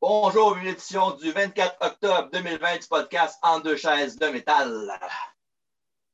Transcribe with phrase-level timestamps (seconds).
[0.00, 4.92] Bonjour, une édition du 24 octobre 2020 du podcast En deux chaises de métal.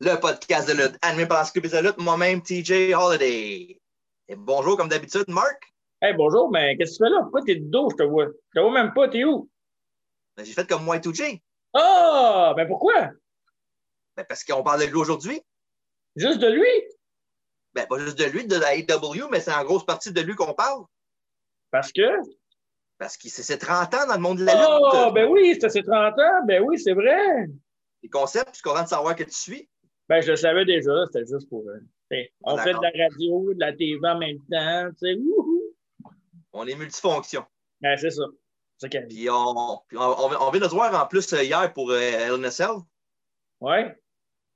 [0.00, 3.78] Le podcast de lutte animé par Scoop de lutte, moi-même TJ Holiday.
[4.28, 5.74] Et bonjour, comme d'habitude, Marc.
[6.00, 7.20] Hey, bonjour, mais qu'est-ce que tu fais là?
[7.24, 8.28] Pourquoi t'es de dos, je te vois?
[8.54, 9.50] Je te vois même pas, t'es où?
[10.34, 11.42] Ben, J'ai fait comme moi et 2J.
[11.74, 12.54] Ah!
[12.56, 13.10] ben pourquoi?
[14.16, 15.42] Ben, parce qu'on parle de lui aujourd'hui.
[16.16, 16.68] Juste de lui?
[17.74, 20.34] Ben, pas juste de lui, de la AW, mais c'est en grosse partie de lui
[20.34, 20.84] qu'on parle.
[21.70, 22.00] Parce que?
[23.04, 25.14] Parce qu'il c'est ses 30 ans dans le monde de la Oh, lutte.
[25.14, 26.46] ben oui, c'était ses 30 ans.
[26.46, 27.48] Ben oui, c'est vrai.
[28.02, 29.68] Les concepts, je suis content de savoir que tu suis.
[30.08, 31.68] Ben, je le savais déjà, c'était juste pour.
[31.68, 31.80] euh,
[32.10, 35.14] t'sais, on Ah, fait de la radio, de la TV en même temps, tu sais,
[35.20, 35.60] wouhou!
[36.54, 37.44] On est multifonction.
[37.82, 38.22] Ben, c'est ça.
[38.78, 41.90] C'est qu'elle Puis on, on, on- vient de se voir en plus euh, hier pour
[41.90, 42.70] euh, LNSL.
[43.60, 43.94] Ouais.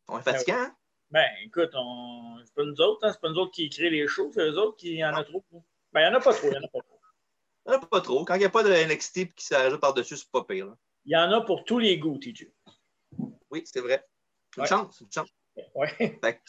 [0.09, 0.75] On est fatiguant, hein?
[1.11, 2.39] Ben, écoute, on...
[2.47, 4.57] c'est pas nous autres, hein, c'est pas nous autres qui créent les shows, c'est eux
[4.59, 5.45] autres qui en a trop.
[5.93, 6.98] Ben, il y en a pas trop, il y en a pas trop.
[7.69, 8.25] Il y en a pas trop.
[8.25, 10.67] Quand il n'y a pas de NXT et qui s'ajoute par-dessus, c'est pas pire.
[10.67, 10.77] là.
[11.05, 12.51] Il y en a pour tous les goûts, TJ.
[13.51, 14.05] Oui, c'est vrai.
[14.57, 14.69] Une Ouais.
[14.69, 15.29] chance, une chance.
[15.75, 16.19] Ouais.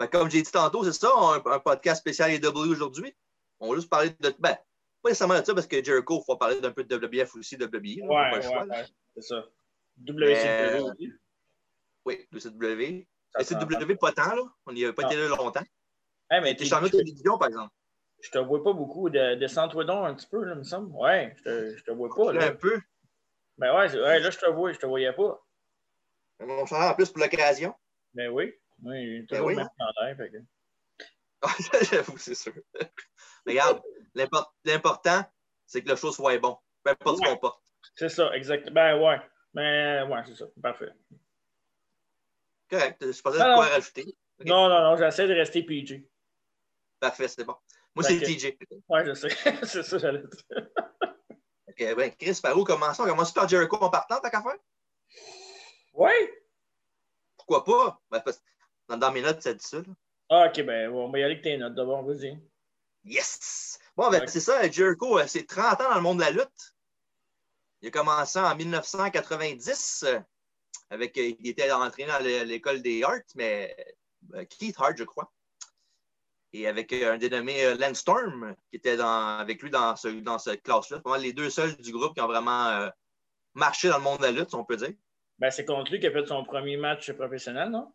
[0.00, 3.14] Fait comme j'ai dit tantôt, c'est ça, un, un podcast spécial AW aujourd'hui.
[3.58, 4.34] On va juste parler de.
[4.38, 4.56] Ben,
[5.02, 7.56] pas nécessairement de ça parce que Jericho, il faut parler d'un peu de WBF aussi,
[7.56, 7.72] WWE.
[7.72, 9.44] Ouais, ouais, ouais, c'est ça.
[9.98, 11.12] WCW aussi.
[12.04, 13.06] Oui, de CW.
[13.32, 13.66] Ça Mais s'entend.
[13.80, 14.42] CW, pas tant, là.
[14.66, 15.60] On n'y a pas été là longtemps.
[16.30, 17.72] Hey, Il mais t'es- champion de télévision, par exemple.
[18.20, 19.08] Je te vois pas beaucoup.
[19.10, 20.90] De, descends-toi donc un petit peu, là, il me semble.
[20.94, 22.32] Ouais, je te, je te vois pas.
[22.32, 22.80] Là, un peu.
[23.58, 25.42] Ben ouais, là, je te vois, je te voyais pas.
[26.40, 27.74] On s'en rend en plus pour l'occasion.
[28.14, 28.52] Ben oui.
[28.82, 29.54] Oui, toujours oui.
[29.54, 30.44] le même chandail, fait que-
[31.94, 32.52] J'avoue, c'est sûr.
[33.46, 33.80] Mais Regarde,
[34.14, 35.24] l'import- l'important,
[35.66, 36.58] c'est que le show soit bon.
[36.82, 37.28] Peu importe ce Ouais.
[37.30, 37.62] qu'on porte.
[37.94, 38.70] C'est ça, exact.
[38.70, 39.20] Ben ouais.
[39.54, 40.46] Mais ouais, c'est ça.
[40.62, 40.90] Parfait.
[42.68, 43.00] Correct.
[43.12, 44.16] Je pensais de quoi rajouter.
[44.44, 46.06] Non, non, non, j'essaie de rester PG.
[47.00, 47.56] Parfait, c'est bon.
[47.96, 48.56] Moi, c'est TJ.
[48.88, 49.28] Ouais, je sais.
[49.66, 50.68] c'est ça, j'allais dire.
[51.68, 53.02] Ok, ben, Chris, par où commençons?
[53.02, 54.56] On commence par Jericho en partant, ta qu'à faire?
[55.92, 56.32] Ouais?
[57.36, 58.00] Pourquoi pas?
[58.10, 58.42] Ben, parce-
[58.88, 59.78] dans, dans mes notes, ça dit ça.
[59.78, 59.84] là.
[60.28, 62.38] Ah, ok, ben on va y aller avec tes notes d'abord, vas-y.
[63.04, 63.78] Yes!
[63.96, 66.74] Bon, ben, c'est ça, Jericho, euh, c'est 30 ans dans le monde de la lutte.
[67.80, 70.04] Il a commencé en 1990.
[70.06, 70.20] euh,
[70.90, 73.76] avec, euh, il était entraîné dans l'é- l'école des Arts, mais
[74.50, 75.32] Keith Hart, je crois.
[76.56, 80.08] Et avec euh, un dénommé euh, Lance Storm, qui était dans, avec lui dans, ce,
[80.08, 80.98] dans cette classe-là.
[80.98, 82.88] C'est vraiment les deux seuls du groupe qui ont vraiment euh,
[83.54, 84.92] marché dans le monde de la lutte, si on peut dire.
[85.38, 87.92] Ben, c'est contre lui qui a fait son premier match professionnel, non?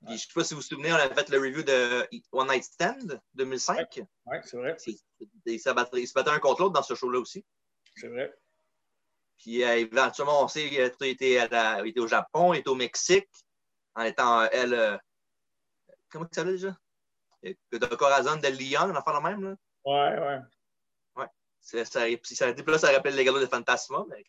[0.00, 2.06] Puis, je ne sais pas si vous vous souvenez, on a fait le review de
[2.30, 4.00] One Night Stand 2005.
[4.26, 4.76] Ouais, c'est vrai.
[5.46, 7.44] Ils se battaient un contre l'autre dans ce show-là aussi.
[7.96, 8.32] C'est vrai.
[9.38, 13.28] Puis euh, éventuellement, on sait qu'il il était au Japon, il était au Mexique,
[13.94, 15.00] en étant, euh, elle,
[16.10, 16.76] comment ça s'appelait déjà?
[17.42, 19.42] De Corazon de Lyon, on en fait le même.
[19.42, 19.56] Là.
[19.84, 20.38] Ouais, ouais.
[21.60, 24.04] C'est- Ça, ça, là, ça rappelle les galas de Fantasma.
[24.08, 24.24] mais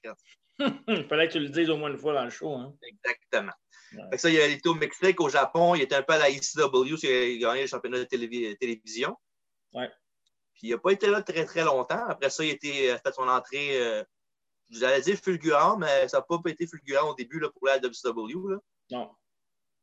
[0.88, 2.54] Il fallait que tu le dises au moins une fois dans le show.
[2.54, 2.74] Hein.
[2.82, 3.54] exactement.
[3.94, 4.04] Ouais.
[4.12, 6.18] Fait que ça, il a été au Mexique, au Japon, il était un peu à
[6.18, 9.16] la ECW, il a gagné le championnat de télévi- télévision.
[9.74, 9.90] Ouais.
[10.54, 12.06] Puis il n'a pas été là très, très longtemps.
[12.08, 14.04] Après ça, il a été, euh, fait son entrée, euh,
[14.70, 18.50] j'allais dire fulgurant, mais ça n'a pas été fulgurant au début là, pour la WCW.
[18.52, 18.58] Là.
[18.92, 19.12] Non.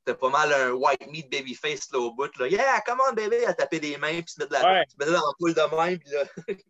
[0.07, 2.31] C'était pas mal un white meat babyface là, au bout.
[2.39, 2.47] Là.
[2.47, 4.85] Yeah, come on, baby, à taper des mains, puis se mettre, de la, Ouais.
[4.89, 5.97] se mettre dans la poule de main.
[5.97, 6.25] Puis là,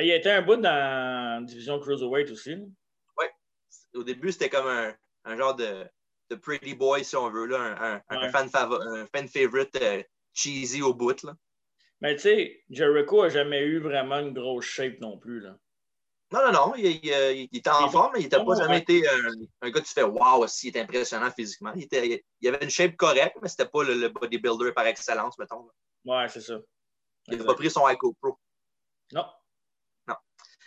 [0.00, 2.54] Il a été un bout dans la division Cruiserweight aussi.
[2.54, 2.62] là.
[3.94, 4.94] au début, c'était comme un,
[5.24, 5.84] un genre de,
[6.30, 8.30] de pretty boy, si on veut, là, un, un- un Ouais.
[8.30, 11.22] fan, favo- un fan favorite euh, cheesy au bout.
[11.24, 11.34] Là.
[12.00, 15.40] Mais tu sais, Jericho n'a jamais eu vraiment une grosse shape non plus.
[15.40, 15.56] Là.
[16.30, 18.56] Non, non, non, il, il- il était en Il- forme, mais il n'était pas Ouais.
[18.58, 19.30] jamais été un,
[19.62, 21.72] un gars que tu fais Waouh, aussi, il est impressionnant physiquement.
[21.74, 25.38] Il, était, il avait une shape correcte, mais c'était pas le, le bodybuilder par excellence,
[25.38, 25.66] mettons.
[26.04, 26.22] là.
[26.22, 26.58] Ouais, c'est ça.
[27.28, 28.38] Il n'a pas pris son Ico Pro.
[29.12, 29.24] Non.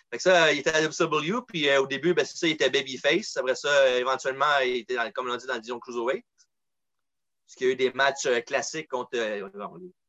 [0.10, 2.52] Fait que ça, il était à WCW, puis euh, au début, ben, c'est ça, il
[2.52, 3.38] était babyface.
[3.38, 6.26] Après ça, euh, éventuellement, il était, dans, comme on l'a dit, dans division Cruiserweight.
[7.46, 9.48] Parce qu'il y a eu des matchs euh, classiques contre euh,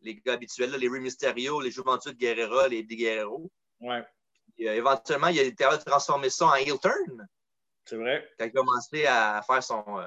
[0.01, 3.49] les, gars habituels, là, les Rey Mysterio, les Juventus Guerrera, les Di Guerrero.
[3.81, 4.03] Ouais, euh,
[4.67, 7.27] éventuellement, il a été capable de transformer ça en heel turn.
[7.85, 8.29] c'est vrai.
[8.39, 10.07] quand il a commencé à faire son, euh,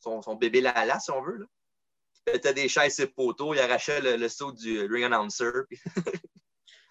[0.00, 1.36] son, son bébé Lala, si on veut.
[1.38, 1.46] Là.
[2.26, 5.50] Il mettait des chaises sur le poteau, il arrachait le, le saut du ring announcer.
[5.68, 5.78] puis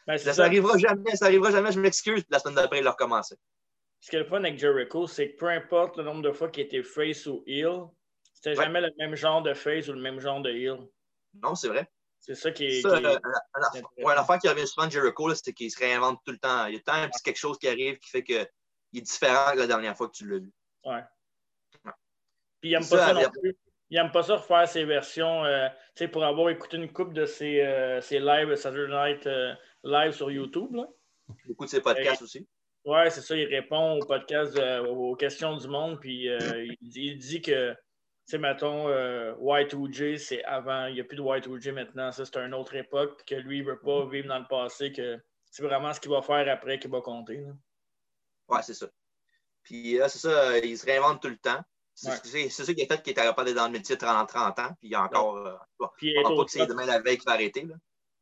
[0.08, 0.46] Ben, ça, ça.
[0.46, 2.24] arrivera jamais, ça arrivera jamais, je m'excuse.
[2.30, 3.36] La semaine d'après, il a recommencé.
[4.00, 6.50] Ce qui est le fun avec Jericho, c'est que peu importe le nombre de fois
[6.50, 7.84] qu'il était face ou heel,
[8.34, 8.66] c'était Ouais.
[8.66, 10.80] jamais le même genre de face ou le même genre de heel.
[11.36, 11.88] Non, c'est vrai.
[12.22, 12.82] C'est ça qui est.
[12.82, 13.18] Ça, qui est- euh,
[13.56, 16.38] un- c'est ouais, l'affaire qui revient souvent de Jericho, c'est qu'il se réinvente tout le
[16.38, 16.68] temps.
[16.68, 19.52] Il y a tant un petit quelque chose qui arrive qui fait qu'il est différent
[19.54, 20.52] que la dernière fois que tu l'as vu.
[20.86, 21.02] Ouais.
[22.62, 23.58] Puis il n'aime pas ça non plus.
[23.90, 25.44] Il n'aime pas ça refaire ses versions.
[25.44, 29.28] euh, tu sais, pour avoir écouté une coupe de ses, euh, ses lives Saturday Night
[29.28, 29.54] euh,
[29.84, 30.74] Live sur YouTube.
[30.76, 30.86] Là.
[31.48, 32.48] Beaucoup de ses podcasts aussi.
[32.86, 33.36] Ouais, c'est ça.
[33.36, 34.58] Il répond au podcast,
[34.88, 37.76] aux questions du monde, puis il, dit, que,
[38.26, 42.12] sais, mettons, euh, Y2J, c'est avant, il n'y a plus de Y2J maintenant.
[42.12, 44.92] Ça, c'est une autre époque, que lui, il ne veut pas vivre dans le passé,
[44.92, 45.20] que
[45.50, 47.38] c'est vraiment ce qu'il va faire après qui va compter.
[47.38, 47.52] Là.
[48.48, 48.88] Ouais, c'est ça.
[49.64, 51.62] Puis là, c'est ça, il se réinvente tout le temps.
[51.94, 54.70] C'est ça qui a fait qu'il était capable d'être dans le métier 30, 30 ans,
[54.80, 55.38] puis il y a encore.
[55.38, 55.56] Euh,
[55.98, 57.64] puis il pas que c'est demain la veille qu'il va arrêter.
[57.64, 57.76] Là.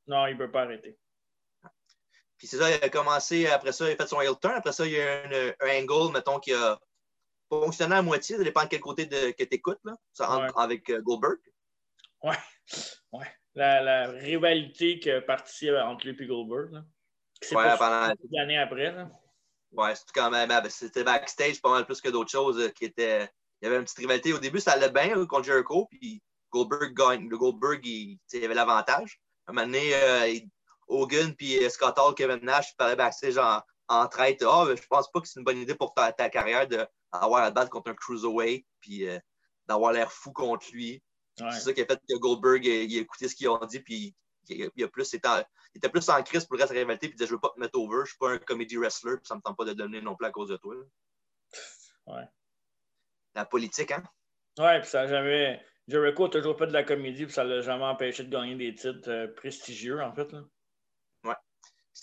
[0.07, 0.97] Non, il ne peut pas arrêter.
[2.37, 4.55] Puis c'est ça, il a commencé, après ça, il a fait son heel turn.
[4.55, 6.79] Après ça, il y a un, un angle, mettons, qui a
[7.49, 8.37] fonctionné à moitié.
[8.37, 11.39] Ça dépend de quel côté de, que tu écoutes, là, ça, avec euh, Goldberg.
[12.23, 12.37] Ouais.
[13.13, 13.27] ouais.
[13.55, 16.71] La, la, rivalité qui est partie entre lui et Goldberg.
[16.71, 16.83] Là.
[17.51, 18.13] Ouais, pendant.
[18.31, 18.91] L'année après.
[18.91, 19.09] Là.
[19.71, 20.51] Ouais, c'était quand même.
[20.69, 23.29] C'était backstage pas mal plus que d'autres choses euh, qui étaient.
[23.61, 24.31] Il y avait une petite rivalité.
[24.33, 27.27] Au début, ça allait bien contre Jericho, puis Goldberg gagne.
[27.27, 29.19] Le Goldberg, il, il avait l'avantage.
[29.45, 30.39] À un moment donné, euh,
[30.87, 34.43] Hogan puis Scott Hall, Kevin Nash parlaient backstage en, en traite.
[34.43, 36.67] Ah, oh, je pense pas que c'est une bonne idée pour ta, ta carrière
[37.13, 39.06] d'avoir à battre contre un cruiserweight puis
[39.67, 41.01] d'avoir l'air fou contre lui.
[41.38, 44.15] C'est ça qui a fait que Goldberg il a écouté ce qu'ils ont dit puis
[44.50, 45.17] il, a plus, il
[45.75, 47.39] était plus en crise pour le reste de la rivalité, puis il disait Je veux
[47.39, 49.65] pas te mettre over, je suis pas un comedy wrestler, puis ça me tente pas
[49.65, 50.75] de donner non plus à cause de toi.
[52.07, 52.23] Ouais.
[53.35, 54.03] La politique, hein?
[54.57, 55.61] Ouais, puis ça jamais.
[55.88, 58.75] Jericho a toujours fait de la comédie, puis ça l'a jamais empêché de gagner des
[58.75, 60.31] titres euh, prestigieux, en fait.
[60.31, 60.44] Là.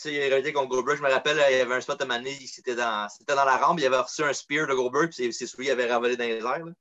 [0.04, 0.10] Ouais.
[0.12, 0.98] C'est réalité contre Goldberg.
[0.98, 3.78] Je me rappelle, il y avait un spot de Mané, c'était dans, dans la rampe,
[3.80, 6.38] il avait reçu un spear de Goldberg, puis c'est celui qui avait ravolé dans les
[6.38, 6.64] airs.
[6.64, 6.72] Là.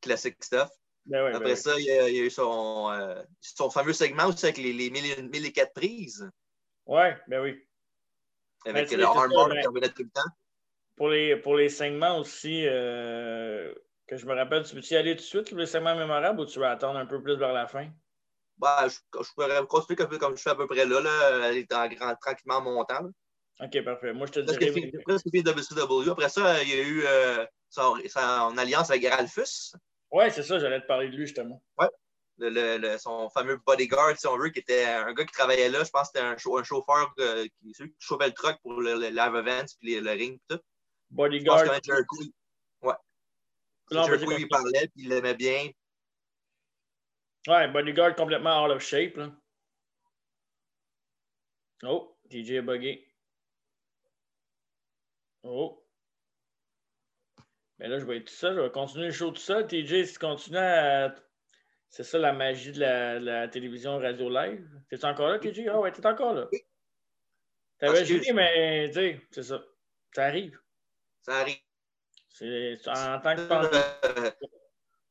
[0.00, 0.70] Classic stuff.
[1.06, 4.26] Ben Après ben ça, il y, a, il a, eu son, euh, son fameux segment
[4.26, 6.30] aussi avec les, les 1004 prises.
[6.86, 7.62] Oui, ben oui.
[8.66, 10.30] Avec ben, le armbar qui revenait tout le temps.
[10.96, 13.74] Pour les, pour les segments aussi, euh,
[14.06, 16.46] que je me rappelle, tu veux-tu y aller tout de suite, les segments mémorables, ou
[16.46, 17.90] tu vas attendre un peu plus vers la fin?
[18.58, 21.48] Ben, je, je pourrais construire un peu comme je fais à peu près là, là
[21.48, 23.02] elle est en grand, tranquillement montant.
[23.02, 23.10] Là.
[23.60, 24.12] OK, parfait.
[24.12, 24.92] Moi, je te dirais...
[25.04, 26.10] Presque WCW.
[26.10, 29.74] Après ça, il y a eu euh, son, son, alliance avec Ralphus.
[30.10, 31.62] Oui, c'est ça, j'allais te parler de lui justement.
[31.78, 31.86] Oui.
[32.38, 35.84] Le, le, son fameux bodyguard, si on veut, qui était un gars qui travaillait là.
[35.84, 38.80] Je pense que c'était un, un, chauffeur euh, qui, celui qui chauffait le truck pour
[38.80, 40.60] le, le live events puis le ring et tout.
[41.10, 41.60] Bodyguard.
[41.60, 42.16] Je pense que Jericho,
[42.82, 42.94] ouais.
[43.92, 45.70] Non, Jericho, il parlait puis il l'aimait bien.
[47.46, 49.16] Ouais, bodyguard complètement out of shape.
[49.16, 49.30] Là.
[51.84, 53.06] Oh, DJ est buggé.
[55.42, 55.84] Oh.
[57.78, 58.56] Mais là, je vais être tout seul.
[58.56, 59.66] Je vais continuer le show tout seul.
[59.66, 61.14] TJ, si tu continues à.
[61.90, 64.66] C'est ça la magie de la, la télévision radio live.
[64.88, 65.68] T'es encore là, TJ?
[65.68, 66.48] Ah ouais, t'es encore là.
[67.78, 69.62] T'avais Julie, mais tu sais, c'est ça.
[70.12, 70.58] Ça arrive.
[71.22, 71.58] Ça arrive.
[72.30, 73.40] C'est en tant que.
[73.42, 74.30] Euh...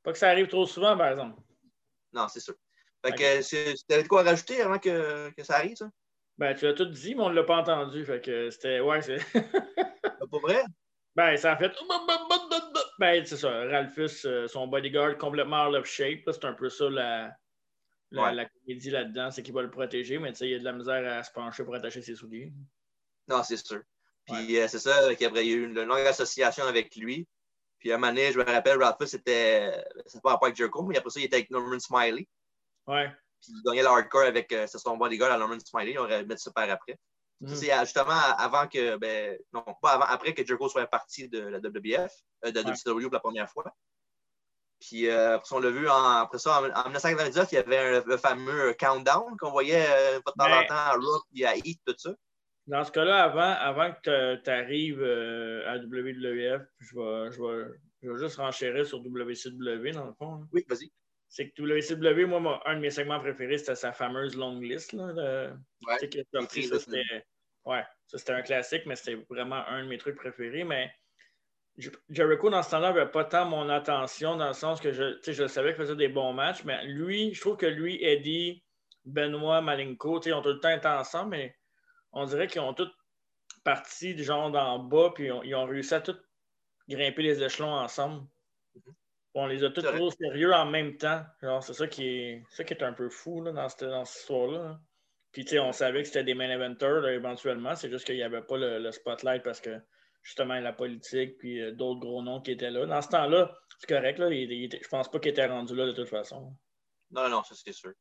[0.01, 1.42] Pas que ça arrive trop souvent, par exemple.
[2.13, 2.56] Non, c'est sûr.
[3.06, 3.39] Fait okay.
[3.42, 5.89] que t'avais de quoi rajouter avant que, que ça arrive, ça?
[6.38, 8.06] Ben, tu l'as tout dit, mais on ne l'a pas entendu.
[8.06, 8.80] Fait que c'était.
[8.80, 9.18] Ouais, c'est.
[10.31, 10.63] pas vrai?
[11.15, 11.71] Ben, ça a fait.
[13.00, 13.50] Ben, c'est ça.
[13.50, 16.21] Ralphus, euh, son bodyguard complètement out of shape.
[16.27, 17.36] C'est un peu ça la,
[18.12, 20.74] la, la comédie là-dedans, c'est qu'il va le protéger, mais il y a de la
[20.74, 22.54] misère à se pencher pour attacher ses souliers.
[23.27, 23.81] Non, c'est sûr.
[24.25, 27.27] Puis euh, c'est ça, qu'après, il y a eu une longue association avec lui.
[27.83, 29.83] Puis à un moment donné, je me rappelle, Ralphus, c'était.
[30.06, 32.25] C'est pas rapport avec Jericho, mais après ça, il était avec Norman Smiley.
[32.88, 33.12] Ouais.
[33.41, 35.97] Puis il gagnait le hardcore avec euh, son bodyguard à Norman Smiley.
[35.97, 36.97] On aurait mis ça par après.
[37.41, 37.56] Mm.
[37.56, 41.57] C'est justement avant que, ben, non, pas avant, après que Jericho soit parti de la
[41.57, 42.13] WBF,
[42.46, 43.65] euh, de la WCW pour la première fois.
[44.79, 48.74] Puis euh, on l'a vu en, après ça, en, 1999, il y avait le fameux
[48.79, 52.12] countdown qu'on voyait euh, de temps en temps à Rock et à Heat, tout ça.
[52.67, 57.74] Dans ce cas-là, avant, avant que tu arrives euh, à WWF, je vais, je, vais,
[58.01, 60.48] je vais juste renchérir sur WCW dans le fond.
[60.53, 60.91] Oui, vas-y.
[61.27, 64.93] C'est que WCW, moi, un de mes segments préférés, c'était sa fameuse long list.
[64.93, 65.50] Là, de,
[65.88, 67.24] ouais, ça, c'était
[67.65, 70.63] Ouais, ça c'était un classique, mais c'était vraiment un de mes trucs préférés.
[70.63, 70.91] Mais
[72.10, 75.48] Jericho, dans ce temps-là, n'avait pas tant mon attention, dans le sens que je, je
[75.48, 78.63] savais qu'il faisait des bons matchs, mais lui, je trouve que lui, Eddie,
[79.05, 81.55] Benoît, Malenko, ils ont tout le temps été ensemble, mais
[82.13, 82.89] on dirait qu'ils ont tous
[83.63, 86.17] parti du genre d'en bas, puis ils ont, réussi à tous
[86.88, 88.25] grimper les échelons ensemble.
[88.75, 88.93] Mm-hmm.
[89.36, 91.24] On les a tous trop sérieux en même temps.
[91.62, 94.22] C'est ça qui est ça qui est un peu fou là, dans cette, dans cette
[94.22, 94.79] histoire-là.
[95.32, 97.75] Puis, tu sais, on savait que c'était des main eventers éventuellement.
[97.75, 99.82] C'est juste qu'il n'y avait pas le, spotlight parce que,
[100.22, 102.86] justement, la politique, puis euh, d'autres gros noms qui étaient là.
[102.86, 104.20] Dans ce temps-là, c'est correct.
[104.20, 106.55] Là, il, je pense pas qu'il était rendu là de toute façon.
[107.10, 107.93] Non, non, ça, c'est sûr.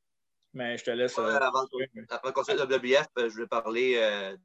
[0.54, 1.18] Mais je te laisse.
[1.18, 3.94] Euh, avant, de continuer le WBF, euh, je vais parler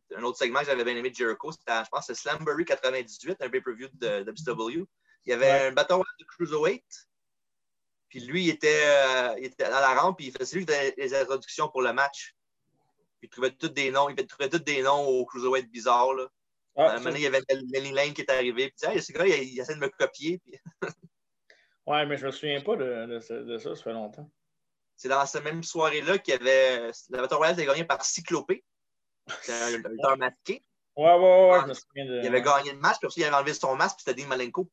[0.09, 1.51] d'un autre segment que j'avais bien aimé de Jericho.
[1.51, 4.85] C'était, je pense, c'est Slambury 98, un pay-per-view de, WCW.
[5.25, 6.85] Il y avait un bâton de Cruiserweight.
[8.07, 8.85] Puis lui, il était,
[9.37, 10.65] il était dans la rampe, puis il faisait lui
[10.97, 12.33] les introductions pour le match.
[13.19, 16.13] Puis il trouvait tous des noms, il trouvait tous des noms au Cruiserweight bizarre.
[16.13, 16.27] Là.
[16.77, 17.41] Ah, un moment il y avait
[17.73, 18.71] Melly Lane qui est arrivé.
[18.71, 20.37] Puis, hey, ce gars, il, il, essaie de me copier.
[20.37, 20.59] Puis...
[21.87, 24.29] ouais, mais je me souvien pas de, de, de, ça, ça fait longtemps.
[24.97, 26.91] C'est dans cette même soirée-là qu'il y avait.
[27.09, 28.63] La Battle Royale était gagnée par Cyclopé.
[29.43, 30.63] C'est un lutteur masqué.
[30.95, 32.21] Ouais, ouais, ouais, je me souviens de.
[32.23, 34.27] Il avait gagné le match, puis aussi, il avait enlevé son masque, puis c'était Dean
[34.27, 34.67] Malenko.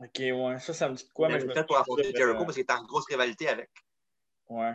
[0.00, 2.40] Ok, ouais, ça, ça me dit de quoi, mais je me fait pour affronter Jericho
[2.40, 3.70] parce qu'il était en grosse rivalité avec.
[4.48, 4.74] Ouais.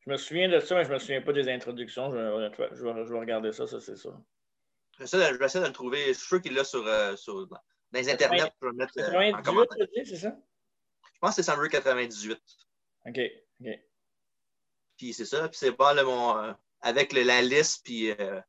[0.00, 2.12] Je me souviens de ça, mais je me souviens pas des introductions.
[2.12, 4.10] Je, je, vais, je vais, regarder ça, ça, c'est ça.
[4.98, 6.08] J'essaie de, de, le trouver.
[6.08, 7.58] Je suis sûr qu'il l'a sur, euh, sur, dans
[7.92, 8.38] les internets.
[8.38, 9.86] Je vais le mettre euh, en commentaire.
[10.04, 10.36] c'est ça?
[11.14, 12.38] Je pense que c'est Summer 98.
[13.06, 13.20] OK,
[13.60, 13.80] OK.
[14.96, 15.48] Puis c'est ça.
[15.48, 18.40] Puis c'est pas le, mon, euh, avec le, la liste, puis euh,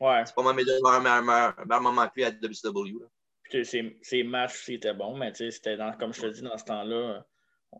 [0.00, 0.22] ouais.
[0.26, 3.00] c'est pas mal mes deux meilleurs moments plus à WCW.
[3.00, 3.06] Là.
[3.44, 6.64] Puis ces, ces matchs, c'était bon, mais c'était dans, comme je te dis, dans ce
[6.64, 7.24] temps-là,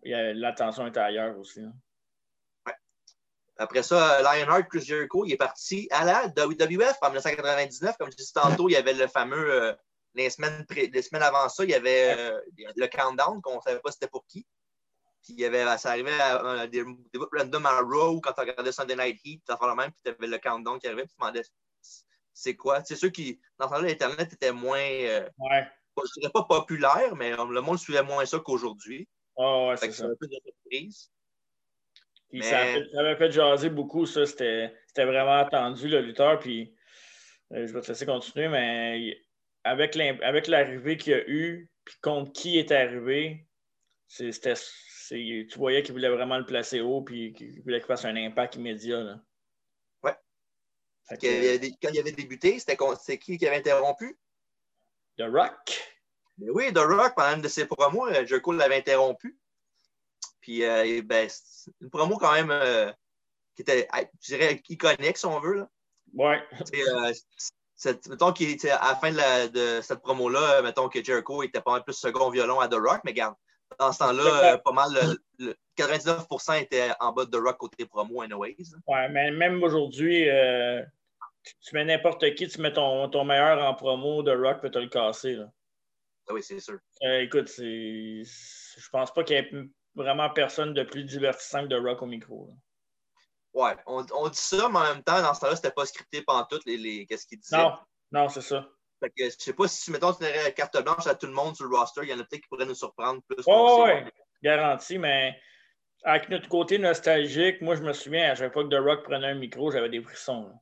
[0.02, 1.60] l'attention était ailleurs aussi.
[1.60, 1.72] Là.
[3.58, 7.96] Après ça, Lionheart, Chris Jericho, il est parti à la WWF en 1999.
[7.96, 9.50] Comme je disais tantôt, il y avait le fameux.
[9.50, 9.74] Euh,
[10.14, 12.38] les, semaines les semaines avant ça, il y avait euh,
[12.76, 14.46] le countdown, qu'on ne savait pas c'était pour qui.
[15.26, 18.70] Puis il y avait, ça arrivait à, des, des random à Raw quand tu regardais
[18.70, 21.20] Sunday Night Heat, tu le même, puis tu avais le countdown qui arrivait, puis tu
[21.20, 21.42] demandais
[22.32, 22.84] c'est quoi?
[22.84, 24.78] C'est sûr qui, dans ce temps-là, l'Internet était moins.
[24.78, 25.66] Euh, ouais.
[25.96, 29.08] Je dirais pas populaire, mais le monde suivait moins ça qu'aujourd'hui.
[29.34, 30.04] Oh, ouais, c'est ça.
[30.04, 31.10] un peu de surprise.
[32.30, 34.26] Puis ça, avait fait jaser beaucoup, ça.
[34.26, 36.38] C'était vraiment attendu, le lutteur.
[36.38, 36.74] Puis
[37.52, 39.18] euh, je vais te laisser continuer, mais
[39.64, 43.48] avec l'arrivée qu'il y a eu, puis contre qui est arrivé,
[44.06, 44.54] c'était
[45.08, 48.56] tu voyais qu'il voulait vraiment le placer haut, puis qu'il voulait qu'il fasse un impact
[48.56, 49.00] immédiat.
[49.00, 49.20] Là.
[50.02, 50.16] Ouais.
[51.10, 52.76] quand il avait débuté, c'était
[53.18, 54.18] qui qui avait interrompu?
[55.18, 55.96] The Rock.
[56.38, 59.38] Mais oui, The Rock, pendant une de ses promos, euh, Jericho l'avait interrompu.
[60.40, 61.28] Puis, euh, ben,
[61.80, 62.92] une promo quand même euh,
[63.54, 63.88] qui était,
[64.20, 65.54] je dirais, iconique, si on veut.
[65.54, 65.70] Là.
[66.14, 66.42] Ouais.
[66.74, 67.12] Euh,
[68.08, 71.84] mettons qu'à la fin de, la, de cette promo-là, mettons que Jericho était pas mal
[71.84, 73.34] plus second violon à The Rock, mais regarde,
[73.78, 74.90] dans ce temps-là, pas mal,
[75.38, 78.56] le, 99% était en bas de The Rock côté promo, anyways.
[78.86, 80.26] Ouais, mais même aujourd'hui,
[81.60, 84.78] tu mets n'importe qui, tu mets ton, ton, meilleur en promo, The Rock peut te
[84.78, 85.34] le casser.
[85.34, 85.50] Là.
[86.28, 86.78] Ah oui, c'est sûr.
[87.02, 89.50] écoute, je pense pas qu'il y ait
[89.94, 92.48] vraiment personne de plus divertissant que The Rock au micro.
[92.48, 92.54] Là.
[93.56, 96.20] Ouais, on, on, dit ça, mais en même temps, dans ce temps-là, c'était pas scripté
[96.20, 97.56] pendant tout les, les qu'est-ce qu'il disait.
[97.56, 97.72] Non,
[98.12, 98.68] non, c'est ça.
[99.00, 101.54] Fait que je sais pas si, mettons, tu donnerais carte blanche à tout le monde
[101.54, 103.42] sur le roster, il y en a peut-être qui pourraient nous surprendre plus.
[103.46, 104.10] Oh, oui,
[104.42, 105.38] garanti, mais
[106.04, 109.26] avec notre côté nostalgique, moi, je me souviens, à chaque fois que The Rock prenait
[109.26, 110.44] un micro, j'avais des frissons.
[110.44, 110.54] Là.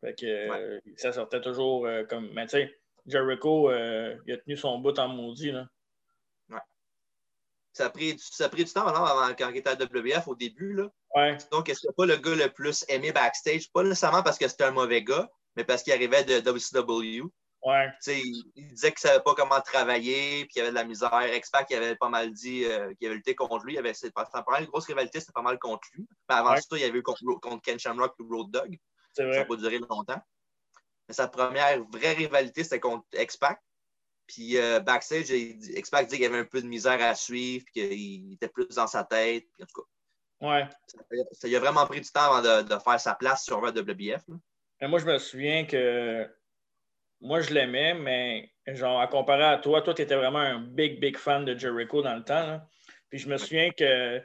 [0.00, 0.82] Fait que ouais.
[0.96, 2.30] ça sortait toujours euh, comme.
[2.32, 2.74] Mais tu sais,
[3.06, 5.52] Jericho, euh, il a tenu son bout en maudit.
[5.52, 5.66] Là.
[7.72, 10.34] Ça a, pris, ça a pris du temps avant, quand il était à WF au
[10.34, 10.72] début.
[10.72, 10.88] Là.
[11.14, 11.36] Ouais.
[11.52, 13.70] Donc, c'était pas le gars le plus aimé backstage?
[13.72, 17.30] Pas nécessairement parce que c'était un mauvais gars, mais parce qu'il arrivait de WCW.
[17.62, 17.88] Ouais.
[18.06, 20.84] Il, il, disait qu'il ne savait pas comment travailler, puis qu'il y avait de la
[20.84, 21.34] misère.
[21.34, 23.74] X-Pac avait pas mal dit euh, qu'il avait lutté contre lui.
[23.74, 23.92] Il avait,
[24.48, 26.06] mal une grosse rivalité, c'était pas mal contre lui.
[26.28, 26.60] Mais avant ouais.
[26.60, 28.78] ça, il y avait eu contre, contre Ken Shamrock et Road Dog.
[29.12, 30.22] Ça n'a pas duré longtemps.
[31.08, 33.60] Mais sa première vraie rivalité, c'était contre X-Pac.
[34.28, 38.34] Puis euh, backstage, X-Pac dit qu'il y avait un peu de misère à suivre, qu'il
[38.34, 39.46] était plus dans sa tête.
[39.54, 40.68] Puis, en tout cas, ouais.
[40.86, 40.98] ça,
[41.32, 43.70] ça, il a vraiment pris du temps avant de, de faire sa place sur le
[43.70, 44.22] WBF.
[44.28, 44.36] Là.
[44.86, 46.30] Moi, je me souviens que
[47.20, 51.00] moi, je l'aimais, mais genre, à comparer à toi, toi, tu étais vraiment un big,
[51.00, 52.60] big fan de Jericho dans le temps.
[53.10, 54.18] Puis je me souviens que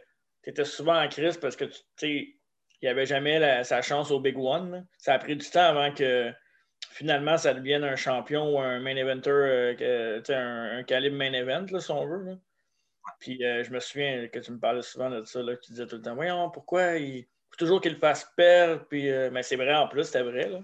[0.44, 2.36] tu étais souvent en crise parce que tu sais,
[2.82, 4.86] il avait jamais sa chance au Big One.
[4.98, 6.32] Ça a pris du temps avant que
[6.92, 11.92] finalement ça devienne un champion ou un main eventer, euh, un, calibre main event, si
[11.92, 12.38] on veut.
[13.20, 15.72] Puis euh, je me souviens que tu me parlais souvent de ça, là, que tu
[15.72, 18.86] disais tout le temps Voyons, pourquoi il faut toujours qu'il fasse perdre.
[18.90, 20.50] Puis, euh, mais c'est vrai en plus, c'était vrai.
[20.50, 20.60] Là.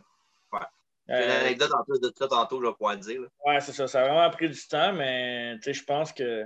[1.09, 3.21] J'ai une anecdote en plus de ça tantôt, je vais pouvoir le dire.
[3.21, 3.27] Là.
[3.45, 3.87] Ouais, c'est ça.
[3.87, 6.43] Ça a vraiment pris du temps, mais je pense que.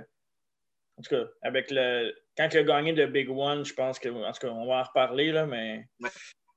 [0.96, 2.14] En tout cas, avec le.
[2.36, 4.08] Quand il a gagné de Big One, je pense que.
[4.08, 5.86] En tout cas, on va en reparler, là, mais.
[6.00, 6.10] Ouais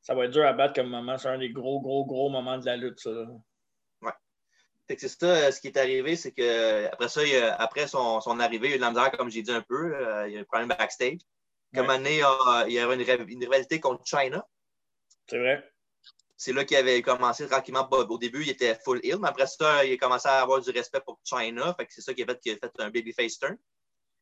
[0.07, 1.17] ça va être dur à battre comme moment.
[1.17, 3.09] C'est un des gros, gros, gros moments de la lutte, ça.
[4.01, 4.13] Ouais.
[4.87, 8.67] C'est ça, ce qui est arrivé, c'est que après ça, a, après son, son, arrivée,
[8.67, 9.93] il y a eu de la misère, comme j'ai dit un peu.
[9.93, 11.19] Euh, il y a eu un problème backstage.
[11.75, 11.95] Comme ouais.
[11.95, 12.21] année,
[12.67, 14.47] il y avait une, une, rivalité contre China.
[15.29, 15.69] C'est vrai.
[16.39, 17.89] C'est là qu'il avait commencé tranquillement.
[17.89, 20.69] Au début, il était full ill, mais après ça, il a commencé à avoir du
[20.69, 21.73] respect pour China.
[21.73, 23.57] Fait que c'est ça qui a fait qu'il a fait un babyface turn.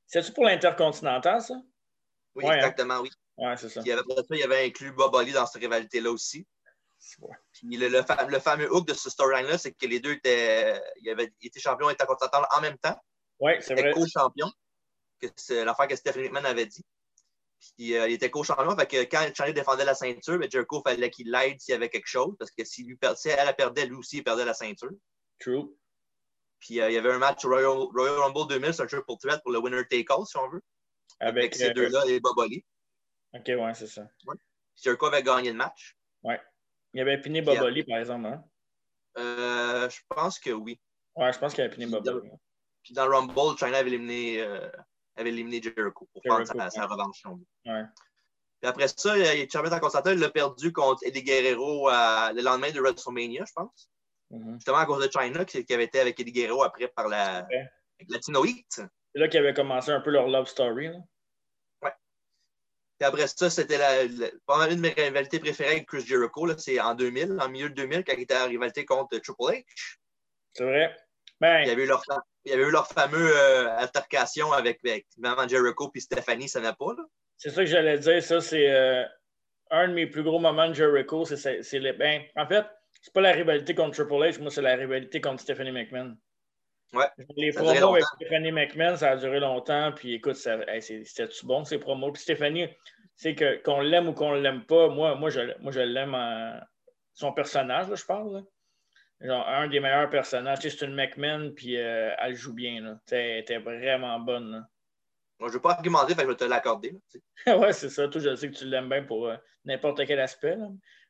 [0.08, 1.56] C'est-tu pour l'intercontinental, ça?
[2.36, 3.02] Oui, ouais, exactement, hein?
[3.04, 3.10] oui.
[3.38, 3.82] Ouais, c'est ça.
[3.82, 6.48] Puis après ça, il avait inclus Bob Holly dans cette rivalité-là aussi.
[7.20, 7.36] Ouais.
[7.52, 10.82] Puis le, le, le, fameux hook de ce storyline-là, c'est que les deux étaient,
[11.58, 12.98] champions et intercontinental en même temps.
[13.40, 13.92] Oui, c'est vrai.
[13.92, 14.50] co-champion.
[15.36, 16.84] C'est l'affaire que Stephanie McMahon avait dit.
[17.78, 18.76] Puis euh, il était co-champion.
[18.78, 21.90] Fait que quand Charlie défendait la ceinture, ben, Jericho fallait qu'il l'aide s'il y avait
[21.90, 22.36] quelque chose.
[22.38, 24.92] Parce que s'il lui si elle la perdait, lui aussi, il perdait la ceinture.
[25.40, 25.76] True.
[26.60, 29.42] Puis euh, il y avait un match Royal, Royal Rumble 2000, c'est un triple threat
[29.44, 30.62] pour le winner take all, si on veut.
[31.20, 32.66] Avec, ces deux-là et Boboli.
[33.34, 34.08] OK, ouais, c'est ça.
[34.26, 34.36] Ouais.
[34.82, 35.98] Jericho avait gagné le match.
[36.24, 36.42] Ouais.
[36.94, 38.28] Il avait piné Boboli, par exemple.
[38.28, 38.44] Hein?
[39.18, 40.80] Euh, je pense que oui.
[41.16, 42.30] Ouais, je pense qu'il avait piné Boboli.
[42.84, 44.70] Puis dans Rumble, China avait éliminé, euh,
[45.16, 47.24] avait éliminé Jericho pour Jericho, prendre sa, revanche.
[47.66, 47.84] Ouais.
[48.62, 52.72] Puis après ça, il est champion continental, il l'a perdu contre Eddie Guerrero le lendemain
[52.72, 53.90] de WrestleMania, je pense.
[54.32, 54.54] Mm-hmm.
[54.56, 57.38] Justement à cause de China, qui, avait été avec Eddie Guerrero après par la
[58.00, 58.66] avec Latino Heat.
[58.70, 60.88] C'est là qu'ils avaient commencé un peu leur love story.
[60.88, 61.00] Là.
[61.82, 61.94] Ouais.
[63.00, 66.58] Puis après ça, c'était la, la, une de mes rivalités préférées avec Chris Jericho.
[66.58, 69.64] C'est en 2000, en milieu de 2000, quand il était en rivalité contre Triple H.
[70.54, 70.96] C'est vrai.
[71.40, 71.62] Ben...
[71.62, 72.04] Il y avait eu leur,
[72.46, 76.60] il y avait eu leur fameux euh, altercation avec, avec Maman Jericho puis Stéphanie, ça
[76.62, 76.94] n'a pas.
[76.98, 77.04] Là.
[77.38, 78.24] C'est ça que j'allais dire.
[78.24, 79.04] Ça, c'est euh,
[79.72, 81.26] un de mes plus gros moments de Jericho.
[81.26, 81.94] C'est les.
[81.94, 82.66] Ben, en fait,
[83.02, 86.16] c'est pas la rivalité contre Triple H, moi, c'est la rivalité contre Stephanie McMahon.
[86.94, 87.06] Ouais.
[87.36, 89.92] Les promos avec Stephanie McMahon, ça a duré longtemps.
[89.92, 92.12] Puis écoute, c'était-tu bon ces promos?
[92.12, 92.68] Puis Stephanie,
[93.16, 96.60] c'est que qu'on l'aime ou qu'on l'aime pas, moi, moi, je, moi, je l'aime en
[97.14, 98.34] son personnage, là, je parle.
[98.34, 98.42] Là.
[99.22, 100.60] Genre, un des meilleurs personnages.
[100.62, 103.00] c'est une McMahon, puis euh, elle joue bien.
[103.12, 104.52] Elle était vraiment bonne.
[104.52, 104.68] Là.
[105.40, 106.96] Moi, je ne veux pas argumenter, fait que je vais te l'accorder.
[107.48, 108.08] ouais, c'est ça.
[108.08, 110.56] Toi, je sais que tu l'aimes bien pour euh, n'importe quel aspect.
[110.56, 110.68] Là.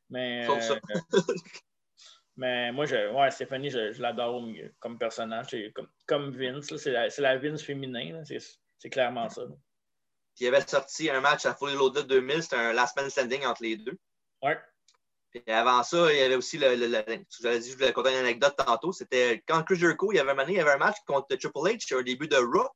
[0.09, 0.74] Mais, Sauf ça.
[0.74, 1.00] Euh,
[2.38, 4.43] mais moi, je, ouais, Stéphanie, je, l'adore
[4.79, 5.55] comme personnage.
[5.74, 6.75] Comme, comme Vince.
[6.77, 8.24] C'est la, la, Vince féminin.
[8.24, 9.43] C'est clairement ça.
[10.35, 12.43] Puis il avait sorti un match à Fully Loaded 2000.
[12.43, 13.97] C'était un last man standing entre les deux.
[14.41, 14.59] Ouais.
[15.48, 18.18] Avant ça, il y avait aussi, le, le, le je, dit, je voulais conter une
[18.18, 20.98] anecdote tantôt, c'était quand Chris Jericho, il y avait un, il y avait un match
[21.06, 22.70] contre Triple H au début de Raw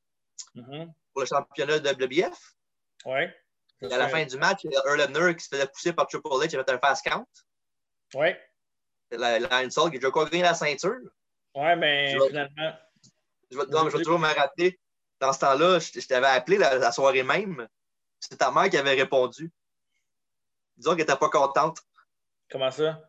[0.55, 0.87] mm-hmm.
[1.13, 2.37] pour le championnat de WBF.
[3.05, 3.21] Oui.
[3.81, 5.93] Et à la fin du match, il y a Earl Hebner qui se faisait pousser
[5.93, 7.25] par Triple H, il avait un fast count.
[8.13, 8.29] Oui.
[9.11, 10.99] La, la insult, Jericho a gagné la ceinture.
[11.55, 12.73] Oui, mais je finalement.
[13.51, 14.79] Je vais, non, mais je vais toujours me rater.
[15.19, 17.67] Dans ce temps-là, je, je t'avais appelé la, la, soirée même.
[18.19, 19.51] C'est ta mère qui avait répondu.
[20.77, 21.79] Disons qu'elle n'était pas contente.
[22.51, 23.01] Comment ça?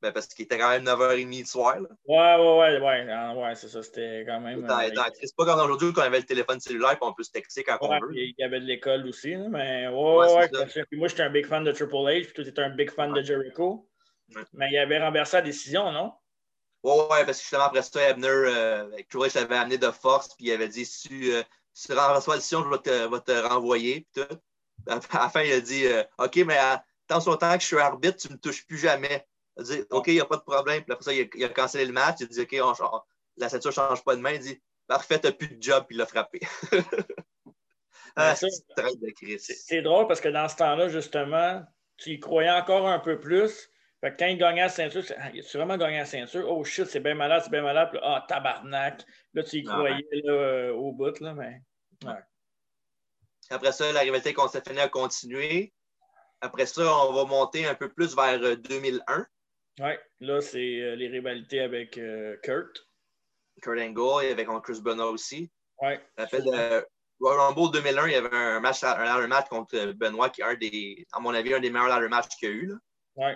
[0.00, 1.80] Ben parce qu'il était quand même 9h30 du soir.
[1.80, 1.88] Là.
[2.06, 3.82] Ouais, ouais, ouais, ouais, ouais c'est ça.
[3.82, 4.64] C'était quand même.
[4.64, 7.64] Euh, c'est pas comme aujourd'hui qu'on avait le téléphone cellulaire et on peut se texter
[7.64, 8.14] quand ouais, on veut.
[8.14, 10.50] Il y avait de l'école aussi, là, mais ouais, ouais.
[10.52, 12.70] ouais puis moi, j'étais un big fan de Triple H, puis toi, tu étais un
[12.70, 13.88] big fan de Jericho.
[14.52, 16.12] Mais il avait renversé la décision, non?
[16.84, 20.28] Ouais, ouais, parce que justement, après ça, Ebner, euh, Triple H l'avait amené de force,
[20.36, 21.42] puis il avait dit si tu, euh,
[21.88, 24.06] renverses la décision, je vais te, vais te renvoyer.
[24.12, 24.36] Puis tout.
[24.86, 26.56] À la fin, il a dit euh, OK, mais
[27.08, 29.26] tant son temps que je suis arbitre, tu ne me touches plus jamais.
[29.56, 30.84] Il dit, OK, il n'y a pas de problème.
[30.84, 32.18] Puis après ça, il a, il a, cancellé le match.
[32.20, 33.00] Il a dit, OK, on, on,
[33.38, 34.32] la ceinture ne change pas de main.
[34.32, 35.84] Il dit, parfait, tu n'as plus de job.
[35.86, 36.40] Puis il l'a frappé.
[38.16, 41.64] ah, c'est drôle parce que dans ce temps-là, justement,
[41.96, 43.70] tu y croyais encore un peu plus.
[44.00, 46.48] Fait que quand il gagnait la ceinture, tu ah, as vraiment gagné la ceinture?
[46.48, 47.88] Oh shit, c'est bien malade, c'est bien malade.
[47.90, 49.04] Puis, ah, tabarnak.
[49.34, 51.62] Là, tu y ah, croyais là, euh, au bout, là, mais.
[52.04, 52.20] Ouais.
[53.50, 55.72] Après ça, la rivalité contre Stéphanie a continué.
[56.40, 59.26] Après ça, on va monter un peu plus vers 2001.
[59.80, 62.86] Oui, là, c'est euh, les rivalités avec euh, Kurt.
[63.62, 65.50] Kurt Angle et avec Chris Benoit aussi.
[65.80, 65.94] Oui.
[66.16, 66.86] L'appel de
[67.20, 70.44] Royal Rumble 2001, il y avait un match, un ladder match contre Benoit qui est
[70.44, 72.72] un des, à mon avis, un des meilleurs ladder matchs qu'il y a eu.
[73.16, 73.32] Oui,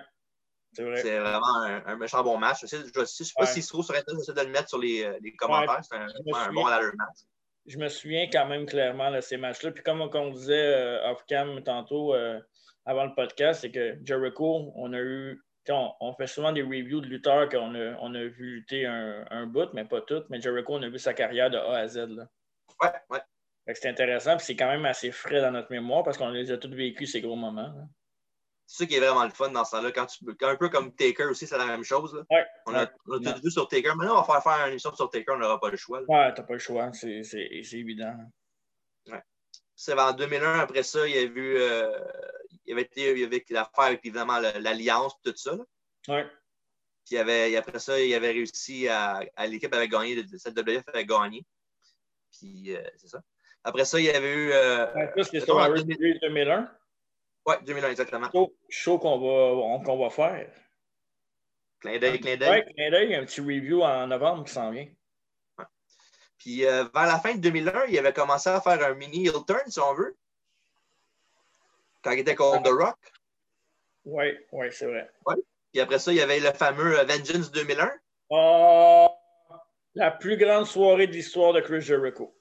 [0.72, 1.02] c'est vrai.
[1.02, 2.64] C'est vraiment un, un, méchant bon match.
[2.66, 4.78] Je ne sais, sais, pas s'il se trouve sur Internet, j'essaie de le mettre sur
[4.78, 5.76] les, euh, les commentaires.
[5.76, 7.18] Ouais, c'est un, un bon ladder match.
[7.66, 9.70] Je me souviens quand même clairement de ces matchs-là.
[9.70, 12.40] Puis comme on disait euh, off-cam tantôt, euh,
[12.84, 15.42] avant le podcast, c'est que Jericho, on a eu.
[15.68, 19.24] On, on, fait souvent des reviews de lutteurs qu'on a, on a vu lutter un,
[19.30, 20.24] un, bout, mais pas tout.
[20.28, 21.98] Mais Jericho, on a vu sa carrière de A à Z.
[22.08, 22.26] Là.
[22.82, 23.20] Ouais, ouais.
[23.74, 26.58] C'est intéressant, puis c'est quand même assez frais dans notre mémoire parce qu'on les a
[26.58, 27.72] tous vécus, ces gros moments.
[28.66, 29.92] C'est ça qui est vraiment le fun dans ce temps-là.
[29.92, 32.14] Quand tu, un peu comme Taker aussi, c'est la même chose.
[32.14, 32.22] Là.
[32.30, 33.94] Ouais, on a, on a tout vu sur Taker.
[33.94, 36.00] Maintenant, on va faire faire une émission sur Taker, on n'aura pas le choix.
[36.00, 36.06] Là.
[36.08, 37.22] Ouais, t'as pas le choix, c'est
[37.72, 38.16] évident.
[39.06, 39.22] Ouais.
[39.76, 41.56] C'est en 2001, après ça, il y a eu.
[41.58, 41.92] Euh,
[42.64, 45.56] il y avait, y avait l'affaire avec évidemment l'Alliance tout ça.
[46.08, 46.26] Ouais.
[47.04, 49.22] Puis il avait, après ça, il avait réussi à.
[49.36, 51.44] à L'équipe avait gagné, cette WF avait gagné.
[52.30, 53.22] Puis euh, c'est ça.
[53.64, 54.52] Après ça, il y avait eu.
[54.52, 56.70] Euh, ouais, c'était sur la 2001.
[57.44, 58.30] Oui, 2001, exactement.
[58.30, 60.52] Show, show qu'on va, qu'on va faire.
[61.80, 62.64] Clin d'œil, clin d'œil.
[62.64, 64.86] Oui, clin d'œil, un petit review en novembre qui s'en vient.
[65.58, 65.64] Ouais.
[66.38, 69.44] Puis euh, vers la fin de 2001, il avait commencé à faire un mini heel
[69.44, 70.16] turn, si on veut.
[72.02, 72.98] Quand il était contre The Rock.
[74.04, 75.10] Oui, oui, c'est vrai.
[75.26, 75.36] Ouais.
[75.72, 77.90] Puis après ça, il y avait le fameux Vengeance 2001.
[78.30, 79.08] Oh,
[79.94, 82.34] la plus grande soirée de l'histoire de Chris Jericho.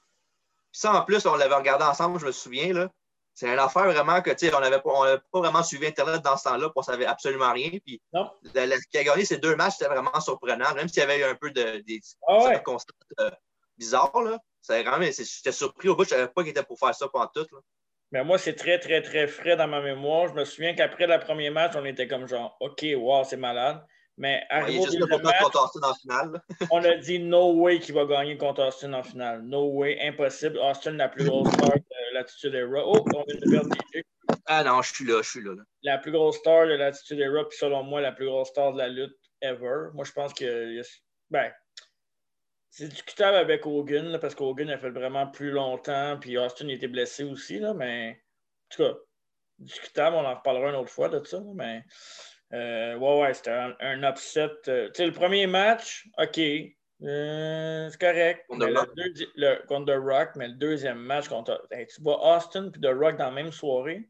[0.70, 2.72] Puis ça, en plus, on l'avait regardé ensemble, je me souviens.
[2.72, 2.88] Là.
[3.34, 6.36] c'est une affaire vraiment que, tu sais, on n'avait pas, pas, vraiment suivi Internet dans
[6.36, 7.70] ce temps-là, on ne savait absolument rien.
[7.84, 8.30] Puis, non.
[8.44, 11.24] ce qui a gagné ces deux matchs, c'était vraiment surprenant, même s'il y avait eu
[11.24, 12.54] un peu de, des ah ouais.
[12.54, 13.30] circonstances euh,
[13.76, 14.22] bizarres.
[14.22, 14.38] Là.
[14.68, 17.46] J'étais surpris au bout, je ne savais pas qu'il était pour faire ça pendant tout.
[17.52, 17.58] Là.
[18.12, 20.28] Mais moi, c'est très, très, très frais dans ma mémoire.
[20.28, 23.82] Je me souviens qu'après le premier match, on était comme genre, OK, wow, c'est malade.
[24.18, 26.42] Mais arrivé ouais, au match, en finale.
[26.70, 29.40] on a dit no way qu'il va gagner contre Austin en finale.
[29.42, 30.58] No way, impossible.
[30.58, 32.86] Austin, la plus grosse star de l'attitude era.
[32.86, 33.76] Oh, on vient de perdre
[34.46, 35.62] Ah non, je suis là, je suis là, là.
[35.82, 38.78] La plus grosse star de l'attitude era, puis selon moi, la plus grosse star de
[38.78, 39.88] la lutte ever.
[39.94, 40.82] Moi, je pense que.
[41.30, 41.50] Ben,
[42.72, 46.88] c'est discutable avec Hogan, là, parce qu'Hogan a fait vraiment plus longtemps, puis Austin était
[46.88, 48.98] blessé aussi, là, mais en tout cas,
[49.58, 51.84] discutable, on en reparlera une autre fois de ça, mais
[52.54, 54.50] euh, ouais, ouais, c'était un, upset.
[54.68, 58.46] Euh, tu sais, le premier match, OK, euh, c'est correct.
[58.48, 62.94] Contre, le, contre The Rock, mais le deuxième match, contre, tu vois Austin et The
[62.94, 64.08] Rock dans la même soirée?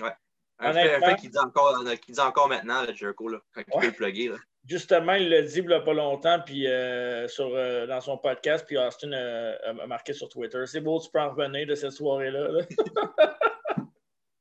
[0.00, 0.12] Ouais.
[0.58, 3.62] Un fait, un fait qui, dit encore, qui dit encore maintenant, le Jericho, là, quand
[3.64, 4.28] il peut le plugger.
[4.30, 4.38] Là.
[4.68, 8.18] Justement, il l'a dit il n'y a pas longtemps puis, euh, sur, euh, dans son
[8.18, 10.66] podcast, puis Austin euh, a marqué sur Twitter.
[10.66, 12.48] C'est beau, tu peux en revenir de cette soirée-là.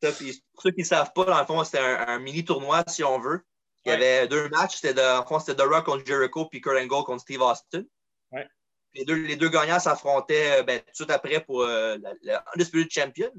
[0.02, 3.20] pour ceux qui ne savent pas, dans le fond, c'était un, mini tournoi, si on
[3.20, 3.46] veut.
[3.86, 4.78] Il y avait deux matchs.
[4.78, 7.84] C'était The Rock contre Jericho puis Kurt Angle contre Steve Austin.
[8.32, 8.48] Ouais.
[8.96, 13.32] Les, deux, les deux gagnants s'affrontaient ben, tout de suite après pour le Undisputed Champion.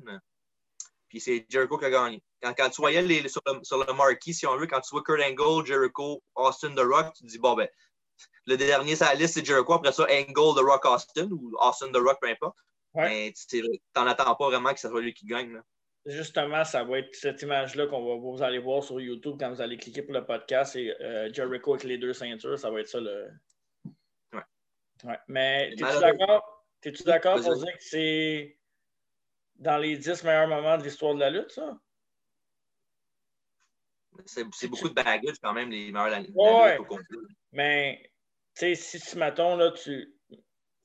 [1.08, 2.22] Puis c'est Jericho qui a gagné.
[2.42, 4.90] Quand, quand tu voyais les, sur, le, sur, le, marquee, si on veut, quand tu
[4.90, 7.68] vois Kurt Angle, Jericho, Austin, The Rock, tu te dis, bon, ben,
[8.46, 9.72] le dernier sur la liste, c'est Jericho.
[9.72, 12.56] Après ça, Angle, The Rock, Austin, ou Austin, The Rock, peu importe.
[12.94, 13.32] Ouais.
[13.34, 13.34] Mais
[13.92, 15.52] t'en attends pas vraiment que ce soit lui qui gagne.
[15.52, 15.62] Là.
[16.06, 19.60] Justement, ça va être cette image-là qu'on va vous allez voir sur YouTube quand vous
[19.60, 20.74] allez cliquer pour le podcast.
[20.74, 22.58] C'est euh, Jericho avec les deux ceintures.
[22.58, 23.28] Ça va être ça le.
[24.32, 24.40] Ouais.
[25.04, 25.18] ouais.
[25.28, 26.64] Mais t'es-tu d'accord?
[26.80, 28.56] T'es-tu d'accord pour dire que c'est
[29.58, 31.78] dans les 10 meilleurs moments de l'histoire de la lutte, ça?
[34.24, 36.78] C'est beaucoup de baggage quand même, les meilleurs de ouais,
[37.52, 38.10] Mais,
[38.54, 40.12] tu sais, si tu, mettons, là, tu.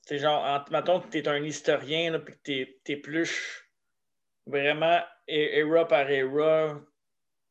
[0.02, 3.70] C'est genre, mettons que tu es un historien, là, puis que tu épluches
[4.46, 6.80] vraiment era par era.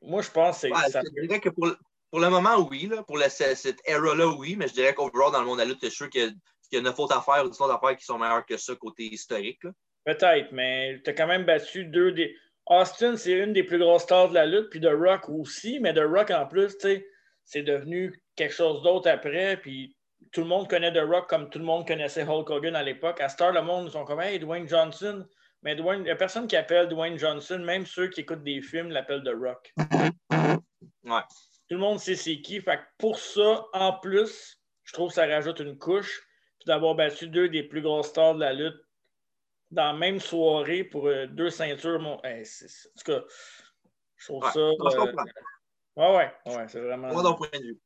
[0.02, 0.72] Moi, je pense que c'est.
[0.72, 1.72] Ouais, je dirais que pour,
[2.10, 2.88] pour, le moment, oui.
[2.88, 4.56] Là, pour cette era-là, oui.
[4.56, 6.38] Mais je dirais qu'overall, dans le monde de la lutte, je suis sûr qu'il
[6.72, 8.76] y, y, a neuf autres affaires ou dix autres affaires qui sont meilleures que ça
[8.76, 9.64] côté historique.
[9.64, 9.72] Là.
[10.06, 12.36] Peut-être, mais tu as quand même battu deux des.
[12.68, 15.94] Austin, c'est une des plus grosses stars de la lutte, puis The Rock aussi, mais
[15.94, 17.08] The Rock en plus, tu sais,
[17.44, 19.96] c'est devenu quelque chose d'autre après, puis
[20.32, 23.20] tout le monde connaît The Rock comme tout le monde connaissait Hulk Hogan à l'époque.
[23.20, 25.26] À Star, le monde, ils sont comme Hey, Dwayne Johnson.
[25.64, 28.62] Mais Dwayne, il n'y a personne qui appelle Dwayne Johnson, même ceux qui écoutent des
[28.62, 29.74] films l'appellent The Rock.
[31.04, 31.22] Ouais.
[31.68, 32.62] Tout le monde sait c'est qui.
[32.62, 36.22] Fait que pour ça, en plus, je trouve que ça rajoute une couche.
[36.60, 38.80] Puis d'avoir battu deux des plus grosses stars de la lutte
[39.72, 42.00] dans la même soirée pour euh, deux ceintures.
[42.00, 42.16] Mon...
[42.16, 43.22] en tout cas,
[44.18, 44.60] je trouve ça.
[44.60, 44.76] Euh...
[45.96, 47.12] Ouais, ouais, ouais, c'est vraiment.
[47.12, 47.80] Moi, d'un point de vue.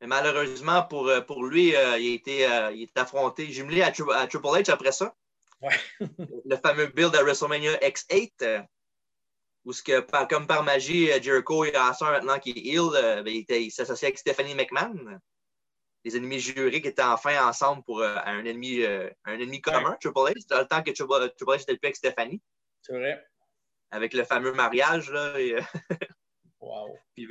[0.00, 3.86] Mais malheureusement, pour, euh, pour lui, euh, il, a été, il est affronté, jumelé à,
[3.86, 5.14] à, Triple H après ça.
[5.62, 5.74] Ouais.
[6.44, 8.66] le fameux build à WrestleMania X8,
[9.64, 12.90] où ce que, par, comme par magie, Jericho est à maintenant qui est heel,
[13.24, 15.18] ben, il, il s'associe avec Stephanie McMahon
[16.04, 19.96] les ennemis jurés qui étaient enfin ensemble pour euh, un, ennemi, euh, un ennemi commun,
[20.00, 22.42] Triple H, dans le temps que Triple, H était plus avec Stéphanie.
[22.82, 23.24] C'est vrai.
[23.90, 25.10] Avec le fameux mariage.
[25.10, 25.60] Là, et, euh,
[26.60, 26.94] wow.
[27.14, 27.26] Puis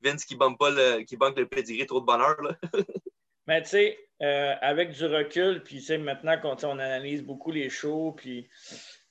[0.00, 2.40] Vince qui ne pas le, qui banque le pedigree trop de bonheur.
[2.42, 2.56] Là.
[3.46, 8.50] Mais tu sais, avec du recul, puis maintenant qu'on on analyse beaucoup les shows, puis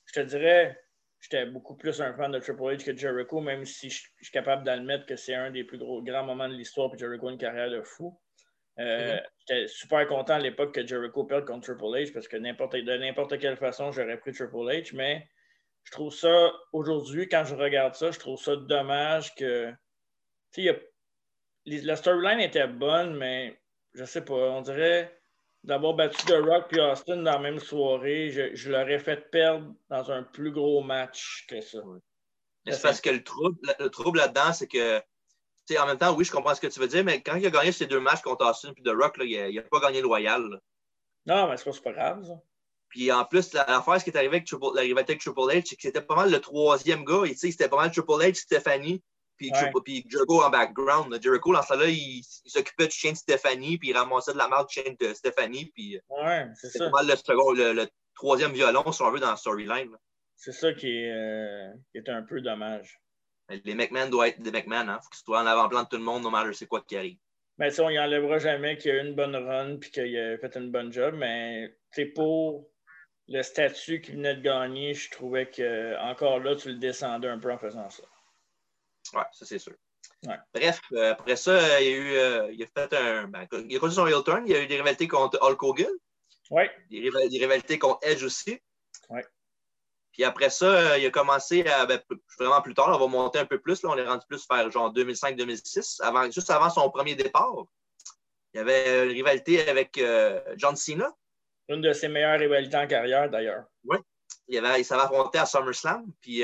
[0.08, 0.78] je te dirais,
[1.22, 4.66] j'étais beaucoup plus un fan de Triple H que Jericho, même si je, suis capable
[4.66, 7.38] d'admettre que c'est un des plus gros grands moments de l'histoire, puis Jericho a une
[7.38, 8.20] carrière de fou.
[8.80, 12.98] Euh, j'étais super content à l'époque que Jericho perde contre Triple H parce que de
[12.98, 15.30] n'importe quelle façon, j'aurais pris Triple H, mais
[15.84, 19.72] je trouve ça, aujourd'hui, quand je regarde ça, je trouve ça dommage que.
[20.52, 20.92] Tu sais,
[21.66, 23.60] la storyline était bonne, mais
[23.94, 25.16] je sais pas, on dirait
[25.64, 30.12] d'avoir battu The Rock et Austin dans la même soirée, je, l'aurais fait perdre dans
[30.12, 31.80] un plus gros match que ça.
[32.68, 35.02] C'est parce que le trouble, le trouble là-dedans, c'est que
[35.80, 37.50] en même temps, oui, je comprends ce que tu veux dire, mais quand il a
[37.50, 40.62] gagné ces deux matchs contre Austin et The Rock, là, il n'a pas gagné loyal.
[41.26, 42.34] Non, mais c'est pas, grave, ça.
[42.90, 45.82] Puis en plus, l'affaire, ce qui est arrivé avec Triple, avec Triple H, c'est que
[45.82, 47.24] c'était pas mal le troisième gars.
[47.36, 49.04] C'était pas mal Triple H, Stephanie,
[49.38, 49.52] puis,
[49.84, 51.20] puis Jericho en background.
[51.22, 54.48] Jericho, dans ça là il, s'occupait du chien de Stephanie, puis il ramassait de la
[54.48, 55.72] marque du chien de Stephanie.
[55.74, 59.36] Puis ouais, c'est pas mal le, second, le, troisième violon, si on veut, dans la
[59.36, 59.92] storyline.
[60.36, 63.02] C'est ça qui est, euh, qui est un peu dommage.
[63.50, 64.90] Les McMahon doivent être des McMahon.
[64.90, 65.00] Hein?
[65.02, 67.18] faut qu'ils soient en avant-plan de tout le monde, no matter c'est quoi qui arrive.
[67.58, 70.38] Mais on y enlèvera jamais qu'il y a eu une bonne run et qu'il a
[70.38, 72.70] fait une bonne job, mais c'est pour
[73.28, 77.40] le statut qu'il venait de gagner, je trouvais que encore là, tu le descendais un
[77.40, 78.04] peu en faisant ça.
[79.14, 79.76] Ouais, ça c'est sûr.
[80.54, 83.28] Bref, euh, après ça, il, a eu, euh, il a fait un.
[83.28, 84.44] Ben, il a continué son heel turn.
[84.46, 85.92] Il y a eu des rivalités contre Hulk Hogan.
[86.50, 86.72] Ouais.
[86.90, 88.60] Des, rivalités contre Edge aussi.
[90.16, 92.00] Puis après ça, euh, il a commencé à, ben,
[92.40, 93.84] vraiment plus tard, on va monter un peu plus.
[93.84, 97.54] Là, on est rendu plus vers genre 2005-2006, avant, juste avant son premier départ.
[98.54, 100.02] Il y avait une rivalité avec
[100.56, 101.14] John Cena.
[101.68, 103.66] Une de ses meilleures rivalités en carrière, d'ailleurs.
[103.84, 103.98] Oui.
[104.48, 106.06] Il, avait, il s'avait affronté à SummerSlam.
[106.22, 106.44] Puis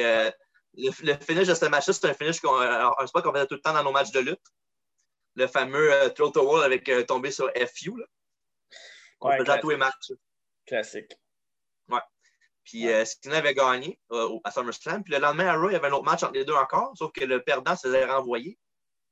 [0.76, 3.62] le, finish de ce match-là, c'est un finish qu'on, un spot qu'on faisait tout le
[3.62, 4.42] temps dans nos matchs de lutte.
[5.36, 7.98] Le fameux euh, Throw to Wall avec euh, tombé sur FU.
[7.98, 8.06] Là.
[9.22, 10.12] On ouais, faisait tous les matchs.
[10.66, 11.14] Classique.
[11.88, 12.00] Ouais.
[12.72, 13.04] Puis ouais.
[13.04, 15.04] Euh, avait gagné euh, à SummerSlam.
[15.04, 16.94] Puis le lendemain, à Raw, il y avait un autre match entre les deux encore,
[16.96, 18.58] sauf que le perdant se faisait renvoyer.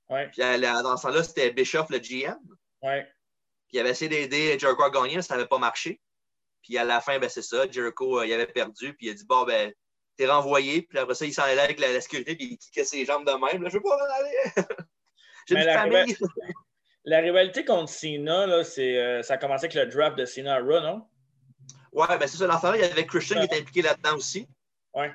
[0.10, 0.30] Ouais.
[0.30, 2.40] Puis dans ce temps-là, c'était Bischoff, le GM.
[2.82, 3.04] Ouais.
[3.68, 6.00] Puis il avait essayé d'aider Jericho à gagner, ça n'avait pas marché.
[6.64, 7.70] Puis à la fin, ben, c'est ça.
[7.70, 8.94] Jericho, il avait perdu.
[8.94, 9.74] Puis il a dit Bon, ben,
[10.16, 13.04] t'es renvoyé, puis après ça, il s'en allait avec la, sécurité, puis il kickait ses
[13.06, 13.62] jambes de même.
[13.62, 14.38] Là, je veux pas en aller.
[15.48, 16.18] J'ai une la famille.
[17.04, 20.60] la rivalité contre Cena, là, euh, ça a commencé avec le draft de Cena à
[20.60, 21.06] Raw, non?
[21.92, 22.48] Ouais, ben c'est ça.
[22.48, 24.48] Là il y avait Christian qui était impliqué là-dedans aussi.
[24.94, 25.12] Ouais.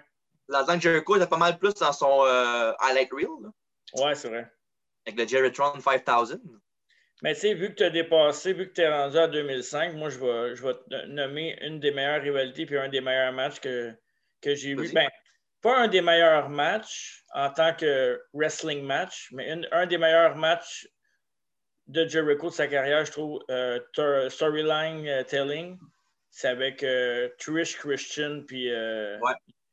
[0.49, 3.29] Là-dedans, Jericho était pas mal plus dans son euh, Highlight Reel.
[3.43, 4.05] Là.
[4.05, 4.51] Ouais, c'est vrai.
[5.07, 6.39] Avec le Jerrytron 5000.
[7.23, 9.95] Mais tu sais, vu que tu as dépassé, vu que tu es rendu à 2005,
[9.95, 13.33] moi, je vais, je vais te nommer une des meilleures rivalités puis un des meilleurs
[13.33, 13.95] matchs que,
[14.43, 14.93] que j'ai vu.
[14.93, 15.09] Ben,
[15.63, 20.87] pas un des meilleurs matchs en tant que wrestling match, mais un des meilleurs matchs
[21.87, 23.81] de Jericho de sa carrière, je trouve, euh,
[24.29, 25.79] storyline euh, telling,
[26.35, 28.69] c'est avec euh, Trish Christian puis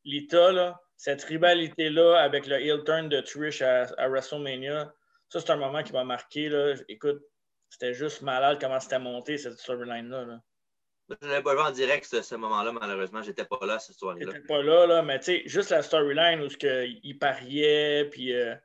[0.03, 0.51] Lita.
[0.51, 0.79] Là.
[0.95, 4.93] Cette rivalité-là avec le heel turn de Trish à, à WrestleMania,
[5.29, 6.49] ça, c'est un moment qui m'a marqué.
[6.49, 6.75] Là.
[6.87, 7.19] Écoute,
[7.67, 10.25] c'était juste malade comment c'était monté, cette storyline-là.
[10.25, 10.39] là
[11.21, 13.21] je n'avais pas vu en direct ce, ce moment-là, malheureusement.
[13.23, 14.31] J'étais pas là cette soirée-là.
[14.33, 18.33] J'étais pas là, là mais tu sais, juste la storyline où il pariait, puis.
[18.33, 18.55] Euh,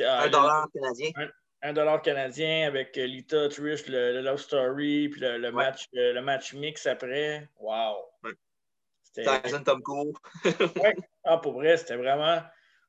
[0.00, 1.10] ah, un dollar canadien.
[1.16, 1.28] Un,
[1.72, 6.86] dollar canadien avec euh, Lita, Trish, le, Love Story, puis le, match, le, match mix
[6.86, 7.48] après.
[7.58, 7.96] Wow!
[9.02, 9.62] C'était.
[9.64, 10.12] Tom Cole.
[10.44, 10.94] ouais.
[11.24, 12.42] Ah, pour vrai, c'était vraiment.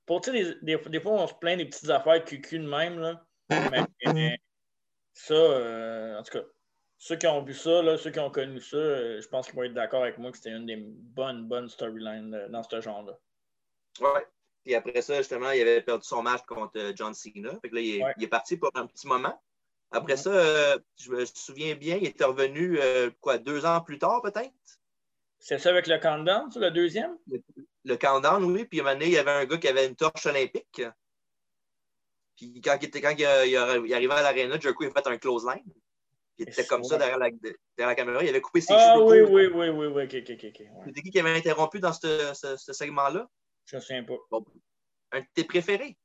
[0.05, 2.99] Pour, tu sais, des, des, fois, on se plaint des petites affaires cucu de même,
[2.99, 3.25] là.
[4.13, 4.39] Mais,
[5.13, 6.45] ça, euh, en tout cas
[6.97, 9.55] ceux qui ont vu ça, là, ceux qui ont connu ça, euh, je pense qu'ils
[9.55, 12.81] vont être d'accord avec moi que c'était une des bonnes, bonnes storylines euh, dans ce
[12.81, 13.13] genre-là.
[13.99, 14.25] Ouais.
[14.65, 17.51] Puis après ça, justement, il avait perdu son match contre euh, John Cena.
[17.61, 19.39] Fait que là, il est, parti pour un petit moment.
[19.91, 22.79] Après ça, je me souviens bien, il était revenu,
[23.21, 24.51] quoi, deux ans plus tard, peut-être?
[25.39, 27.15] C'est ça avec le countdown, le deuxième?
[27.83, 28.65] Le, countdown, oui.
[28.65, 30.81] Puis à un moment donné, il y avait un gars qui avait une torche olympique.
[32.35, 35.45] Puis quand, il, était, quand il, arrivait à l'aréna, coup, il a fait un close
[35.45, 35.71] line.
[36.39, 38.23] Il était comme ça derrière la, derrière la, caméra.
[38.23, 39.03] Il avait coupé ses ah, cheveux.
[39.03, 40.67] Ah oui, oui, oui, oui, oui, ok, ok, ok.
[40.87, 43.29] C'était qui qui avait interrompu dans ce, ce, ce segment-là?
[43.65, 44.17] Je ne me souviens pas.
[44.29, 44.45] Bon,
[45.11, 45.97] un de tes préférés?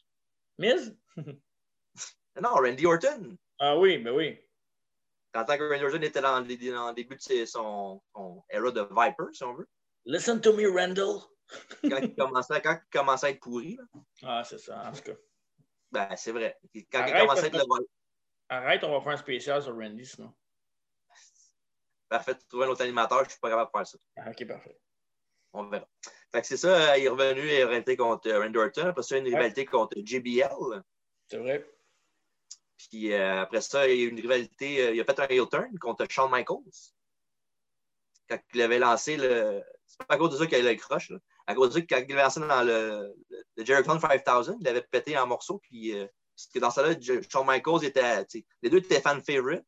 [0.58, 0.96] Miz?
[1.16, 3.36] non, Randy Orton.
[3.58, 4.38] Ah oui, ben oui.
[5.34, 8.80] En tant que Randy Orton était dans, dans le début de son, son era de
[8.80, 9.68] Viper, si on veut.
[10.06, 11.20] Listen to me, Randall.
[11.82, 13.76] quand, il commençait, quand il commençait à être pourri.
[13.76, 13.84] Là.
[14.22, 15.16] Ah, c'est ça, en tout cas.
[15.92, 16.58] Ben, c'est vrai.
[16.90, 17.86] Quand Arrête, il commençait à être le
[18.48, 20.34] Arrête, on va faire un spécial sur Randy sinon.
[22.08, 23.98] Parfait, trouver un autre animateur, je ne suis pas capable de faire ça.
[24.16, 24.76] Ah, ok, parfait.
[25.52, 25.86] On verra.
[26.32, 29.16] Fait que c'est ça, il est revenu, a rivalité contre euh, Randy Orton, après ça,
[29.16, 30.82] une rivalité contre JBL.
[31.26, 31.66] C'est vrai.
[32.76, 35.26] Puis euh, après ça, il y a eu une rivalité, euh, il a fait un
[35.28, 36.92] heel turn contre Shawn Michaels.
[38.28, 39.62] Quand il avait lancé le.
[39.86, 41.18] C'est pas à cause de ça qu'il a eu le croche, là.
[41.46, 43.12] À cause de ça, quand il avait lancé dans le,
[43.56, 45.92] le Jericho 5000, il avait pété en morceaux, puis
[46.40, 46.94] parce que dans ça là
[47.28, 48.24] Shawn Michaels était.
[48.62, 49.64] Les deux étaient fan favorite,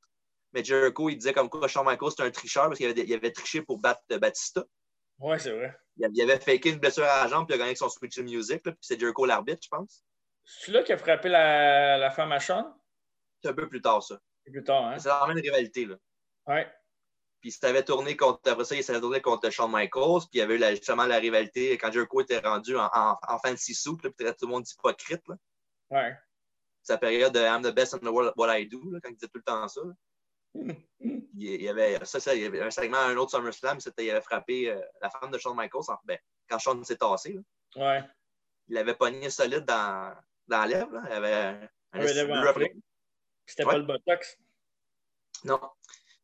[0.53, 3.33] mais Jericho, il disait comme quoi Shawn Michaels c'était un tricheur parce qu'il avait, avait,
[3.33, 4.64] triché pour battre euh, Batista.
[5.18, 5.77] Ouais, c'est vrai.
[5.96, 8.18] Il avait faké une blessure à la jambe puis il a gagné avec son Switch
[8.18, 8.64] Music.
[8.64, 10.05] Là, puis c'est Jericho l'arbitre, je pense.
[10.44, 12.72] C'est là qui a frappé la, la femme à Shawn?
[13.42, 14.18] C'est un peu plus tard, ça.
[14.44, 14.98] Plus tard, hein?
[14.98, 15.96] C'est la même rivalité, là.
[16.46, 16.72] Ouais.
[17.40, 20.38] Puis ça avait tourné contre, après ça, il s'était tourné contre Shawn Michaels, puis il
[20.38, 23.96] y avait eu justement la rivalité quand Jericho était rendu en, en, en fancy suit,
[23.96, 25.22] puis tout le monde hypocrite.
[25.29, 25.37] Là.
[25.90, 26.16] Ouais
[26.83, 29.11] sa période de I'm the best in the world at what I do, là, quand
[29.11, 29.81] il disait tout le temps ça.
[30.55, 34.11] Il, y avait ça, ça, il y avait un segment, un autre SummerSlam, c'était il
[34.11, 37.35] avait frappé euh, la femme de Shawn Michaels en, ben, quand Shawn s'est tassé.
[37.35, 37.43] Là.
[37.77, 38.05] Ouais.
[38.69, 40.15] Il avait pogné solide dans,
[40.49, 40.93] dans la lèvre.
[40.93, 41.03] Là.
[41.07, 42.07] Il avait un,
[43.47, 44.38] C'était pas le Botox.
[45.45, 45.61] Non.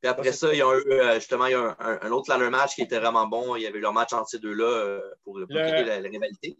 [0.00, 2.30] Puis après ça, il y a eu, euh, justement, il y a un, un, autre
[2.30, 3.56] ladder match qui était vraiment bon.
[3.56, 5.84] Il y avait eu leur match entre ces deux-là euh, pour, pour le...
[5.84, 6.56] la, la, rivalité.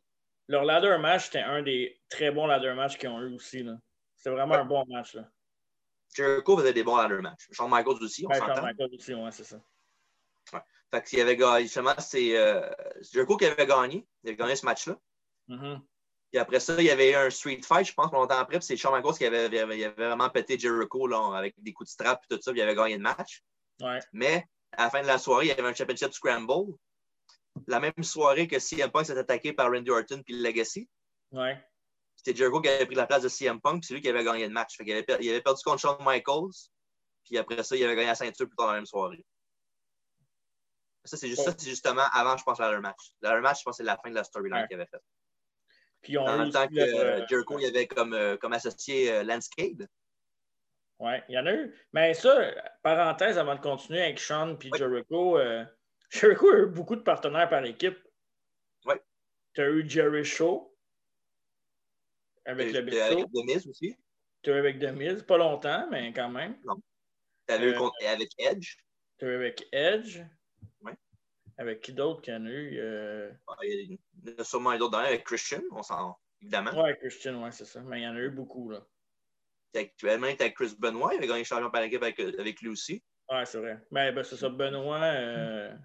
[0.49, 3.65] Leur ladder match, c'était un des très bons ladder matchs qu'ils ont eu aussi.
[4.17, 5.15] C'était vraiment un bon match.
[5.15, 5.31] Là.
[6.15, 7.49] Jericho faisait des bons ladder matchs.
[7.53, 9.61] Shawn Michaels aussi, on ouais, Shawn Michaels aussi, ouais, c'est ça.
[10.53, 10.61] Ouais.
[10.91, 12.69] Fait qu'il avait gagné, justement, c'est euh,
[13.13, 14.07] Jericho qui avait gagné.
[14.25, 14.97] Il avait gagné ce match-là.
[15.49, 15.81] Mhm.
[16.31, 18.59] Puis après ça, il y avait eu un street fight, je pense, longtemps après.
[18.59, 21.89] Puis c'est Shawn Michaels qui avait, avait- avait vraiment pété Jericho là, avec des coups
[21.89, 22.51] de strap et tout ça.
[22.53, 23.43] Puis il avait gagné le match.
[23.81, 23.99] Ouais.
[24.13, 26.75] Mais à la fin de la soirée, il y avait un championship scramble.
[27.67, 30.89] La même soirée que CM Punk s'est attaqué par Randy Orton puis le Legacy.
[31.33, 31.63] Ouais.
[32.29, 34.23] C'était Jericho qui avait pris la place de CM Punk, puis c'est lui qui avait
[34.23, 34.77] gagné le match.
[34.77, 36.69] Fait avait, il avait perdu contre Shawn Michaels.
[37.25, 39.25] Puis après ça, il avait gagné la ceinture plus tard dans la même soirée.
[41.07, 43.13] Ça, c'est juste, c'est justement avant, je pense, le match.
[43.23, 44.67] Le match, je pense que c'est la fin de la storyline Ouais.
[44.69, 45.01] qu'il avait faite.
[46.03, 49.89] Puis En même temps que euh, Jericho, il avait comme, euh, comme associé euh, Landscape.
[50.99, 51.75] Ouais, il y en a eu.
[51.95, 52.39] Mais ça,
[52.83, 54.79] parenthèse avant de continuer avec Sean et Oui.
[54.79, 55.39] Jericho,
[56.11, 57.99] Jericho a eu beaucoup de partenaires par équipe.
[58.85, 59.03] Ouais.
[59.55, 60.75] Tu as eu Jerry Shaw
[62.49, 63.97] avec le Euh, avec Miz aussi?
[64.43, 66.59] Tu eu avec Miz, pas longtemps, mais quand même.
[67.47, 68.77] T'avais eu Euh, contre- avec Edge?
[69.19, 70.21] Tu eu avec Edge.
[70.81, 70.95] Ouais.
[71.59, 72.79] Avec qui d'autre qu'il y en a eu?
[72.79, 73.31] euh,
[73.63, 76.83] Il y en a sûrement un autre derrière avec Christian, on s'en évidemment.
[76.83, 77.83] Ouais, Christian, ouais, c'est ça.
[77.83, 78.87] Mais il y en a eu beaucoup, là.
[79.75, 83.05] Actuellement, avec Chris Benoit, il avait gagné le champion par équipe avec, avec lui aussi.
[83.31, 83.79] Ouais, c'est vrai.
[83.91, 85.77] Mais ben, c'est ça, Benoît, euh,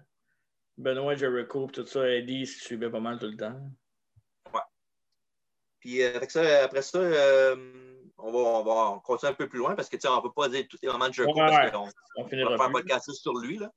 [0.78, 3.60] Benoît, Jericho, tout ça, Eddie, il suivait pas mal tout le temps.
[5.84, 7.56] Puis euh, ça, après ça, euh,
[8.16, 8.62] on, va, on
[8.94, 10.64] va continuer un peu plus loin parce que tu sais, on ne peut pas dire
[10.66, 12.80] tous les moments de Jericho Ouais, parce qu'on On on finira va faire un plus.
[12.84, 13.58] podcast sur lui.
[13.58, 13.70] Là.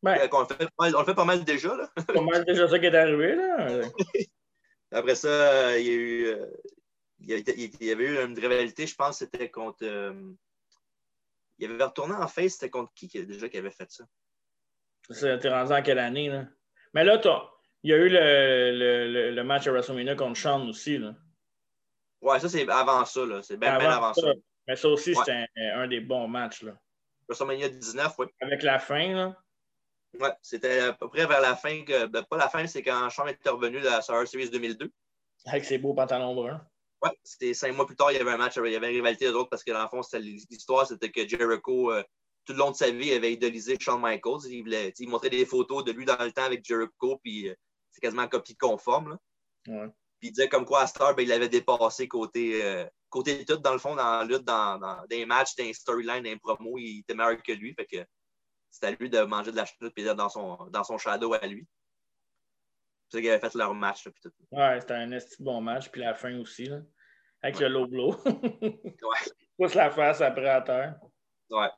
[0.00, 1.74] Ben, Fait qu'on le fait, on le fait pas mal déjà.
[1.76, 1.90] Là.
[2.06, 3.80] pas mal déjà ça qui est arrivé, là.
[4.92, 6.36] Après ça, euh, il y a eu.
[7.18, 9.78] il y avait eu une rivalité, je pense, c'était contre.
[9.82, 10.14] euh,
[11.58, 14.04] il avait retourné en face, c'était contre qui déjà qui avait fait ça?
[15.10, 16.46] C'est- T'es rendu en quelle année, là?
[16.94, 17.20] Mais là,
[17.82, 21.14] il y a eu le, le, le, le match à WrestleMania contre Sean aussi, là.
[22.20, 23.20] Ouais, ça c'est avant ça.
[23.42, 24.32] C'est bien, bien avant ça.
[24.66, 25.16] Mais ça aussi, Ouais.
[25.24, 26.72] c'était un, un des bons matchs, là.
[27.28, 28.26] WrestleMania 19, oui.
[28.40, 29.36] Avec la fin, là.
[30.18, 32.06] Ouais, c'était à peu près vers la fin que.
[32.06, 34.90] ben, pas la fin, c'est quand Sean est revenu de la Survivor Series 2002.
[35.46, 36.60] Avec ses beaux pantalons bruns.
[37.02, 38.96] Ouais, c'était cinq mois plus tard, il y avait un match, il y avait une
[38.96, 42.02] rivalité d'autres parce que dans le fond, l'histoire, c'était que Jericho, euh,
[42.44, 44.50] tout le long de sa vie, avait idéalisé Shawn Michaels.
[44.50, 47.54] Il, voulait, il montrait des photos de lui dans le temps avec Jericho, puis euh,
[47.90, 49.10] c'est quasiment copie conforme.
[49.10, 49.18] Là.
[49.68, 49.88] Ouais.
[50.20, 53.56] Puis il disait comme quoi à Star, ben, il l'avait dépassé côté, euh, côté tout,
[53.56, 56.38] dans le fond, dans la lutte, dans, dans des matchs, dans les storylines, dans les
[56.38, 57.74] promos, il était meilleur que lui.
[57.74, 58.04] Fait que
[58.70, 61.32] c'était à lui de manger de la chute puis d'être dans son, dans son shadow
[61.34, 61.66] à lui.
[63.08, 64.04] C'est ça qu'ils avaient fait leur match.
[64.04, 64.32] Là, puis tout.
[64.52, 65.90] Ouais, c'était un esti bon match.
[65.90, 66.78] Puis la fin aussi, là.
[67.42, 68.14] Avec le low blow.
[68.62, 69.32] Ouais.
[69.56, 70.96] Pousse la face après à terre.
[71.50, 71.68] Ouais.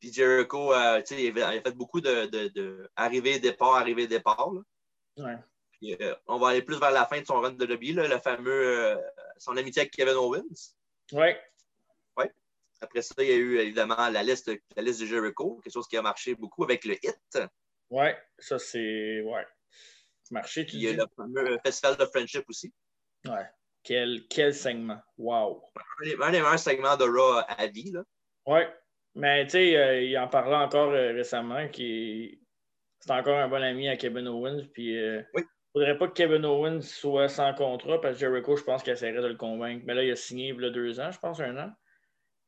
[0.00, 3.38] Puis Jericho, euh, tu sais, il, avait- il a fait beaucoup de, de, de arrivée,
[3.40, 4.50] départ, arrivée, départ.
[4.52, 4.60] là.
[5.24, 5.38] Ouais.
[5.80, 8.08] Puis, euh, on va aller plus vers la fin de son run de lobby, là,
[8.08, 8.96] le fameux, euh,
[9.38, 10.74] son amitié avec Kevin Owens.
[11.12, 11.40] Ouais.
[12.80, 15.88] Après ça, il y a eu évidemment la liste, la liste de Jericho, quelque chose
[15.88, 17.38] qui a marché beaucoup avec le hit.
[17.90, 18.16] Ouais.
[18.38, 19.20] Ça, c'est.
[19.22, 19.44] Ouais.
[20.30, 22.72] Marché, tu il y a le fameux Festival de Friendship aussi.
[23.26, 23.46] Ouais.
[23.82, 25.00] Quel, quel segment.
[25.16, 25.64] Wow.
[26.00, 27.90] Un des, meilleurs segments de Raw à vie.
[27.90, 28.04] Là.
[28.46, 28.68] Ouais.
[29.14, 32.38] Mais tu sais, euh, il en parlait encore récemment qu'il
[33.00, 34.66] c'est encore un bon ami à Kevin Owens.
[34.72, 35.42] Puis euh, Oui.
[35.78, 39.22] Faudrait pas que Kevin Owens soit sans contrat parce que Jericho, je pense qu'il essaierait
[39.22, 39.84] de le convaincre.
[39.86, 41.72] Mais là, il a signé il y a deux ans, je pense, un an.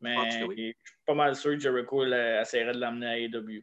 [0.01, 0.75] Mais que oui.
[0.83, 3.62] je suis pas mal sûr que Jericho là, essaierait de l'amener à AEW.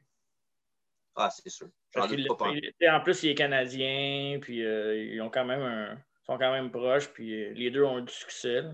[1.15, 1.69] Ah, c'est sûr.
[1.93, 2.51] Parce pas.
[2.51, 6.51] il- en plus, il est canadien, puis euh, ils ont quand même un, sont quand
[6.51, 8.61] même proches, puis euh, les deux ont eu du succès.
[8.61, 8.73] là.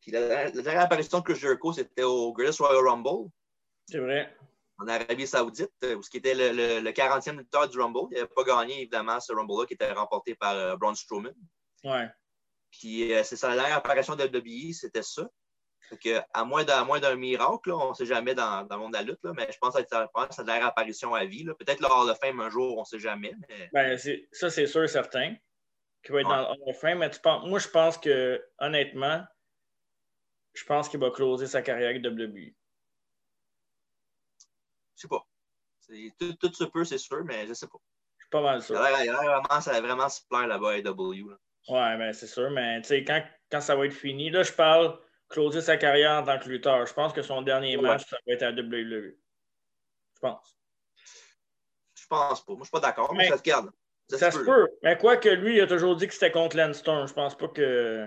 [0.00, 3.28] Puis la, la dernière apparition de Chris Jericho, c'était au Greatest Royal Rumble.
[3.86, 4.34] C'est vrai.
[4.82, 8.08] En Arabie Saoudite, euh, où ce qui était le, le- le 40e lutteur du Rumble.
[8.10, 11.34] Il n'avait pas gagné, évidemment, ce Rumble-là qui était remporté par euh, Braun Strowman.
[11.84, 12.08] Ouais.
[12.70, 15.28] Puis euh, c'est sa dernière apparition de WWE, c'était ça.
[15.88, 18.92] Fait que, à moins d'un miracle, là, on ne sait jamais dans, dans le monde
[18.92, 21.44] de la lutte, là, mais je pense que ça sa dernière apparition à vie.
[21.58, 23.34] Peut-être le Hall of Fame un jour, on ne sait jamais.
[23.48, 23.68] Mais...
[23.72, 23.98] Ben,
[24.30, 25.34] ça, c'est sûr et certain
[26.04, 26.36] qu'il va être Ouais.
[26.36, 26.98] dans le Hall of Fame.
[26.98, 29.24] Mais tu penses, moi, je pense que, honnêtement,
[30.54, 32.54] je pense qu'il va closer sa carrière avec WWE.
[35.00, 35.26] Je sais pas.
[36.18, 37.78] Tout, tout se peut, c'est sûr, mais je sais pas.
[38.18, 38.78] Je suis pas mal sûr.
[38.80, 41.30] a il a l'air vraiment, ça va vraiment se plaire là-bas à AEW.
[41.30, 41.36] là.
[41.68, 42.50] Ouais, ben, c'est sûr.
[42.50, 44.98] Mais, tu sais, quand, quand ça va être fini, là, je parle
[45.28, 46.84] closer sa carrière en tant que lutteur.
[46.86, 47.82] Je pense que son dernier Ouais.
[47.82, 49.16] match, ça va être à WWE.
[50.14, 50.58] Je pense.
[51.94, 52.52] Je pense pas.
[52.52, 53.70] Moi, je suis pas d'accord, mais Mais- ça se garde.
[54.08, 54.44] Ça, se se peut.
[54.44, 54.68] peut.
[54.82, 57.06] Mais quoi que lui, il a toujours dit que c'était contre Landstorm.
[57.06, 58.06] Je pense pas que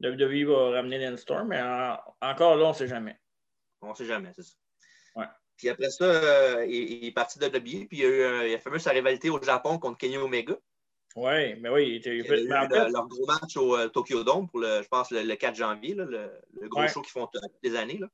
[0.00, 3.18] WWE va ramener Landstorm, mais en- encore là, on sait jamais.
[3.80, 4.54] On ne sait jamais, c'est ça.
[5.14, 5.26] Ouais.
[5.62, 8.20] Puis après ça, euh, il, il est parti de WWE, puis il y a eu
[8.22, 10.56] euh, il a fameux sa rivalité au Japon contre Kenny Omega.
[11.14, 12.16] Oui, mais oui, il était.
[12.18, 15.22] Il eu le- leur gros match au euh, Tokyo Dome pour, le, je pense, le,
[15.22, 16.88] le 4 janvier, là, le, le gros Ouais.
[16.88, 17.98] show qu'ils font toutes les années.
[18.00, 18.08] Là.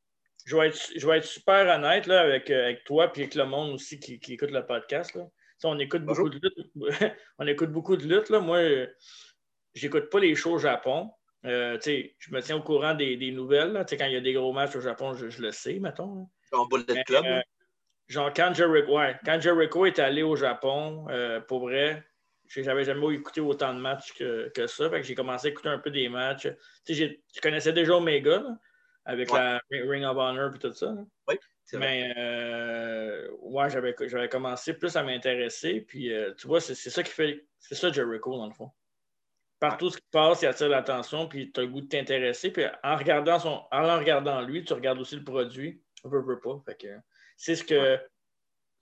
[0.45, 3.47] je vais être, je vais être super honnête là, avec, avec toi et avec le
[3.47, 5.15] monde aussi qui, qui écoute le podcast.
[5.15, 5.27] Là.
[5.65, 6.71] on écoute beaucoup de lutte.
[7.39, 8.29] on écoute beaucoup de lutte.
[8.29, 8.41] Là.
[8.41, 8.61] Moi,
[9.75, 11.11] j'écoute pas les shows au Japon.
[11.47, 13.87] Euh, je me tiens au courant des, des nouvelles.
[13.89, 16.29] Quand il y a des gros matchs au Japon, je, je le sais, mettons.
[16.53, 17.25] Genre Bullet Club.
[17.25, 17.41] Euh,
[18.09, 22.05] genre, quand Jericho, ouais, quand Jericho est allé au Japon, euh, pour vrai,
[22.47, 24.89] j'avais jamais écouté autant de matchs que, que ça.
[24.91, 26.49] Fait que j'ai commencé à écouter un peu des matchs.
[26.89, 28.59] Je connaissais déjà Omega là,
[29.05, 30.95] avec la Ring of Honor et tout ça.
[31.29, 31.37] Oui.
[31.75, 35.83] Mais euh, ouais, j'avais commencé plus à m'intéresser.
[35.83, 37.47] Puis tu vois, c'est ça qui fait.
[37.59, 38.71] C'est ça Jericho, dans le fond.
[39.61, 42.53] Partout ce qui passe, il attire l'attention, puis tu as le goût de t'intéresser.
[42.53, 45.83] Puis en regardant, son, en regardant lui, tu regardes aussi le produit.
[46.05, 46.63] On veut, veut pas.
[47.37, 47.99] c'est ce que.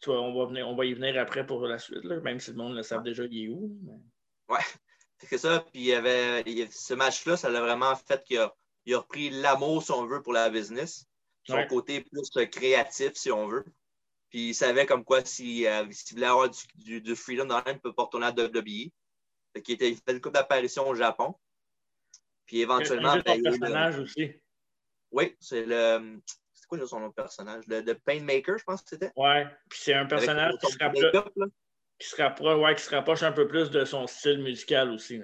[0.00, 2.38] Tu vois, on va, venir, on va y venir après pour la suite, là, même
[2.38, 3.78] si le monde le savent déjà, il est où.
[4.48, 4.60] Ouais,
[5.18, 5.64] c'est ça.
[5.72, 8.54] Puis il y avait, ce match-là, ça l'a vraiment fait qu'il a,
[8.84, 11.06] il a repris l'amour, si on veut, pour la business.
[11.44, 13.64] Son côté plus créatif, si on veut.
[14.28, 17.78] Puis il savait comme quoi, s'il si, euh, voulait avoir du, du, freedom dans il
[17.78, 18.90] peut pas retourner à WWE
[19.62, 21.34] qui était, il fait une coupe d'apparition au Japon.
[22.46, 23.14] Puis éventuellement.
[23.14, 24.32] C'est ben, personnage aussi.
[25.10, 26.20] Oui, c'est le.
[26.68, 27.64] C'est quoi son nom de personnage?
[27.68, 29.12] Le, le Painmaker, je pense que c'était?
[29.16, 31.48] Oui, puis c'est un personnage qui se, rapproche,
[31.98, 35.20] qui, se rapproche, ouais, qui se rapproche un peu plus de son style musical aussi.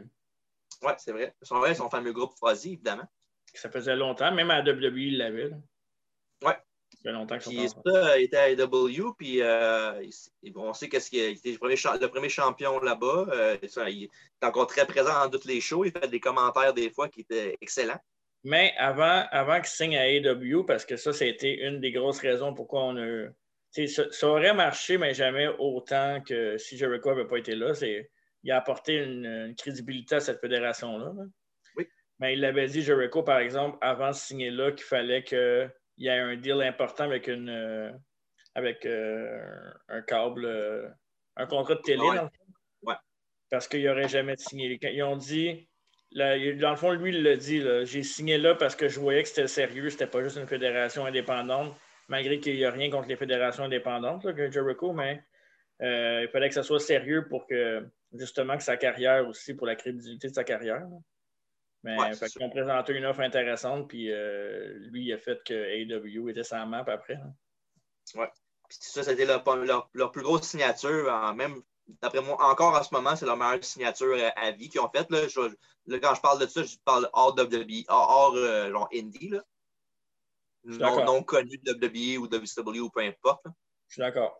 [0.82, 1.34] Oui, c'est vrai.
[1.42, 3.08] Son, vrai, son fameux groupe Fuzzy, évidemment.
[3.54, 5.50] Ça faisait longtemps, même à WWE, il l'avait.
[6.42, 6.52] Oui,
[6.92, 10.02] ça fait longtemps Puis ça, il était à AW, puis euh,
[10.54, 13.26] on sait qu'est-ce qu'il était le premier, le premier champion là-bas.
[13.32, 15.84] Euh, il est encore très présent dans toutes les shows.
[15.84, 18.00] Il fait des commentaires des fois qui étaient excellents.
[18.44, 22.54] Mais avant, avant qu'il signe à AW, parce que ça, c'était une des grosses raisons
[22.54, 23.28] pourquoi on a.
[23.70, 27.72] Ça, ça, aurait marché, mais jamais autant que si Jericho n'avait pas été là.
[28.42, 31.12] Il a apporté une, crédibilité à cette fédération-là.
[31.76, 31.86] Oui.
[32.18, 36.06] Mais il avait dit, Jericho, par exemple, avant de signer là, qu'il fallait que il
[36.06, 37.92] y a un deal important avec une euh,
[38.54, 39.40] avec euh,
[39.88, 40.88] un câble, euh,
[41.36, 42.94] un contrat de télé, dans le fond.
[43.50, 44.78] Parce qu'il n'aurait jamais signé.
[44.82, 45.68] Ils ont dit,
[46.14, 49.28] dans le fond, lui, il l'a dit, j'ai signé là parce que je voyais que
[49.28, 51.74] c'était sérieux, c'était pas juste une fédération indépendante,
[52.08, 55.22] malgré qu'il n'y a rien contre les fédérations indépendantes, là, que Jericho, mais
[55.80, 59.76] il fallait que ça soit sérieux pour que, justement, que sa carrière aussi, pour la
[59.76, 60.86] crédibilité de sa carrière.
[61.84, 65.54] Mais ouais, fait ont présenté une offre intéressante, puis euh, lui, il a fait que
[65.54, 67.14] AW était sa map après.
[67.14, 67.34] Hein.
[68.14, 68.26] Oui.
[68.68, 69.42] Puis ça, c'était leur,
[69.92, 71.34] leur, plus grosse signature.
[71.34, 71.56] même,
[72.00, 74.90] d'après moi, encore en ce moment, c'est leur meilleure signature euh, à vie qu'ils ont
[74.90, 75.10] faite.
[75.10, 75.20] Là.
[75.98, 79.28] quand je parle de ça, je parle hors WWE, hors, euh, genre indie.
[79.28, 79.42] Là.
[80.64, 83.44] Non, non, connu de WWE ou WCW ou peu importe.
[83.88, 84.38] Je suis d'accord.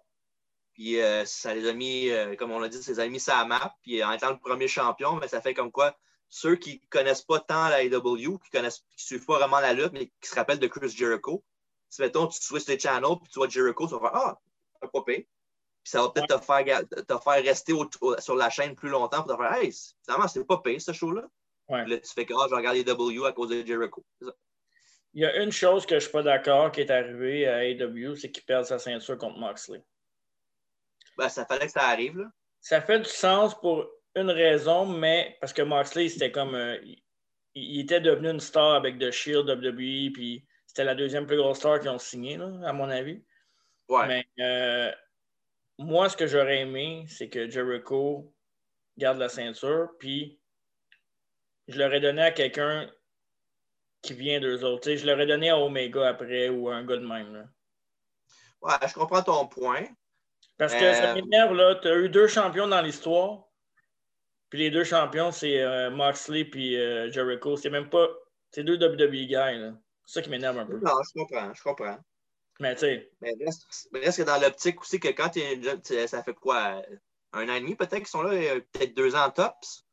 [0.75, 3.75] Puis ça les a mis, comme on l'a dit, ça les a mis sa map.
[3.83, 5.95] Puis en étant le premier champion, mais ça fait comme quoi
[6.35, 9.93] ceux qui ne connaissent pas tant la AW, qui ne suivent pas vraiment la lutte,
[9.93, 11.45] mais qui se rappellent de Chris Jericho,
[11.91, 14.41] si mettons, tu switches les channels puis tu vois Jericho, tu vas faire Ah,
[14.81, 15.03] un pas
[15.83, 17.73] Puis ça va peut-être te, faire, te faire rester
[18.19, 19.73] sur la chaîne plus longtemps pour te faire Hey,
[20.05, 21.23] finalement, c'est pas payé ce show-là.
[21.69, 24.05] Là, tu fais que ah, je regarde les W à cause de Jericho.
[25.15, 27.59] Il y a une chose que je ne suis pas d'accord qui est arrivée à
[27.59, 29.83] AW, c'est qu'il perd sa ceinture contre Moxley.
[31.17, 32.19] Ben, ça fallait que ça arrive.
[32.19, 32.27] Là.
[32.61, 36.55] Ça fait du sens pour une raison, mais parce que Moxley, c'était comme.
[36.55, 36.79] Euh,
[37.55, 41.59] il, était devenu une star avec The Shield, WWE, puis c'était la deuxième plus grosse
[41.59, 43.23] star qu'ils ont signé, à mon avis.
[43.89, 44.07] Ouais.
[44.07, 44.93] Mais euh,
[45.79, 48.33] moi, ce que j'aurais aimé, c'est que Jericho
[48.99, 50.39] garde la ceinture, puis
[51.69, 52.91] je l'aurais donné à quelqu'un
[54.03, 54.93] qui vient d'eux autres.
[54.95, 57.33] je l'aurais donné à Omega après ou à un gars de même.
[57.33, 57.45] Là.
[58.61, 59.85] Ouais, je comprends ton point.
[60.59, 61.77] Parce que ça euh, m'énerve, là.
[61.77, 63.45] Tu as eu deux champions dans l'histoire.
[64.51, 67.57] Puis les deux champions, c'est euh, Moxley puis euh, Jericho.
[67.57, 68.07] C'est même pas.
[68.51, 69.73] C'est deux WWE guys, là.
[70.05, 70.79] C'est ça qui m'énerve un peu.
[70.79, 71.99] Non, je comprends, je comprends.
[72.63, 73.11] Mais tu sais.
[73.21, 76.81] Mais reste, que dans l'optique aussi que quand tu es ça fait quoi?
[77.33, 79.85] Un an et demi peut-être qu'ils sont là, euh, peut-être deux ans tops.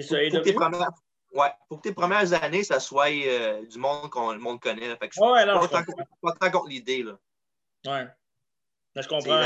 [0.00, 0.90] Ça, pour, tes premières,
[1.32, 4.86] ouais, que tes premières années, ça soit du monde qu'on le monde connaît.
[4.86, 4.96] Là.
[4.96, 5.84] Fait que ouais, non, pas,
[6.22, 7.02] pas tant contre l'idée.
[7.02, 7.18] Là.
[7.86, 8.06] Ouais.
[8.94, 9.42] Mais je comprends.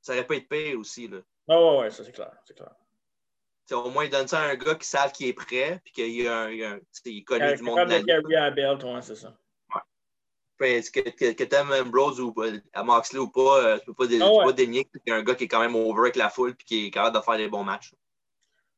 [0.00, 1.08] Ça aurait, pas été payé aussi.
[1.08, 1.18] Là.
[1.48, 2.32] Ah ouais, ouais, ça c'est clair.
[2.44, 2.70] C'est clair
[3.74, 6.28] au moins, il donne ça à un gars qui savent qu'il est prêt puis qu'il
[6.28, 9.02] un, est connu du monde de la lutte.
[9.02, 9.36] c'est ça.
[10.60, 10.82] Ouais.
[10.82, 12.34] Que, que, que t'aimes Ambrose ou
[12.72, 15.22] à Moxley ou pas, euh, tu peux pas, ah pas dénier qu'il y a un
[15.22, 17.36] gars qui est quand même over avec la foule et qui est capable de faire
[17.36, 17.92] des bons matchs.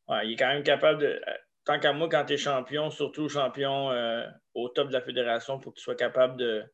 [0.09, 1.07] Ouais, il est quand même capable de.
[1.07, 5.03] Euh, tant qu'à moi, quand tu es champion, surtout champion euh, au top de la
[5.03, 6.64] fédération, pour que tu sois capable de,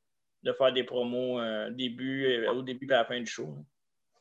[0.43, 1.41] de faire des promos
[1.71, 3.55] début, au début et à la fin du show.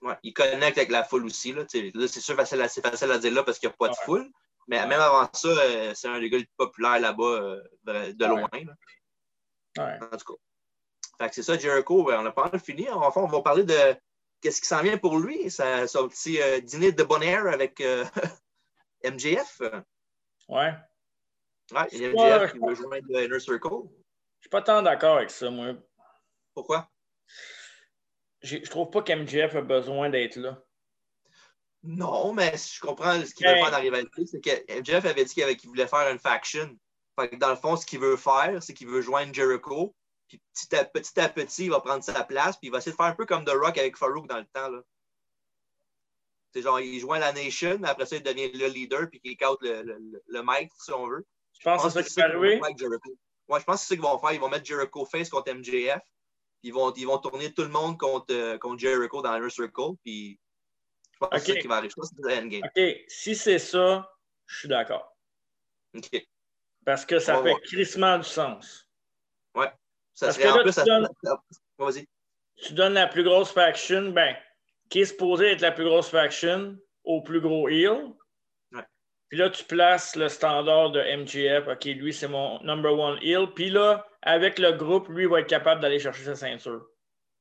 [0.02, 1.54] Ouais, il connecte avec la foule aussi.
[1.54, 3.88] Là, là c'est sûr, c'est facile, facile à dire là parce qu'il n'y a pas
[3.88, 4.30] de foule.
[4.68, 8.26] Mais même avant ça, euh, c'est un des gars les plus populaires là-bas euh, de
[8.26, 8.50] loin.
[9.78, 10.00] Là.
[10.02, 10.40] En tout cas.
[11.32, 12.04] C'est ça, Jericho.
[12.04, 12.90] Ben, on a pas fini.
[12.90, 13.96] En on va parler de
[14.42, 17.80] qu'est-ce qui s'en vient pour lui, sa, son petit euh, dîner de bon air avec
[17.82, 18.06] euh,
[19.04, 19.62] MJF.
[20.50, 20.74] Ouais.
[21.72, 23.88] Ouais, il y a MJF qui veut joindre le Inner Circle.
[24.40, 25.74] Je suis pas tant d'accord avec ça, moi.
[26.54, 26.90] Pourquoi?
[28.42, 30.62] Je trouve pas qu'MJF a besoin d'être là.
[31.84, 34.26] Non, mais je comprends ce qu'il veut faire dans la rivalité.
[34.26, 36.78] C'est que MJF avait dit qu'il voulait faire une faction.
[37.20, 39.96] Fait que dans le fond, ce qu'il veut faire, c'est qu'il veut joindre Jericho.
[40.34, 42.58] Puis petit à, petit à petit, il va prendre sa place.
[42.58, 44.46] Puis il va essayer de faire un peu comme The Rock avec Farouk dans le
[44.46, 44.70] temps.
[44.70, 44.82] Là.
[46.54, 49.38] C'est genre, il joint la Nation, mais après ça, il devient le leader, puis il
[49.46, 51.26] out le, le, le, mic, si on veut.
[51.60, 52.62] Je pense, que c'est ça qui va arriver.
[53.48, 54.32] Ouais, je pense que c'est ça qu'ils vont faire.
[54.32, 56.02] Ils vont mettre Jericho face contre MJF.
[56.64, 59.96] Ils vont, ils vont tourner tout le monde contre, euh, contre Jericho dans le Circle.
[60.04, 60.40] Puis
[61.12, 61.92] je pense que c'est ça qui va arriver.
[61.92, 62.64] Je pense que c'est le endgame.
[62.64, 63.04] OK.
[63.08, 64.10] Si c'est ça,
[64.48, 65.16] je suis d'accord.
[65.96, 66.28] OK.
[66.86, 68.90] Parce que ça fait crissement du sens.
[69.56, 69.72] Ouais.
[70.14, 71.10] Ça Parce serait, que là, en plus, tu, donnes,
[71.78, 72.08] vas-y.
[72.58, 74.36] tu donnes la plus grosse faction, ben,
[74.90, 78.14] qui est supposée être la plus grosse faction au plus gros heel.
[79.30, 81.68] Puis là, tu places le standard de MGF.
[81.68, 83.48] OK, lui, c'est mon number one heel.
[83.56, 86.86] Puis là, avec le groupe, lui va être capable d'aller chercher sa ceinture.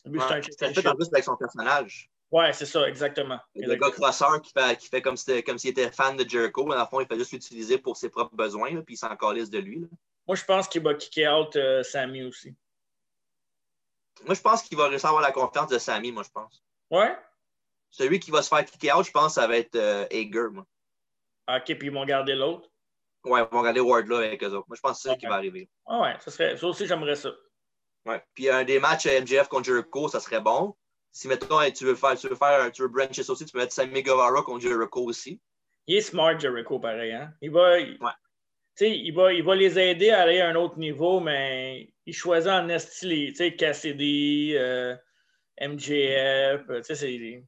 [0.07, 2.11] Lui, c'est un fait en plus avec son personnage.
[2.31, 3.39] Ouais, c'est ça, exactement.
[3.55, 6.81] Le gars crosseur qui fait, qui fait comme s'il était fan de Jericho, mais dans
[6.81, 9.59] le fond, il fait juste l'utiliser pour ses propres besoins, puis il s'en calisse de
[9.59, 9.81] lui.
[9.81, 9.87] Là.
[10.27, 12.55] Moi, je pense qu'il va kicker out euh, Sammy aussi.
[14.25, 16.63] Moi, je pense qu'il va réussir à avoir la confiance de Sammy, moi, je pense.
[16.91, 17.17] Ouais?
[17.91, 20.67] Celui qui va se faire kicker out, je pense, ça va être euh, Hager, moi.
[21.49, 22.69] OK, puis ils vont garder l'autre?
[23.25, 24.67] Ouais, ils vont garder Wardlow avec eux autres.
[24.69, 25.69] Moi, je pense que c'est ça qui va arriver.
[25.87, 27.31] Ah ouais, ça, serait, ça aussi, j'aimerais ça.
[28.05, 28.23] Ouais.
[28.35, 30.75] Puis un des matchs MJF contre Jericho, ça serait bon.
[31.13, 32.91] Si, mettons, tu veux faire, tu veux faire, tu veux
[33.29, 35.41] aussi, tu peux mettre Sammy Guevara contre Jericho aussi.
[35.87, 37.13] Il est smart, Jericho, pareil.
[37.13, 37.33] Hein?
[37.43, 37.99] Il va, ouais.
[38.81, 42.51] il, va, il va les aider à aller à un autre niveau, mais il choisit
[42.51, 44.97] en esti tu sais, Cassidy, euh,
[45.61, 47.43] MJF, tu sais, c'est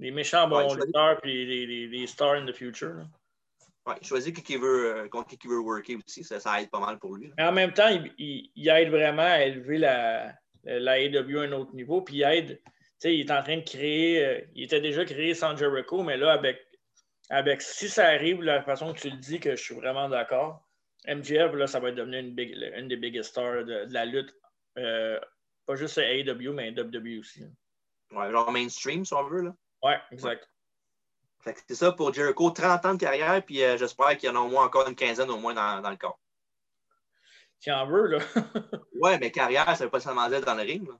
[0.00, 2.94] les méchants bons lutteurs puis les, stars in the future.
[2.94, 3.04] Là.
[3.86, 6.22] Ouais, il choisit qui, veut, euh, contre qui il veut worker aussi.
[6.22, 7.32] Ça, ça, aide pas mal pour lui.
[7.38, 10.34] Mais en même temps, il, il, aide vraiment à élever la,
[10.64, 12.02] la AEW à un autre niveau.
[12.02, 15.04] Puis il aide, tu sais, il est en train de créer, euh, il était déjà
[15.04, 16.60] créé sans Jericho, mais là, avec,
[17.30, 20.67] avec si ça arrive la façon que tu le dis, que je suis vraiment d'accord,
[21.06, 24.34] MJF, là, ça va devenir une, big, une des biggest stars de, de la lutte.
[24.76, 25.18] Euh,
[25.66, 27.44] pas juste AEW, mais WWE aussi.
[28.12, 29.42] Ouais, genre mainstream, si on veut.
[29.42, 29.54] Là.
[29.82, 30.48] Oui, exact.
[31.44, 34.40] C'est ça pour Jericho, 30 ans de carrière, puis euh, j'espère qu'il y en a
[34.40, 36.18] au moins encore une quinzaine au moins dans, dans le corps.
[37.60, 38.18] Tu en veux, là.
[39.00, 40.86] oui, mais carrière, ça ne veut pas seulement dire dans le ring.
[40.86, 40.94] Là.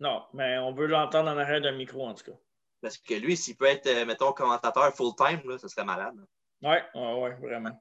[0.00, 2.38] Non, mais on veut l'entendre en arrière d'un micro, en tout cas.
[2.82, 6.14] Parce que lui, s'il peut être, euh, mettons, commentateur full-time, ça serait malade.
[6.62, 7.80] Oui, ouais, ouais, vraiment.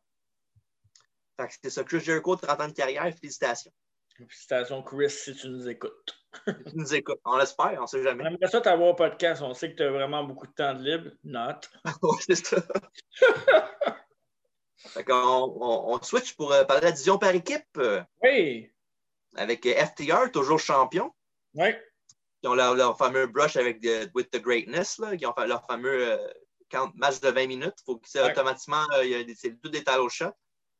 [1.61, 3.71] C'est ça, Chris Jericho, 30 ans de carrière, félicitations.
[4.17, 6.15] Félicitations, Chris, si tu nous écoutes.
[6.45, 7.19] tu nous écoutes.
[7.25, 8.23] On l'espère, on ne sait jamais.
[8.23, 9.41] On aimerait ça t'avoir au podcast.
[9.41, 11.11] On sait que tu as vraiment beaucoup de temps de libre.
[11.23, 11.61] Not.
[12.03, 12.57] oui, c'est ça.
[14.75, 17.79] fait on, on, switch pour euh, parler de la division par équipe.
[18.21, 18.69] Oui.
[19.35, 21.11] Avec euh, FTR, toujours champion.
[21.55, 21.69] Oui.
[22.41, 25.65] Qui ont leur, fameux brush avec the, With the Greatness, là, qui ont fait leur
[25.65, 26.17] fameux euh,
[26.95, 27.75] match de 20 minutes.
[27.79, 28.85] Il faut que c'est automatiquement,
[29.35, 30.33] c'est tout des au shot.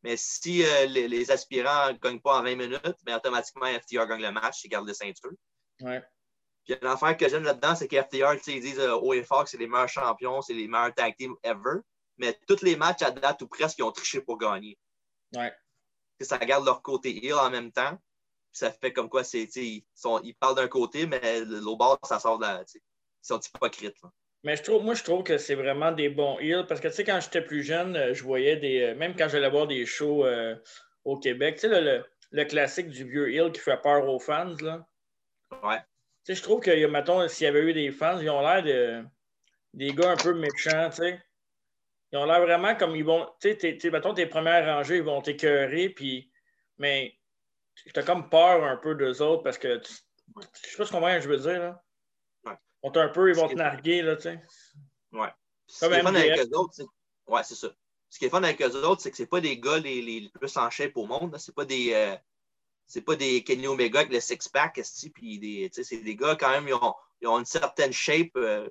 [0.04, 4.22] Mais si euh, les, aspirants ne gagnent pas en 20 minutes, mais automatiquement, FTR gagne
[4.22, 5.32] le match et garde les ceintures.
[5.80, 6.04] Ouais.
[6.66, 9.58] Puis l'affaire que j'aime là-dedans, c'est qu'FTR, ils disent euh, haut et fort que c'est
[9.58, 11.80] les meilleurs champions, c'est les meilleurs tag teams ever.
[12.18, 14.78] Mais tous les matchs à date ou presque, ils ont triché pour gagner.
[15.34, 15.54] Ouais.
[16.22, 17.98] Ça garde leur côté heel en même temps.
[18.52, 22.20] ça fait comme quoi, c'est, ils, sont, ils parlent d'un côté, mais l'autre bord, ça
[22.20, 22.62] sort de la.
[22.62, 22.82] Ils
[23.22, 24.02] sont hypocrites.
[24.02, 24.12] Là.
[24.44, 26.66] Mais je trouve, moi, je trouve que c'est vraiment des bons heels.
[26.68, 28.82] Parce que, tu sais, quand j'étais plus jeune, euh, je voyais des.
[28.82, 30.56] Euh, même quand j'allais voir des shows euh,
[31.06, 34.56] au Québec, tu sais, le, le, classique du vieux heel qui fait peur aux fans,
[34.62, 34.86] là.
[35.64, 35.80] Ouais.
[36.26, 38.64] Tu sais, je trouve que, mettons, s'il y avait eu des fans, ils ont l'air
[38.64, 39.04] de.
[39.74, 41.22] des gars un peu méchants, tu sais.
[42.12, 43.28] Ils ont l'air vraiment comme ils vont.
[43.40, 46.32] Tu sais, mettons, tes premières rangées, ils vont t'écœurer, puis.
[46.78, 47.16] Mais.
[47.94, 49.78] T'as comme peur un peu d'eux autres parce que.
[49.78, 49.94] Tu,
[50.64, 51.83] je sais pas ce qu'on je veux dire, là
[52.84, 54.40] vont un peu, ils vont te narguer, là, tu sais.
[55.12, 55.30] Ouais.
[55.68, 56.86] Ce qui est fun avec eux autres, c'est.
[57.28, 57.70] Ouais, c'est ça.
[58.10, 60.30] Ce qui est fun avec eux autres, c'est que c'est pas des gars les, les
[60.30, 61.36] plus en shape au monde.
[61.40, 61.94] C'est pas des.
[61.94, 62.16] Euh,
[62.86, 64.80] c'est pas des Kenny Omega avec le six-pack,
[65.14, 65.70] puis des.
[65.72, 68.36] C'est des gars quand même, ils ont, ils ont une certaine shape.
[68.36, 68.68] Euh,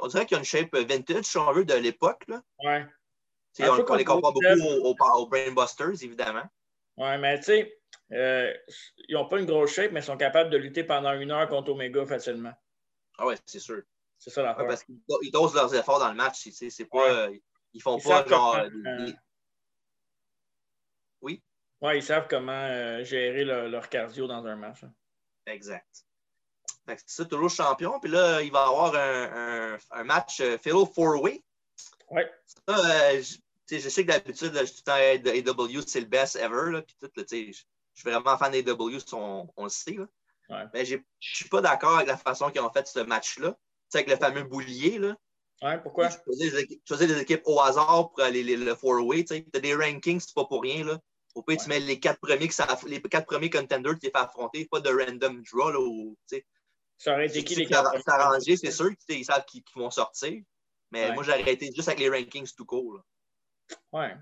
[0.00, 2.24] on dirait qu'ils ont une shape vintage, si on veut, de l'époque.
[2.28, 2.42] Là.
[2.62, 2.86] Ouais.
[3.60, 6.44] On, on, les compare beaucoup aux, aux, Brainbusters, évidemment.
[6.96, 7.78] Ouais, mais tu sais,
[8.12, 8.52] euh,
[9.08, 11.48] ils n'ont pas une grosse shape, mais ils sont capables de lutter pendant une heure
[11.48, 12.52] contre Omega facilement.
[13.18, 13.82] Ah ouais, c'est sûr.
[14.18, 14.66] C'est ça l'affaire.
[14.66, 16.48] parce qu'ils dosent leurs efforts dans le match.
[16.50, 17.28] C'est pas,
[17.72, 18.56] Ils font pas genre.
[18.56, 19.12] Euh,
[21.20, 21.42] oui?
[21.80, 24.82] Oui, ils savent comment euh, gérer leur, cardio dans un match.
[24.82, 24.92] Hein.
[25.46, 26.04] Exact.
[26.86, 28.00] C'est ça, toujours champion.
[28.00, 31.44] Puis là, il va avoir un, un, un match euh, Fatal Four-Way.
[32.10, 32.22] Oui.
[32.70, 33.36] Euh, je,
[33.78, 36.70] je sais que d'habitude, je suis tout le temps AW, c'est le best ever.
[36.72, 37.64] Là, puis tout, là, je suis
[38.04, 39.92] vraiment fan d'AW, on, on le sait.
[39.92, 40.06] Là.
[40.48, 40.64] Ouais.
[40.72, 43.56] Mais je ne suis pas d'accord avec la façon qu'ils ont fait ce match-là.
[43.94, 44.98] avec le fameux boulier.
[44.98, 45.16] Là.
[45.62, 46.08] Ouais, pourquoi?
[46.10, 49.24] Choisir des, équipes, choisir des équipes au hasard pour aller le four-way.
[49.24, 50.84] Tu as des rankings, c'est pas pour rien.
[50.84, 50.98] Là.
[51.34, 51.62] Au pire, Ouais.
[51.62, 54.66] tu mets les quatre premiers, que ça, les quatre premiers contenders que tu fait affronter,
[54.70, 55.70] pas de random draw.
[55.70, 56.44] Là, où, tu
[56.96, 60.42] Ça aurait été qui tu les quatre arrangé, c'est sûr qu'ils savent qu'ils vont sortir.
[60.90, 61.14] Mais Ouais.
[61.14, 62.94] moi, j'ai arrêté juste avec les rankings tout court.
[62.94, 63.02] là.
[63.92, 64.16] Ouais,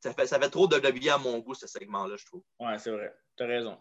[0.00, 2.42] Ça fait, ça fait trop de WWE à mon goût, ce segment-là, je trouve.
[2.60, 3.14] ouais, c'est vrai.
[3.36, 3.80] T'as raison.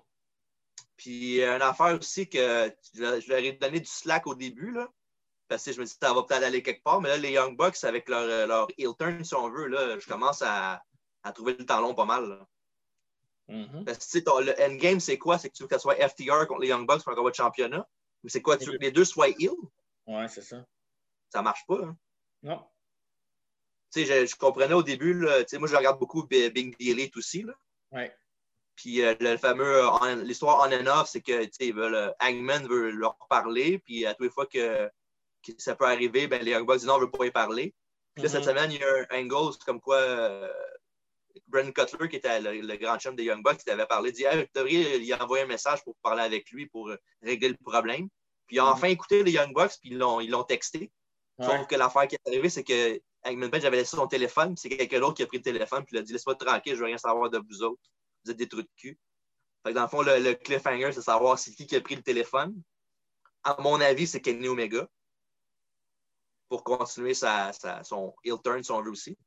[1.01, 4.87] Puis, euh, une affaire aussi que je leur ai donné du slack au début, là,
[5.47, 7.31] parce que je me dis que ça va peut-être aller quelque part, mais là, les
[7.31, 10.83] Young Bucks, avec leur, euh, leur heel turn, si on veut, là, je commence à,
[11.23, 12.29] à trouver le long pas mal.
[12.29, 12.47] là.
[13.47, 13.83] Mhm.
[13.83, 15.39] Parce que, tu sais, ton- le endgame, c'est quoi?
[15.39, 17.31] C'est que tu veux que ce soit FTR contre les Young Bucks pour un combat
[17.31, 17.89] de championnat?
[18.23, 18.55] Mais c'est quoi?
[18.57, 19.49] Tu veux que les deux soient heel?
[20.05, 20.63] Ouais, c'est ça.
[21.33, 21.79] Ça marche pas.
[21.83, 21.97] hein?
[22.43, 22.63] Non.
[23.91, 26.49] Tu sais, je, je comprenais au début, là, tu sais, moi, je regarde beaucoup B-
[26.51, 27.41] Big The Elite aussi.
[27.41, 27.53] Là.
[27.91, 28.15] Ouais.
[28.75, 32.11] Puis euh, le fameux, euh, l'histoire on and off, c'est que tu ils veulent, euh,
[32.21, 34.89] Hangman veut leur parler, puis à toutes les fois que,
[35.45, 37.31] que ça peut arriver, ben, les Young Bucks disent non, on ne veut pas y
[37.31, 37.73] parler.
[38.15, 38.49] Puis là, cette Mhm.
[38.49, 40.51] semaine, il y a un angle, comme quoi euh,
[41.47, 44.23] Brandon Cutler, qui était le, le grand chum des Young Bucks, qui t'avait parlé, dit
[44.23, 46.91] hey, vous devriez lui envoyer un message pour parler avec lui, pour
[47.21, 48.07] régler le problème.
[48.47, 48.69] Puis il a Mhm.
[48.71, 50.91] enfin écouté les Young Bucks, puis ils l'ont, ils texté.
[51.39, 51.45] Ouais.
[51.45, 54.61] Sauf que l'affaire qui est arrivée, c'est que Hangman Page avait laissé son téléphone, puis
[54.69, 56.79] c'est quelqu'un d'autre qui a pris le téléphone, puis il a dit Laisse-moi tranquille, je
[56.79, 57.81] veux rien savoir de vous autres.
[58.23, 58.99] Vous êtes des trous de cul.
[59.63, 61.95] Fait que dans le fond, le, le cliffhanger, c'est savoir c'est qui qui a pris
[61.95, 62.61] le téléphone.
[63.43, 64.87] À mon avis, c'est Kenny Omega.
[66.49, 69.17] Pour continuer sa, sa- son heel turn, si on veut aussi.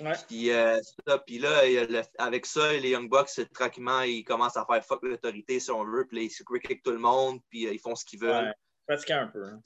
[0.00, 0.14] Ouais.
[0.28, 1.18] Puis, euh, ça.
[1.18, 5.60] Puis là, le- avec ça, les Young Bucks, tranquillement, ils commencent à faire fuck l'autorité,
[5.60, 6.06] si on veut.
[6.06, 8.46] Puis là, ils se cricket tout le monde, puis euh, ils font ce qu'ils veulent.
[8.46, 8.54] Ouais.
[8.96, 9.44] Fatigué un peu.
[9.44, 9.60] hein.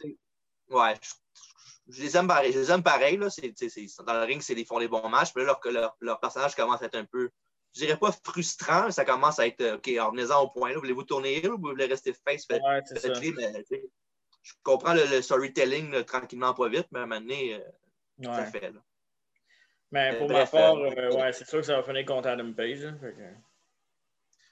[0.70, 2.52] Ouais, je, je les aime pareil.
[2.52, 3.16] Je les aime pareil.
[3.16, 3.28] Là.
[3.28, 5.30] Dans le ring, c'est, ils font les bons matchs.
[5.36, 7.30] Mais là, leur, leur, leur personnage commence à être un peu,
[7.74, 10.70] je dirais pas frustrant, mais ça commence à être, euh, OK, en venez-en au point.
[10.70, 10.78] Là.
[10.78, 12.46] Voulez-vous tourner heel ou vous voulez rester face?
[12.46, 13.00] Faites, Ouais, mais,
[13.64, 13.82] sais,
[14.42, 17.60] je comprends le, le storytelling là, tranquillement, pas vite, mais à un moment donné, euh,
[18.22, 18.50] ça Ouais.
[18.50, 18.70] fait.
[18.70, 18.80] Là.
[19.90, 22.04] Mais Euh, pour bref, ma part, euh, euh, ouais, c'est sûr que ça va finir
[22.04, 22.84] contre Adam Page.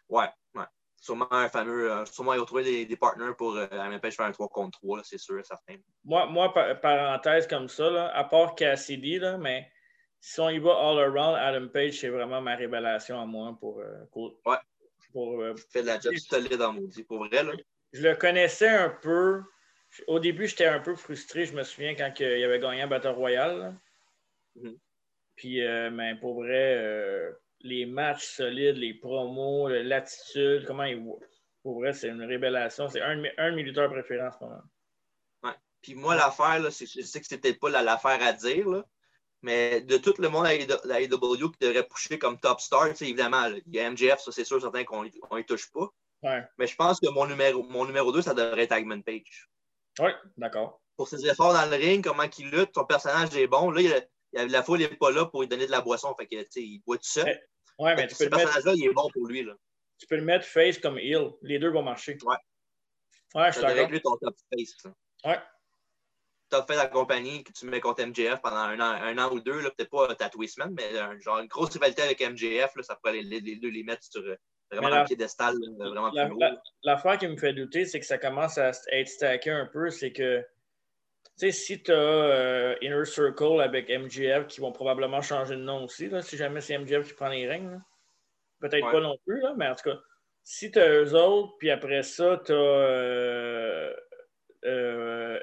[0.09, 0.65] Ouais, ouais.
[0.97, 4.01] Sûrement un fameux, euh, sûrement ils vont trouver des, des partners pour euh, à même
[4.01, 5.75] faire un 3 contre 3, là, c'est sûr et certain.
[6.05, 9.72] Moi, moi par- parenthèse comme ça, là, à part Cassidy, là, mais
[10.25, 13.81] si on y va all around, Adam Page, c'est vraiment ma révélation à moi pour.
[13.81, 14.57] euh, pour- Ouais.
[15.13, 17.43] pour, euh, Fait de la job solide en maudit, pour vrai.
[17.43, 17.53] Là.
[17.93, 19.43] je le connaissais un peu.
[20.07, 21.45] Au début, j'étais un peu frustré.
[21.45, 23.75] Je me souviens quand il avait gagné un Battle Royale.
[24.55, 24.79] Mhm.
[25.35, 31.19] Puis, euh, mais pour vrai, les matchs solides, les promos, l'attitude, comment il voit.
[31.63, 32.89] Pour vrai, c'est une révélation.
[32.89, 34.63] C'est un, de mes- un de mes lutteurs préférés en ce moment.
[35.83, 36.71] Puis moi, l'affaire, je
[37.03, 38.85] sais que peut-être pas la- l'affaire à dire, là,
[39.43, 40.53] mais de tout le monde à
[40.85, 44.33] la AEW qui devrait pusher comme top star, évidemment, là, il y a MJF, ça
[44.33, 45.89] c'est sûr, certain qu'on ne touche pas.
[46.23, 49.49] Ouais, Mais je pense que mon numéro, mon numéro 2, ça devrait être Hangman Page.
[49.99, 50.81] ouais d'accord.
[50.97, 53.71] Pour ses efforts dans le ring, comment il lutte, son personnage est bon.
[53.71, 56.15] Là, il a- la foule n'est pas là pour lui donner de la boisson.
[56.17, 57.25] Fait que, il boit tout seul.
[57.27, 57.41] Ouais,
[57.79, 59.43] Ouais, mais tu peux, ce le mettre, personnage-là, il est bon pour lui.
[59.43, 59.55] Là.
[59.99, 61.31] tu peux le mettre face comme heel.
[61.43, 62.17] Les deux vont marcher.
[62.25, 62.37] Ouais.
[63.35, 63.91] Ouais, je Ça suis d'accord.
[63.91, 64.77] lui ton top face.
[64.85, 64.93] là.
[65.25, 65.39] Ouais.
[66.53, 69.41] Top fait la compagnie que tu mets contre MJF pendant un an, un an ou
[69.41, 72.95] deux, peut-être pas ta Twistman, mais un- genre une grosse rivalité avec MJF, là, ça
[72.97, 74.37] pourrait les, les- les deux les mettre sur euh,
[74.71, 76.41] vraiment la- un piédestal là, vraiment La- plus haut.
[76.85, 79.89] L'affaire qui me fait douter, c'est que ça commence à être stacké un peu.
[79.89, 80.47] C'est que, tu
[81.37, 86.11] sais, si tu as Inner Circle avec MGF qui vont probablement changer de nom aussi,
[86.11, 87.81] là, si jamais c'est MGF qui prend les règles,
[88.61, 88.93] peut-être Ouais.
[88.93, 89.97] pas non plus, là, mais en tout cas,
[90.43, 93.93] si tu as eux autres, puis après ça, tu as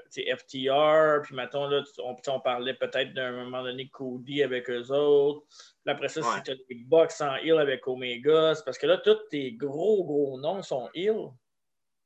[0.09, 4.87] FTR, puis mettons, là, tu- on, on parlait peut-être d'un moment donné Cody avec eux
[4.91, 5.45] autres.
[5.83, 6.35] Puis après ça, Ouais.
[6.37, 9.51] si tu as des Bucks en heal avec Omega, c'est parce que là, tous tes
[9.53, 11.29] gros, gros noms sont heal.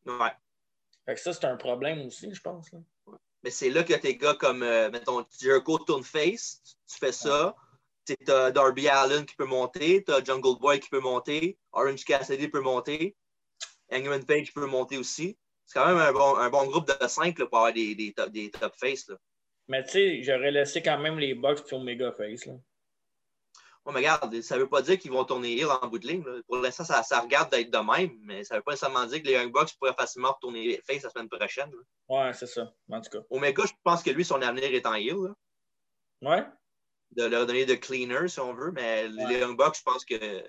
[0.06, 0.32] Ouais.
[1.06, 2.72] Fait que ça, c'est un problème aussi, je pense.
[2.72, 2.80] là.
[3.44, 7.56] Mais c'est là que tes gars comme, euh, mettons, Jericho tourne face, tu fais ça.
[8.06, 12.04] Tu as Darby Allen qui peut monter, tu as Jungle Boy qui peut monter, Orange
[12.06, 13.16] Cassidy peut monter,
[13.92, 15.38] Hangman Page peut monter aussi.
[15.74, 18.14] C'est quand même un bon, un bon groupe de cinq là, pour avoir des, des,
[18.14, 19.08] top, des top face.
[19.10, 19.16] Là.
[19.68, 22.46] Mais tu sais, j'aurais laissé quand même les Bucks puis Omega Face.
[22.46, 22.54] Là.
[23.86, 26.08] Ouais, mais regarde, ça ne veut pas dire qu'ils vont tourner heel en bout de
[26.08, 26.24] ligne.
[26.24, 26.40] là.
[26.48, 29.22] Pour l'instant, ça, ça regarde d'être de même, mais ça ne veut pas nécessairement dire
[29.22, 31.72] que les Young Bucks pourraient facilement retourner face la semaine prochaine.
[31.72, 32.26] là.
[32.28, 32.72] Ouais, c'est ça.
[32.92, 33.26] En tout cas.
[33.32, 35.16] Omega, je pense que lui, son avenir est en heel.
[35.16, 35.34] là.
[36.22, 36.46] Ouais?
[37.16, 38.72] de leur donner de cleaner, si on veut.
[38.72, 39.26] Mais Ouais.
[39.28, 40.44] les Young Bucks, je pense que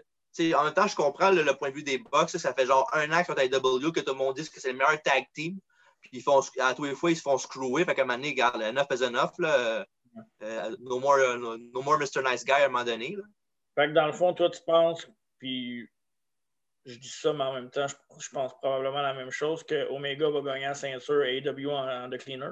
[0.55, 2.31] en même temps, je comprends le, point de vue des Bucks.
[2.31, 4.61] Ça fait genre un an qu'ils sont à W que tout le monde dit que
[4.61, 5.59] c'est le meilleur tag team.
[6.01, 7.85] Puis ils font, à tous les fois, ils se font screwer.
[7.85, 9.33] Fait qu'à un moment donné, regarde, enough is enough.
[9.39, 9.87] Là.
[10.43, 12.23] Euh, no, more, no, more Mr.
[12.23, 13.17] Nice Guy à un moment donné.
[13.17, 13.23] Là.
[13.75, 15.09] Fait que dans le fond, toi, tu penses,
[15.39, 15.89] puis
[16.85, 20.31] je dis ça, mais en même temps, je, pense probablement la même chose, que Omega
[20.31, 22.51] va gagner la ceinture AEW en, en The Cleaner?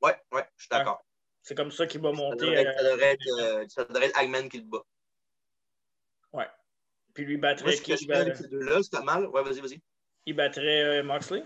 [0.00, 1.04] Ouais, ouais, je suis d'accord.
[1.42, 2.46] C'est comme ça qu'il va monter.
[2.46, 4.82] Ça devrait, être, euh, ça devrait être Hagman qui le bat.
[6.32, 6.48] Ouais.
[7.14, 7.96] Puis lui battrait qui?
[7.96, 9.26] Je avec ces deux-là, c'est pas mal.
[9.26, 9.82] Ouais, vas-y, vas-y.
[10.26, 11.44] Il battrait euh, Moxley?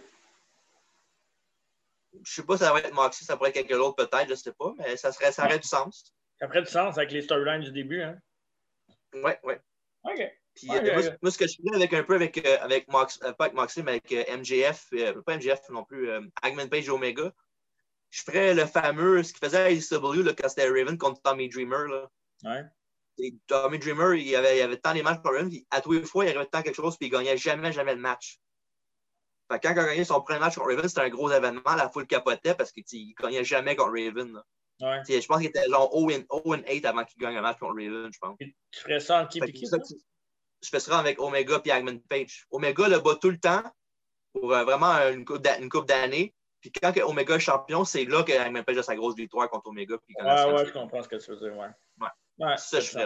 [2.24, 4.34] Je sais pas si ça va être Moxley, ça pourrait être quelqu'un d'autre peut-être, je
[4.34, 6.14] sais pas, mais ça, serait, ça aurait du sens.
[6.38, 8.18] Ça ferait du sens avec les storylines du début, hein?
[9.14, 9.60] Ouais, ouais.
[10.04, 10.32] OK.
[10.54, 13.34] Puis, euh, moi, ce que je fais avec un peu avec, euh, avec Mox, pas
[13.40, 14.88] avec Moxley, mais avec MJF,
[15.26, 16.08] pas MJF non plus,
[16.42, 17.30] Hagman Page Omega,
[18.10, 21.88] je ferais le fameux, ce qu'il faisait à AEW quand c'était Raven contre Tommy Dreamer.
[21.88, 22.10] Là.
[22.44, 22.64] Ouais.
[23.46, 26.24] Tommy Dreamer, il avait, il avait tant des matchs pour Raven, à tous les fois,
[26.24, 28.38] il arrivait tant quelque chose, puis il gagnait jamais, jamais le match.
[29.50, 31.88] Fait quand il a gagné son premier match contre Raven, c'était un gros événement, la
[31.88, 34.42] foule capotait parce qu'il ne gagnait jamais contre Raven.
[34.80, 35.00] Ouais.
[35.08, 38.36] Je pense qu'il était genre 0-8 avant qu'il gagne un match contre Raven, je pense.
[38.38, 39.40] tu ferais ça en qui?
[40.62, 42.46] Je fais ça avec Omega et Hagman Page.
[42.50, 43.62] Omega le bat tout le temps
[44.32, 46.34] pour euh, vraiment une coupe d'années.
[46.60, 49.96] Puis quand Omega est champion, c'est là qu'elle Page a sa grosse victoire contre Omega.
[49.98, 51.56] Puis ouais, ouais, je comprends ce que tu veux dire.
[51.56, 51.68] Ouais.
[52.38, 52.56] Ouais.
[52.56, 52.98] ça, je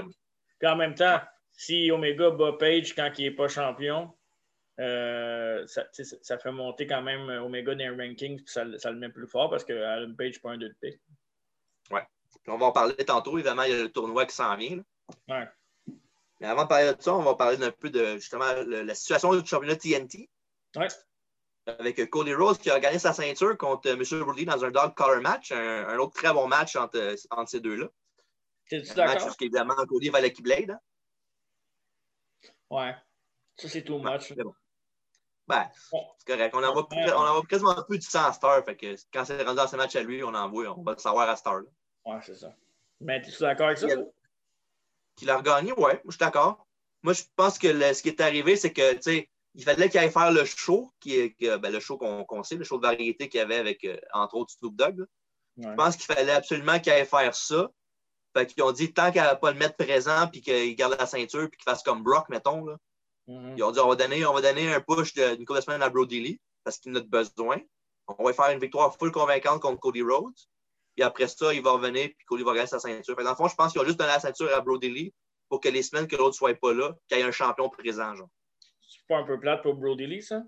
[0.66, 1.20] en même temps,
[1.52, 4.12] si Omega bat Page quand il n'est pas champion,
[4.78, 8.98] euh, ça, ça, fait monter quand même Omega dans les rankings, puis ça, ça, le
[8.98, 11.00] met plus fort parce que Adam Page n'est pas un 2 de pick.
[11.90, 12.06] Ouais.
[12.42, 13.36] Puis on va en parler tantôt.
[13.38, 14.82] Évidemment, il y a le tournoi qui s'en vient.
[15.28, 15.48] Ouais.
[16.40, 19.34] Mais avant de parler de ça, on va parler un peu de justement la situation
[19.34, 20.28] du championnat TNT.
[20.76, 20.88] Ouais
[21.66, 24.02] avec Cody Rose qui a gagné sa ceinture contre M.
[24.20, 27.86] Brody dans un dog collar match, un, autre très bon match entre, entre ces deux-là.
[28.70, 29.26] T'es-tu d'accord?
[29.26, 30.70] Match évidemment, Cody va la Keyblade.
[30.70, 30.80] Hein?
[32.70, 32.94] Ouais.
[33.56, 34.32] Ça, c'est tout match.
[34.32, 34.54] Bon.
[35.48, 36.54] Ben, c'est correct.
[36.54, 38.64] On en, voit, on quasiment plus du sang à Star.
[38.64, 40.78] Fait que quand c'est rendu dans ce match à lui, on en voit.
[40.78, 41.58] On va le savoir à Star.
[41.58, 41.66] Là.
[42.06, 42.54] Ouais, c'est ça.
[43.00, 43.88] Mais es-tu d'accord avec ça?
[45.16, 46.00] Qu'il a regagné, ouais.
[46.04, 46.66] Je suis d'accord.
[47.02, 49.98] Moi, je pense que ce qui est arrivé, c'est que, tu sais, il fallait qu'il
[49.98, 53.38] aille faire le show, qui ben, le show qu'on sait, le show de variété qu'il
[53.38, 55.04] y avait avec, euh, entre autres, Snoop Dogg.
[55.58, 57.68] Je pense qu'il fallait absolument qu'il aille faire ça.
[58.36, 61.06] Fait qu'ils ont dit, tant qu'elle va pas le mettre présent, puis qu'il garde la
[61.06, 62.76] ceinture, puis qu'il fasse comme Brock, mettons, là.
[63.28, 63.54] Mm-hmm.
[63.56, 65.82] Ils ont dit, on va donner, on va donner un push d'une couple de semaines
[65.82, 67.58] à Brody Lee, parce qu'il en a besoin.
[68.06, 70.34] On va faire une victoire full convaincante contre Cody Rhodes.
[70.96, 73.16] Puis après ça, il va revenir, puis Cody va gagner sa ceinture.
[73.16, 75.14] Fait dans le fond, je pense qu'ils ont juste donné la ceinture à Brody Lee
[75.48, 77.68] pour que les semaines que l'autre ne soit pas là, qu'il y ait un champion
[77.68, 78.28] présent, genre
[79.10, 80.42] pas un peu plate pour Brody Lee, ça?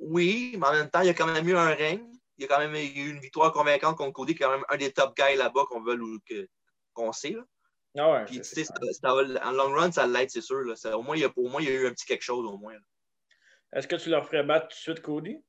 [0.00, 2.04] Oui, mais en même temps, il y a quand même eu un règne.
[2.36, 4.64] Il y a quand même eu une victoire convaincante contre Cody, qui est quand même
[4.68, 5.96] un des top guys là-bas qu'on veut
[6.96, 7.30] qu'on sait.
[7.30, 7.44] Là.
[7.98, 8.66] Ah ouais, Puis, tu sais,
[9.06, 10.60] en long run, ça l'aide, c'est sûr.
[10.60, 10.96] Là.
[10.96, 12.44] au, moins, il y a, au moins, il y a eu un petit quelque chose,
[12.44, 12.74] au moins.
[13.72, 15.42] Est-ce que tu leur ferais battre tout de suite Cody?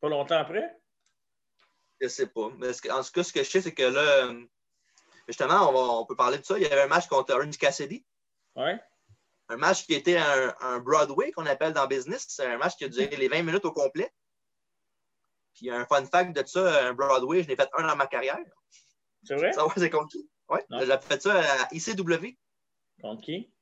[0.00, 0.78] Pas longtemps après?
[2.00, 2.50] Je sais pas.
[2.58, 4.44] Mais en tout cas, ce que je sais, c'est que là, euh,
[5.28, 6.58] justement, on, va, on peut parler de ça.
[6.58, 8.04] Il y avait un match contre Orange Cassidy.
[8.56, 8.78] Ouais
[9.52, 12.24] un match qui était un, Broadway qu'on appelle dans business.
[12.28, 14.12] C'est un match qui a duré les 20 minutes au complet.
[15.54, 18.38] Puis un fun fact de ça, un Broadway, je l'ai fait un dans ma carrière.
[19.22, 19.52] C'est vrai?
[19.52, 20.28] Ça, c'est contre qui?
[20.48, 22.36] Oui, j'ai fait ça à ICW.
[23.00, 23.52] Contre qui?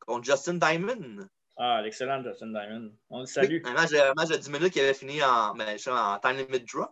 [0.00, 1.26] Contre Justin Diamond.
[1.56, 2.92] Ah, l'excellent Justin Diamond.
[3.10, 3.62] On le salue.
[3.64, 6.86] un, match, de 10 minutes qui avait fini en, ben, en time limit draw.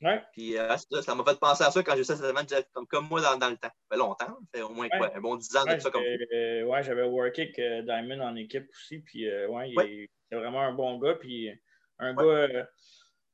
[0.00, 0.22] Ouais.
[0.32, 3.08] Puis euh, ça m'a fait penser à ça quand j'ai fait cette match comme, comme
[3.08, 3.68] moi dans, dans, le temps.
[3.68, 4.26] Ça fait longtemps.
[4.26, 6.36] Ça fait au moins quoi, un bon 10 ans de ça comme ça.
[6.36, 8.98] Euh, ouais, j'avais worké avec euh, Diamond en équipe aussi.
[8.98, 11.14] Puis euh, ouais, il est, vraiment un bon gars.
[11.14, 11.50] Puis
[11.98, 12.66] un gars,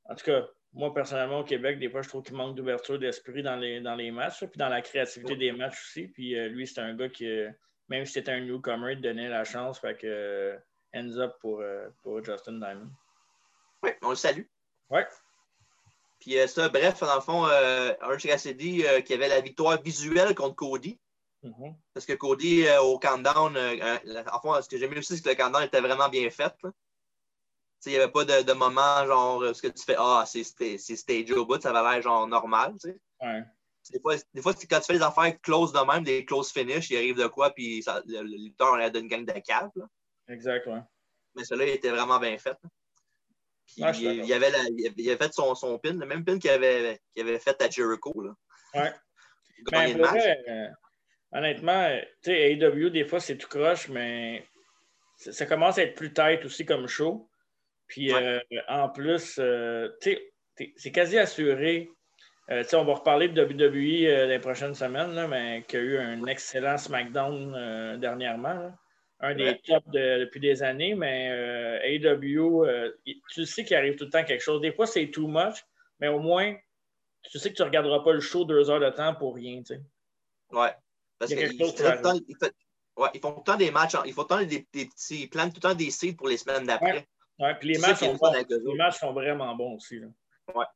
[0.05, 3.43] en tout cas, moi personnellement au Québec, des fois, je trouve qu'il manque d'ouverture d'esprit
[3.43, 4.41] dans les, dans les matchs.
[4.41, 6.09] puis dans la créativité des matchs aussi.
[6.09, 7.27] Puis lui, c'est un gars qui,
[7.89, 9.81] même si c'était un newcomer, il donnait la chance.
[9.81, 10.57] Fait que
[10.95, 11.63] ends up pour,
[12.03, 12.91] pour Justin Diamond.
[13.83, 14.45] Oui, on le salue.
[14.91, 15.07] Ouais.
[16.21, 19.81] Puis euh, ça, bref, dans le fond, euh, Orange Cassidy euh, qui avait la victoire
[19.81, 20.99] visuelle contre Cody.
[21.45, 21.75] Mm-hmm.
[21.95, 25.63] Parce que Cody, au countdown, en fond, ce que j'aime aussi, c'est que le countdown
[25.63, 26.53] était vraiment bien fait.
[27.87, 31.31] Il n'y avait pas de, de, moment genre ce que tu fais Ah, c'est stage
[31.31, 32.75] au bout, ça va l'air genre normal.
[33.21, 33.43] Ouais.
[33.93, 36.91] Des fois, des fois quand tu fais des affaires close de même, des close finish,
[36.91, 39.41] il arrive de quoi, puis ça, le, le lutteur, on a donné une gang de
[39.41, 39.71] cave.
[40.29, 40.81] Exact, ouais.
[41.35, 42.57] Mais celui-là, il était vraiment bien fait.
[43.67, 47.39] Puis il, avait il, avait fait son, son pin, le même pin qu'il avait, avait
[47.39, 48.13] fait à Jericho.
[48.23, 48.35] Là.
[48.75, 48.93] Ouais.
[49.71, 50.69] Vrai, euh,
[51.33, 51.89] honnêtement,
[52.23, 54.47] tu sais, AEW, des fois, c'est tout croche, mais
[55.17, 57.28] ça, commence à être plus tête aussi comme show.
[57.89, 61.91] Puis euh, en plus, euh, c'est quasi assuré
[62.51, 66.25] Euh, on va reparler de WWE les prochaines semaines, là, mais qui a eu un
[66.27, 68.73] excellent SmackDown dernièrement.
[69.21, 71.29] Un des tops depuis des années, mais
[71.85, 72.65] AEW,
[73.31, 74.63] tu sais qu'il arrive tout le temps quelque chose.
[74.63, 75.63] Des fois, c'est too much,
[76.01, 76.57] mais au moins,
[77.31, 79.59] tu sais que tu ne regarderas pas le show deux heures de temps pour rien.
[79.59, 79.81] Tu sais.
[80.51, 80.73] Ouais.
[81.19, 85.23] Parce qu'ils font tout le temps des matchs, ils font tout le temps des, petits,
[85.23, 87.07] ils plantent tout le temps des seeds pour les semaines d'après.
[87.39, 87.55] Ouais.
[87.55, 88.33] puis les matchs, sont bons.
[88.33, 90.01] les matchs sont vraiment bons aussi.
[90.01, 90.09] Là.
[90.55, 90.67] Ouais.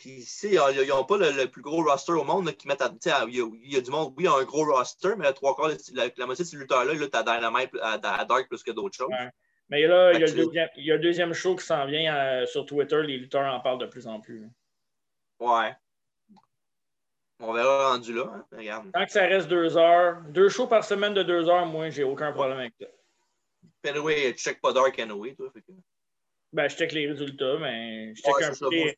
[0.00, 2.90] Puis ici, ils n'ont pas le, plus gros roster au monde qui mettent à.
[3.28, 5.10] Il y, a, il y, a du monde, oui, il y a un gros roster,
[5.18, 8.24] mais trois quarts, la, la moitié de ces lutteurs-là, là, tu as Dynamite à, à,
[8.24, 9.12] Dark plus que d'autres choses.
[9.68, 11.84] Mais là, il y, a le deuxième, il y a le deuxième show qui s'en
[11.84, 13.02] vient euh, sur Twitter.
[13.02, 14.48] Les lutteurs en parlent de plus en plus.
[15.38, 15.74] Ouais.
[17.38, 18.24] On verra rendu là.
[18.34, 18.44] Hein?
[18.56, 18.92] Regarde.
[18.92, 22.04] Tant que ça reste deux heures, deux shows par semaine de deux heures, moi, j'ai
[22.04, 22.86] aucun problème avec ça.
[23.82, 25.50] Tu check pas Dark anyway, toi.
[25.52, 25.72] Fait que...
[26.52, 28.96] Ben, je check les résultats, mais je check un peu les,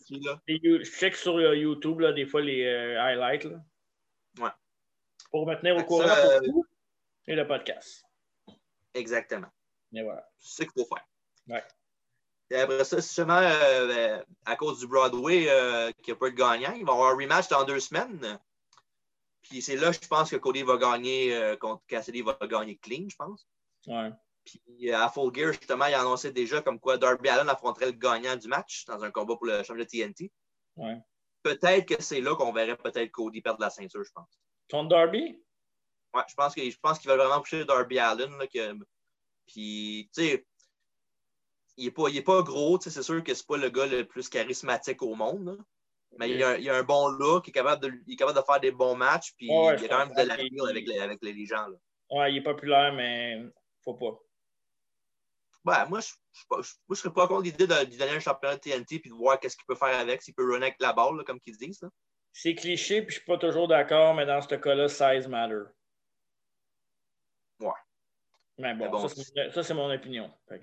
[0.48, 3.44] je check sur euh, YouTube, là, des fois, les euh, highlights.
[3.44, 3.58] Là.
[4.38, 4.50] Ouais.
[5.30, 6.66] Pour me tenir au courant pour tout
[7.26, 8.04] et le podcast.
[8.94, 9.48] Exactement.
[9.92, 10.26] Et voilà.
[10.38, 11.06] C'est ce qu'il faut faire.
[11.46, 11.62] Ouais.
[12.50, 15.46] Et après ça, justement, euh, ben, à cause du Broadway
[16.02, 18.38] qui n'a pas de gagnant, il va y avoir un rematch dans deux semaines.
[19.42, 23.16] Puis c'est là, je pense que Cody va gagner contre Cassidy va gagner clean, je
[23.16, 23.46] pense.
[23.86, 24.10] Ouais.
[24.44, 27.86] Puis euh, à Full Gear, justement, il a annoncé déjà comme quoi Darby Allen affronterait
[27.86, 30.32] le gagnant du match dans un combat pour le championnat TNT.
[30.76, 30.98] Ouais.
[31.42, 34.40] Peut-être que c'est là qu'on verrait peut-être Cody perdre la ceinture, je pense.
[34.68, 35.42] Ton Darby?
[36.14, 38.36] Ouais, je pense qu'il qu va vraiment pousser Darby Allen.
[38.38, 38.74] Là, que...
[39.46, 40.46] Puis, tu sais,
[41.76, 45.02] il n'est pas, pas, gros, c'est sûr que c'est pas le gars le plus charismatique
[45.02, 45.58] au monde.
[46.18, 48.38] Mais il, a, il, a, un bon look, il est capable de, il est capable
[48.38, 50.34] de faire des bons matchs, puis ouais, il a quand même de la
[50.68, 51.66] avec les, avec les gens.
[51.68, 51.76] Là.
[52.10, 53.42] Ouais, il est populaire, mais
[53.82, 54.20] faut pas.
[55.64, 56.12] Ben, moi, je
[56.88, 59.38] ne serais pas contre l'idée de lui donner un championnat de TNT et de voir
[59.38, 61.88] qu'est-ce qu'il peut faire avec, s'il peut runner avec la balle, comme qu'ils disent.
[62.32, 65.70] C'est cliché, puis je ne suis pas toujours d'accord, mais dans ce cas-là, size matter.
[67.60, 67.70] Ouais.
[68.58, 70.32] Mais bon, ça, c'est mon opinion.
[70.50, 70.60] Ouais.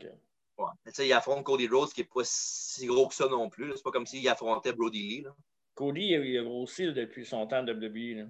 [0.85, 3.49] Mais tu sais, il affronte Cody Rhodes qui n'est pas si gros que ça non
[3.49, 3.71] plus.
[3.75, 5.21] C'est pas comme s'il affrontait Brody Lee.
[5.21, 5.33] Là.
[5.75, 8.23] Cody, il a grossi depuis son temps de WWE.
[8.23, 8.29] Là.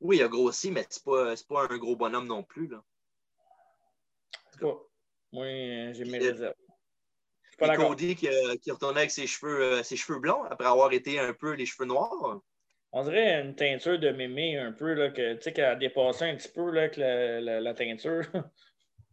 [0.00, 2.66] Oui, il a grossi, mais c'est pas, pas un gros bonhomme non plus.
[2.66, 2.84] Là.
[4.60, 4.78] Pas.
[5.32, 6.54] Moi, euh, j'ai mes réserves.
[7.58, 8.28] Pas Cody qui,
[8.60, 11.66] qui retournait avec ses cheveux, euh, ses cheveux blonds après avoir été un peu les
[11.66, 12.40] cheveux noirs.
[12.92, 16.24] On dirait une teinture de mémé un peu, là, que, tu sais, qui a dépassé
[16.24, 18.22] un petit peu là, la, la, teinture.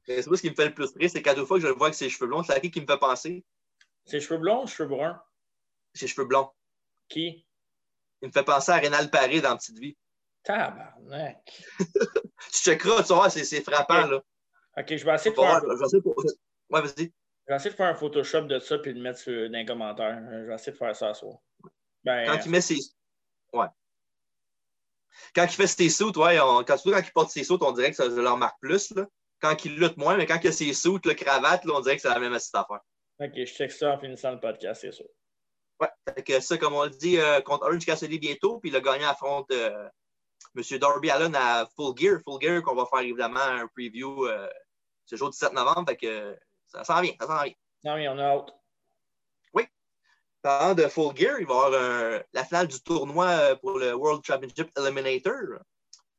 [0.05, 1.67] c'est pas ce qui me fait le plus rire, c'est qu'à deux fois que je
[1.67, 3.45] le vois avec ses cheveux blonds, c'est à qui qui me fait penser?
[4.05, 5.21] Ses cheveux blonds ou cheveux bruns?
[5.93, 6.49] Ses cheveux blonds.
[7.07, 7.45] Qui?
[8.21, 9.97] Il me fait penser à Rénal Paré dans Petite Vie.
[10.43, 11.63] Tabarnak!
[12.51, 14.21] tu checkeras, tu vois, c'est frappant, là.
[14.79, 15.55] OK, je vais essayer de faire.
[15.55, 15.67] Un...
[16.69, 17.11] Ouais, vas-y.
[17.47, 19.65] Je vais essayer de faire un Photoshop de ça et de le mettre dans les
[19.65, 20.21] commentaires.
[20.31, 21.37] Je vais essayer de faire ça à soir.
[22.03, 22.77] Ben, quand il met ses.
[23.51, 23.65] Ouais.
[25.35, 26.63] Quand il fait ses sauts, ouais, on...
[26.63, 28.91] quand, quand il porte ses sauts, on dirait que ça leur marque plus.
[28.91, 29.05] Là.
[29.41, 31.95] Quand il lutte moins, mais quand il a ses sauts, le cravate, là, on dirait
[31.95, 32.65] que c'est la même affaire.
[33.19, 35.07] OK, je check ça en finissant le podcast, c'est sûr.
[35.81, 38.79] Ouais, fait que ça, comme on le dit, euh, contre Orange Cassidy bientôt, puis le
[38.79, 39.89] gagnant affronte euh,
[40.55, 40.77] M.
[40.77, 42.19] Darby Allen à Full Gear.
[42.23, 44.27] Full Gear, qu'on va faire évidemment un preview
[45.13, 45.85] euh, ce jour 17 novembre.
[45.87, 46.37] Fait que
[46.67, 47.53] ça s'en vient, ça s'en vient.
[47.83, 48.53] Non, mais on a hâte.
[49.53, 49.65] Oui.
[50.41, 53.93] Parlant de Full Gear, il va y avoir la finale du tournoi euh, pour le
[53.93, 55.59] World Championship Eliminator.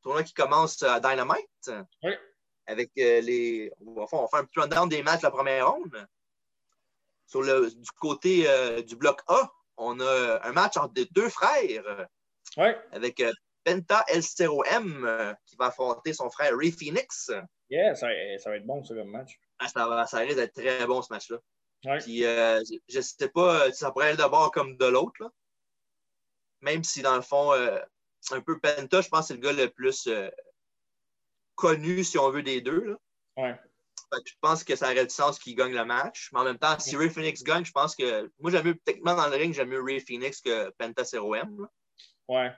[0.03, 1.71] Tournoi qui commence à Dynamite.
[2.03, 2.13] Oui.
[2.67, 3.73] Avec euh, les.
[3.85, 6.07] On va, faire, un petit rundown des matchs de la première ronde.
[7.27, 8.49] Sur le, du côté
[8.83, 12.09] du bloc A, on a un match entre deux frères.
[12.57, 12.71] Oui.
[12.91, 13.23] Avec
[13.65, 14.23] Penta El
[14.71, 17.31] M euh, qui va affronter son frère Ray Phoenix.
[17.71, 19.41] Yeah, ça, va être bon, ça, comme match.
[19.59, 21.39] Ah, ça, va, ça risque d'être très bon, ce match-là.
[21.85, 21.99] Ouais.
[21.99, 25.33] Puis, euh, je ne sais pas si ça pourrait être d'abord comme de l'autre.
[26.61, 27.79] Même si, dans le fond, euh,
[28.33, 30.09] un peu Penta, je pense que c'est le gars le plus
[31.55, 32.85] connu, si on veut, des deux.
[32.85, 32.97] Là.
[33.37, 33.57] Ouais.
[34.27, 36.31] je pense que ça aurait du sens qu'il gagne le match.
[36.33, 38.31] Mais en même temps, si Ray Phoenix gagne, je pense que.
[38.41, 41.67] Moi, j'aime mieux, techniquement, dans le ring, j'aime mieux Ray Phoenix que Penta M.
[42.29, 42.51] Ouais.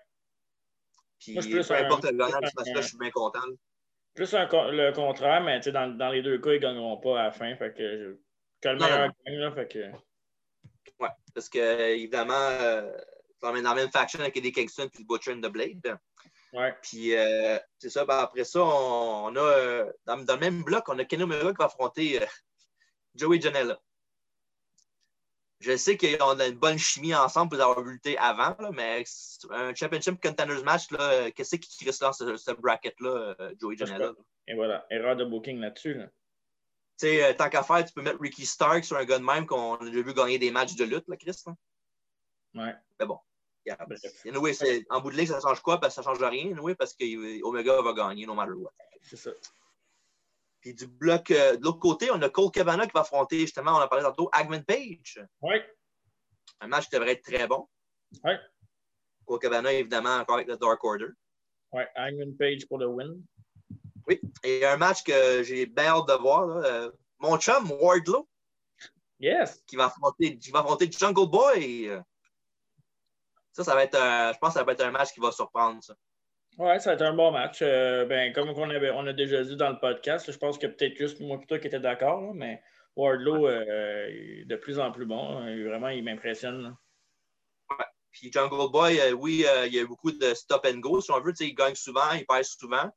[1.19, 3.45] Puis, Moi, je peu importe le gagnant parce que je suis bien content.
[4.15, 7.33] Plus le contraire, mais dans, dans les deux cas, ils ne gagneront pas à la
[7.33, 7.55] fin.
[7.57, 8.19] Fait que,
[8.61, 9.91] que le meilleur gagne, là, fait que...
[11.01, 12.93] Ouais, parce que, évidemment, euh,
[13.41, 15.99] dans la même faction avec Eddie Kingston et Butcher and the Blade.
[16.53, 16.75] Ouais.
[16.83, 18.05] Puis, euh, c'est ça.
[18.05, 21.51] Ben, après ça, on, a, euh, dans, dans, le même bloc, on a Kenny Omega
[21.51, 22.27] qui va affronter euh,
[23.15, 23.81] Joey Janela
[25.63, 29.05] je sais qu'ils ont une bonne chimie ensemble pour avoir lutté avant, mais
[29.51, 30.89] un Championship Contenders match,
[31.35, 34.13] qu'est-ce qui reste dans ce, bracket-là, euh, Joey Janela?
[34.49, 35.95] Et voilà, erreur de booking là-dessus.
[35.95, 39.25] Tu sais, euh, tant qu'à faire, tu peux mettre Ricky Stark sur un gars de
[39.25, 41.37] même qu'on a déjà vu gagner des matchs de lutte, là, Chris.
[42.55, 42.75] Ouais.
[42.99, 43.19] Mais bon.
[43.65, 43.79] Yeah.
[44.27, 44.53] Anyway,
[44.91, 45.79] en bout de ligne, ça change quoi?
[45.79, 48.73] Parce que ça change rien, anyway, parce que Omega va gagner, no matter what.
[49.03, 49.31] C'est ça.
[50.63, 53.73] Puis du bloc, euh, de l'autre côté, on a Cole Cabana qui va affronter, justement,
[53.73, 55.21] on en parlait tantôt, Agman Page.
[55.43, 55.57] Oui.
[56.61, 57.69] Un match qui devrait être très bon.
[58.23, 58.39] Ouais.
[59.27, 61.09] Cole Cabana, évidemment, encore avec le Dark Order.
[61.73, 63.21] Ouais, Hangman Page pour le win.
[64.45, 68.29] Et un match que j'ai bien hâte de voir, là, euh, mon chum, Wardlow,
[69.19, 69.63] Yes.
[69.67, 71.91] qui va affronter, qui va affronter Jungle Boy.
[73.53, 75.31] Ça, ça va être, un- je pense que ça va être un match qui va
[75.33, 75.95] surprendre, ça.
[76.59, 77.61] Ouais, ça va être un bon match.
[77.63, 80.67] Euh, ben, comme on, avait, on a déjà dit dans le podcast, je pense que
[80.67, 82.63] peut-être juste moi et toi qui étais d'accord, mais
[82.95, 85.39] Wardlow euh, est de plus en plus bon.
[85.39, 85.65] hein.
[85.65, 86.63] Vraiment, il m'impressionne.
[86.63, 86.73] là.
[88.11, 91.11] Puis Jungle Boy, euh, oui, euh, il y a beaucoup de stop and go, si
[91.11, 91.33] on veut.
[91.33, 92.91] Tu sais, il gagne souvent, il perd souvent.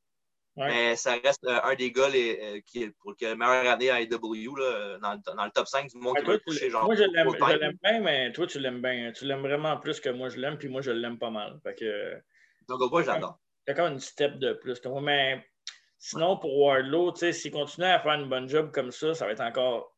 [0.57, 0.67] Ouais.
[0.67, 4.55] Mais ça reste un des gars les, qui est pour le meilleur année à AEW,
[4.57, 6.69] là, dans, le- dans le top 5 du monde Ouais, qui toi, toucher.
[6.69, 9.11] Genre, moi, je l'aime bien, mais toi, tu l'aimes bien.
[9.13, 11.57] Tu l'aimes vraiment plus que moi, je l'aime, puis moi, je l'aime pas mal.
[11.63, 12.21] Fait que
[12.69, 13.39] Jungle Boy, j'adore.
[13.67, 14.81] Même une step de plus.
[15.01, 15.45] Mais
[15.97, 19.41] sinon, pour Wardlow, s'il continue à faire une bonne job comme ça, ça va être
[19.41, 19.95] encore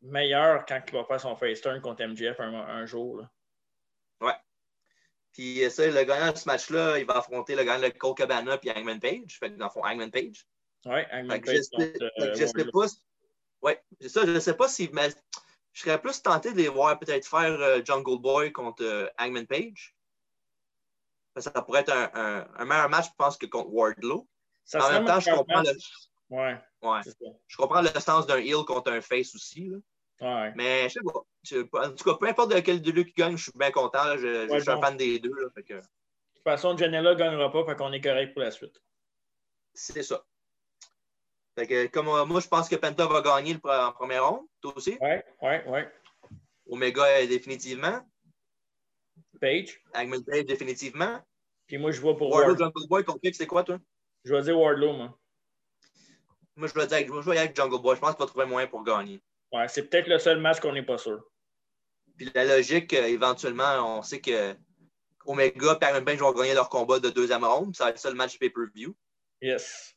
[0.00, 3.18] meilleur quand il va faire son face turn contre MJF un, un jour.
[3.18, 3.30] là.
[5.38, 8.16] Puis euh, ça, le gagnant de ce match-là, il va affronter le gagnant de Cole
[8.16, 9.38] Cabana puis Hangman Page.
[9.38, 10.44] Fait que dans le fond, Hangman Page.
[10.84, 12.86] Ouais, Fait Hangman Page je sais, euh, je sais pas.
[13.62, 14.90] Ouais, c'est ça, je ne sais pas si.
[14.92, 15.10] Mais
[15.72, 19.46] je serais plus tenté de les voir peut-être faire euh, Jungle Boy contre euh, Hangman
[19.46, 19.94] Page.
[21.40, 24.26] Ça pourrait être un, un- un meilleur match, je pense, que contre Wardlow.
[24.64, 25.68] Ça en même temps, je comprends, match.
[26.30, 27.00] le, Ouais, ouais,
[27.46, 29.68] je comprends le sens d'un heel contre un face aussi.
[29.68, 29.78] là.
[30.20, 30.52] Ouais.
[30.56, 31.20] Mais je sais pas.
[31.42, 33.70] Je- en tout cas, peu importe de lequel de deux qui gagne, je suis bien
[33.70, 34.04] content.
[34.04, 34.16] là.
[34.18, 35.32] Je, suis un fan des deux.
[35.34, 35.48] là.
[35.54, 38.50] Fait que De toute façon, Janela ne gagnera pas, fait qu'on est correct pour la
[38.50, 38.78] suite.
[39.72, 40.22] c'est ça.
[41.56, 44.46] Fait que, comme euh, moi, je pense que Penta va gagner le en première ronde.
[44.60, 44.98] Toi aussi.
[45.00, 45.92] Ouais, ouais, ouais.
[46.68, 48.00] Omega euh, définitivement.
[49.38, 49.80] Page?
[49.94, 51.20] Hangman Page définitivement.
[51.66, 52.66] Puis moi, je vois pour Wardlow, Wardlow.
[52.66, 53.78] Jungle Boy, qui, c'est quoi, toi?
[54.24, 55.18] Je vais dire Wardlow, moi.
[56.56, 57.96] Moi, je vais dire je vais avec Jungle Boy.
[57.96, 59.22] Je pense qu'il va trouver un moyen pour gagner.
[59.52, 61.22] Ouais, c'est peut-être le seul match qu'on n'est pas sûr.
[62.16, 64.54] Puis la logique, euh, éventuellement, on sait que
[65.24, 67.76] Omega et Page vont gagner leur combat de deuxième ronde.
[67.76, 68.94] Ça va être le match pay-per-view.
[69.40, 69.94] Yes.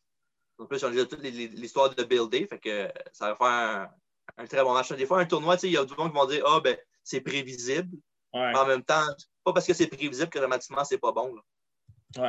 [0.60, 3.90] En plus, on a déjà toute l'histoire de builder, fait que ça va faire un,
[4.38, 4.92] un très bon match.
[4.92, 6.60] Des fois, un tournoi, tu sais, il y a du monde qui vont dire Ah,
[6.60, 7.98] ben, c'est prévisible.
[8.34, 9.06] Ouais, En même temps,
[9.44, 11.36] pas parce que c'est prévisible que automatiquement, c'est pas bon.
[11.36, 11.42] là.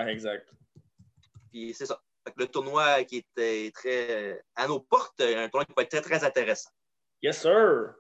[0.05, 0.49] ouais, exact.
[1.51, 2.01] Puis c'est ça.
[2.25, 5.83] Fait que le tournoi qui était très euh, à nos portes, un tournoi qui va
[5.83, 6.71] être très, très intéressant.
[7.23, 7.95] Yes, sir.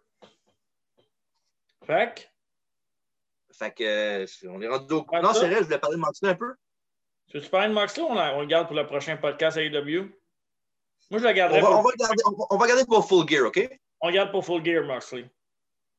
[1.84, 5.06] Fait que, Fait que euh, on est rendu au.
[5.20, 6.54] Non, c'est vrai, je voulais parler de Moxley un peu.
[7.28, 8.02] tu veux-tu parler de Moxley?
[8.02, 10.08] Ou on, on le garde pour le prochain podcast AEW?
[11.10, 12.84] Moi, je le On garderai va, pour, on va regarder, on va- on va regarder
[12.86, 13.68] pour Full Gear, OK?
[14.00, 15.28] on le garde pour Full Gear, Moxley.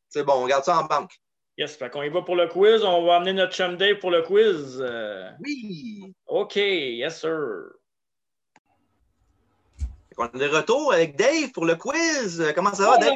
[0.10, 1.12] C'est bon, on garde ça en banque.
[1.58, 2.84] Yes, fait qu'on y va pour le quiz.
[2.84, 4.80] On va amener notre chum Dave pour le quiz.
[4.82, 6.14] Euh, Oui!
[6.26, 7.38] OK, yes, sir.
[9.80, 12.44] Fait qu'on est de retour avec Dave pour le quiz.
[12.56, 13.14] Comment ça va, Dave?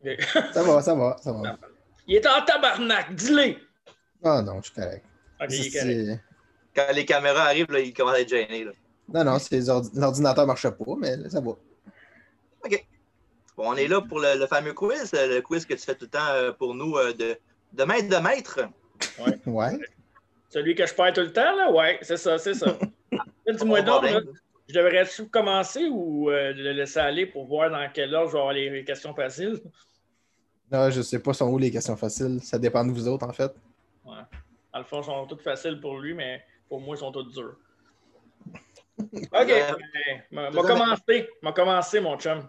[0.00, 0.20] Ok.
[0.54, 1.56] Ça va, ça va, ça va.
[2.06, 3.56] Il est en tabarnak, dis-le!
[4.24, 5.04] Ah non, je suis correct.
[5.40, 6.06] Ok, il est C'est- correct.
[6.06, 6.20] c'est-
[6.74, 8.64] Quand les caméras arrivent, là, il commence à être gêné.
[8.64, 8.70] Là.
[9.12, 9.38] Non, non,
[9.94, 11.52] l'ordinateur ne marche pas, mais ça va.
[13.58, 16.04] Bon, on est là pour le, le fameux quiz, le quiz que tu fais tout
[16.04, 17.36] le temps euh, pour nous euh, de,
[17.72, 18.60] de maître de maître.
[19.46, 19.76] Ouais.
[20.48, 21.68] Celui que je perds tout le temps, là?
[21.72, 22.78] Ouais, c'est ça, c'est ça.
[23.52, 24.20] Dis-moi donc, là,
[24.68, 28.38] je devrais-tu commencer ou euh, le laisser aller pour voir dans quel ordre je vais
[28.38, 29.60] avoir les questions faciles?
[30.70, 32.38] Non, je sais pas sont où les questions faciles.
[32.40, 33.52] Ça dépend de vous autres, en fait.
[34.04, 34.22] Ouais.
[34.72, 37.32] Dans le fond, elles sont toutes faciles pour lui, mais pour moi, elles sont toutes
[37.32, 37.56] dures.
[39.00, 42.48] OK, Euh, ben, m'a m'a commencé, m'a commencé, mon chum.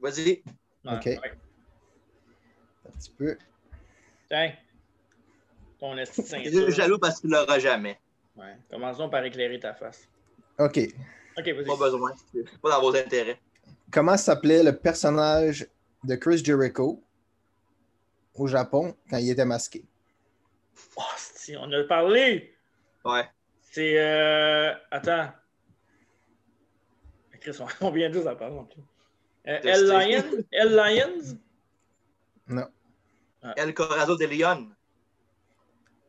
[0.00, 0.42] Vas-y.
[0.84, 1.04] Ouais, OK.
[1.06, 1.20] ouais.
[2.86, 3.36] Un petit peu.
[4.28, 4.52] Tiens,
[5.78, 6.70] ton esti de Je suis ceinture.
[6.70, 7.98] jaloux parce que tu l'auras jamais.
[8.36, 8.56] Ouais.
[8.70, 10.08] Commençons par éclairer ta face.
[10.58, 10.78] OK.
[10.78, 11.78] OK, Pas vas-y.
[11.78, 12.12] besoin.
[12.32, 13.38] C'est pas dans vos intérêts.
[13.90, 15.66] Comment s'appelait le personnage
[16.04, 17.02] de Chris Jericho
[18.34, 19.84] au Japon quand il était masqué?
[20.96, 22.54] Oh, si, on a parlé.
[23.04, 23.24] Ouais.
[23.62, 23.98] C'est.
[23.98, 24.74] Euh...
[24.90, 25.30] Attends.
[27.40, 28.56] Chris, on- on vient de ça parler.
[28.58, 28.82] en plus.
[29.48, 29.76] Euh, De L.
[29.76, 29.90] Steve.
[29.90, 30.44] Lion?
[30.52, 30.76] L.
[30.76, 31.38] Lions?
[32.48, 32.68] Non.
[33.56, 34.68] El Corazon de Leon.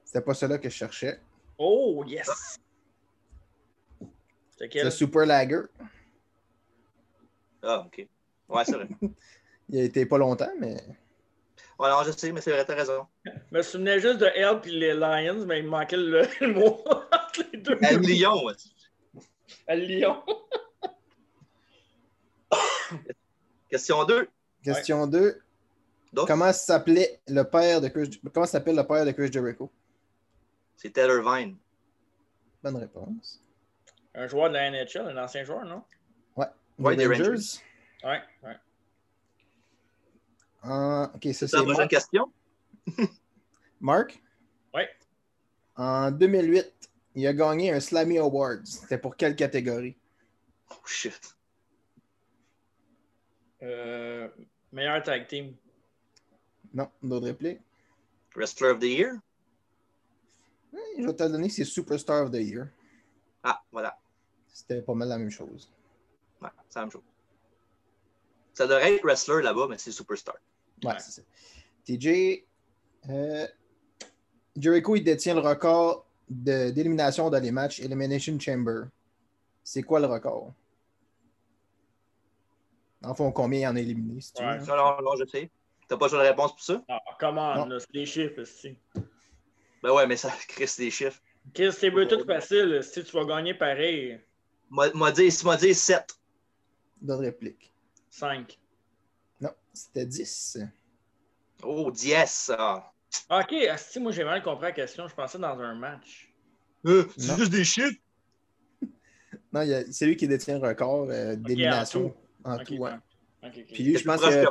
[0.04, 1.20] C'était pas cela que je cherchais.
[1.58, 2.58] Oh, yes!
[4.00, 4.08] C'est
[4.58, 4.86] C'est quel?
[4.86, 5.62] le Super Lager.
[7.62, 8.08] Ah, OK.
[8.50, 8.88] Ouais, c'est vrai.
[9.70, 10.78] Il a été pas longtemps, mais.
[11.78, 13.06] Ouais, non, je sais, mais c'est vrai, t'as raison.
[13.26, 16.54] Je me souvenais juste de L et les Lions, mais il me manquait le, le
[16.54, 17.78] mot entre les deux.
[17.84, 18.54] El Lion, ouais.
[19.68, 20.24] El Lion.
[23.70, 24.28] Question 2.
[24.64, 25.42] Question 2.
[26.14, 26.28] D'autres?
[26.28, 28.20] Comment s'appelait le père de Chris...
[28.34, 29.72] Comment s'appelle le père de Chris Jericho?
[30.76, 31.58] C'est Taylor Vine.
[32.64, 33.42] Bonne réponse.
[34.14, 35.84] Un joueur de la NHL, un ancien joueur, non?
[36.36, 37.60] Ouais, Les des Rangers.
[38.04, 38.56] Ouais, ouais.
[40.64, 42.32] Ok, ça C'est la prochaine question?
[43.80, 44.22] Mark?
[44.74, 44.90] Ouais.
[45.76, 46.74] En 2008,
[47.16, 48.66] il a gagné un Slammy Awards.
[48.66, 49.98] C'était pour quelle catégorie?
[50.72, 51.37] Oh shit.
[53.64, 54.28] Euh,
[54.72, 55.56] meilleur tag team.
[56.74, 57.60] Non, d'autres répliques.
[58.36, 59.14] Wrestler of the Year?
[61.00, 62.68] Je vais te le donner, c'est Superstar of the Year.
[63.44, 63.98] Ah, voilà.
[64.48, 65.72] C'était pas mal la même chose.
[66.42, 67.02] Ouais, c'est la même chose.
[68.54, 70.36] Ça devrait être Wrestler là-bas, mais c'est Superstar.
[70.84, 71.00] Ouais, Ouais.
[71.00, 71.22] c'est ça.
[71.86, 72.44] TJ,
[73.10, 73.48] euh,
[74.56, 78.86] Jericho, il détient le record de- d'élimination dans les matchs Elimination Chamber.
[79.64, 80.54] C'est quoi le record?
[83.08, 84.22] En fond, combien il en a éliminé?
[84.22, 84.56] si tu veux, Ouais.
[84.58, 84.66] hein?
[84.68, 85.50] Non, non, non, je sais.
[85.88, 86.84] T'as pas de réponse pour ça?
[86.90, 88.78] Ah, comment, c'est des chiffres, si.
[89.82, 91.22] Ben ouais, mais ça crée des chiffres.
[91.54, 92.82] Chris, c'est beau, tout facile.
[92.84, 94.20] Si tu vas gagner pareil,
[94.70, 96.06] M'a m'a dit, m'a dit 7.
[97.02, 97.72] D'autres répliques.
[98.10, 98.60] 5.
[99.40, 100.60] Non, c'était 10.
[101.64, 102.52] Oh, 10.
[102.58, 102.92] Ah.
[103.30, 106.34] Ok, si moi j'ai mal compris la question, je pensais dans un match.
[106.86, 107.98] Euh, c'est juste des chiffres?
[109.54, 112.14] Non, c'est lui qui détient le record euh, d'élimination
[112.48, 112.76] en tout.
[112.76, 112.92] ouais.
[113.74, 114.46] Puis lui, C'est je pense que.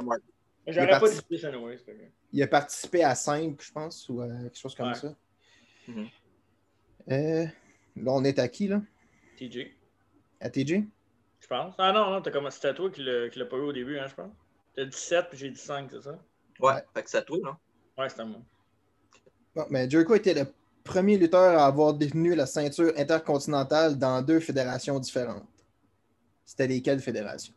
[0.68, 4.58] J'aurais pas dit anyway, c'est il a participé à 5, je pense, ou à quelque
[4.58, 4.94] chose comme Ouais.
[4.94, 5.14] ça.
[5.86, 6.08] Mhm.
[7.10, 7.44] Euh,
[7.96, 8.82] là, on est à qui, là?
[9.38, 9.72] TJ,
[10.40, 10.82] À TJ?
[11.40, 11.74] je pense.
[11.78, 13.98] Ah non, non, t'as commencé, c'était toi qui l'a qui l'a pas eu au début,
[13.98, 14.32] hein, je pense.
[14.74, 16.18] T'as dit 7 puis j'ai dit 5, c'est ça?
[16.58, 16.82] Ouais, Ouais.
[16.94, 17.54] fait que c'est à toi, non?
[17.96, 18.40] Ouais, c'était moi.
[19.54, 20.46] Bon, mais Jericho était le
[20.82, 25.46] premier lutteur à avoir détenu la ceinture intercontinentale dans deux fédérations différentes.
[26.44, 27.54] C'était lesquelles fédérations?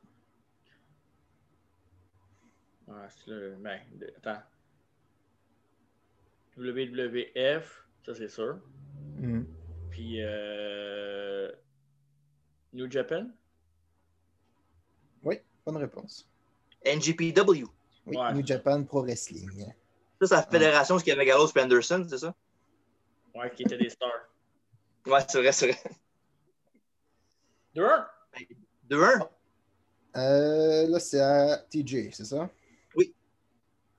[2.89, 3.55] Ouais, c'est le.
[3.55, 4.41] Ben, de- attends.
[6.57, 8.59] WWF, ça c'est sûr.
[9.17, 9.45] Mhm.
[9.91, 11.51] Puis euh...
[12.73, 13.27] New Japan?
[15.23, 16.27] Oui, bonne réponse.
[16.85, 17.65] NGPW.
[18.05, 19.65] Oui, Ouais, New Japan Pro Wrestling.
[20.21, 22.35] Ça, c'est la fédération y avait Gallows et Anderson, c'est ça?
[23.35, 24.29] Ouais, qui étaient des stars.
[25.05, 25.79] Ouais, c'est vrai, c'est vrai.
[27.75, 28.07] 2-1?
[28.89, 29.29] 2-1.
[30.17, 32.49] Euh, là, c'est à TJ, c'est ça?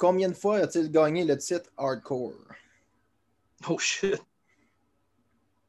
[0.00, 2.32] Combien de fois a-t-il gagné le titre Hardcore?
[3.68, 4.14] Oh shit.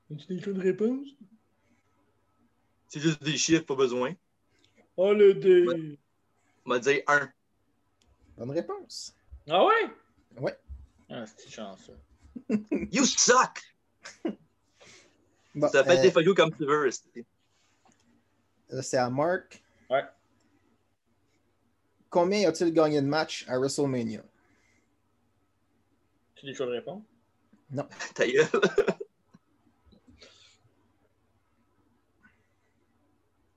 [0.10, 1.06] As-tu des choix de réponse?
[2.88, 4.14] C'est juste des chiffres, pas besoin.
[4.96, 5.98] Oh le dé!
[6.66, 7.30] m'a dit 1.
[8.38, 9.14] Bonne réponse.
[9.50, 9.92] Ah ouais?
[10.38, 10.58] Ouais.
[11.10, 12.00] Ah, c'est chanceux.
[12.90, 13.60] You suck!
[15.54, 16.90] Bon, Ça fait euh, des feuilles comme tu veux.
[16.90, 17.26] c'est-
[18.70, 19.62] là, c'est à Mark.
[19.90, 20.06] Ouais.
[22.12, 24.22] Combien a-t-il gagné de matchs à WrestleMania?
[26.36, 27.02] Tu des choix de réponse?
[28.14, 28.46] Ta gueule.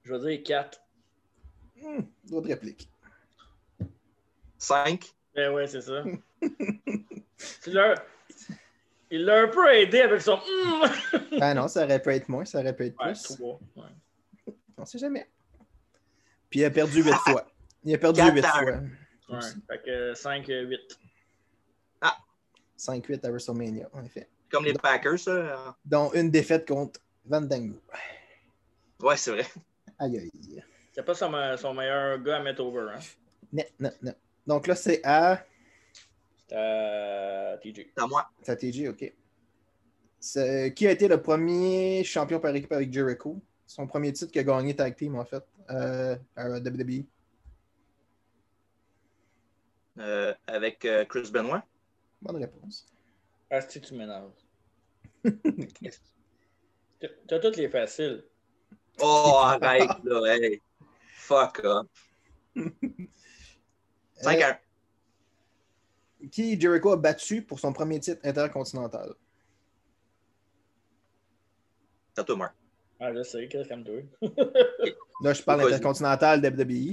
[0.05, 0.81] Je vais dire 4.
[1.83, 2.89] Hmm, D'autres répliques.
[4.59, 5.05] 5.
[5.35, 6.05] Ben ouais, c'est ça.
[7.67, 8.03] L'as-
[9.11, 10.37] Il l'a un peu aidé avec son.
[10.37, 10.89] Mm!
[11.41, 13.23] Ah non, ça aurait pu être moins, ça aurait pu être Ouais, plus.
[13.37, 13.61] 3.
[13.77, 14.55] Ouais.
[14.77, 15.29] On sait jamais.
[16.51, 17.47] Puis il a perdu 8 fois.
[17.85, 18.63] Il a perdu Quatre 8 à fois.
[19.31, 19.41] ouais.
[19.69, 20.99] Fait que 5, 8.
[22.77, 24.29] 5-8 à WrestleMania, en effet.
[24.51, 25.77] Comme les Packers, ça.
[25.85, 27.81] Dont une défaite contre Vandango.
[29.01, 29.47] Ouais, c'est vrai.
[29.99, 30.63] Aïe aïe.
[30.93, 32.93] C'est pas son, me- son meilleur gars à mettre over.
[32.95, 32.99] Hein?
[33.53, 34.15] Non, non, non.
[34.47, 35.45] Donc là, c'est à.
[36.49, 37.87] C'est à TJ.
[37.97, 38.29] C'est à moi.
[38.43, 39.13] C'est à TJ, ok.
[40.75, 43.41] Qui a été le premier champion par équipe avec Jericho?
[43.67, 45.43] Son premier titre qu'il a gagné tag team, en fait.
[45.71, 47.05] Euh, à WWE.
[49.99, 51.63] Euh, avec euh, Chris Benoit.
[52.23, 52.87] Bonne réponse.
[53.51, 54.33] Ah, si tu m'énerves.
[55.23, 55.31] T'as-
[57.29, 58.25] T'as toutes les faciles.
[59.01, 60.37] Oh, arrête, là.
[60.37, 60.61] Hey.
[61.13, 61.87] Fuck off.
[64.17, 64.61] 5 Euh, à
[66.23, 66.29] 1.
[66.29, 69.15] qui Jericho a battu pour son premier titre intercontinental?
[72.15, 72.55] C'est à toi, Marc.
[73.01, 73.97] Ah, je sais, qu'est-ce comme toi.
[75.23, 76.41] Là, je parle intercontinental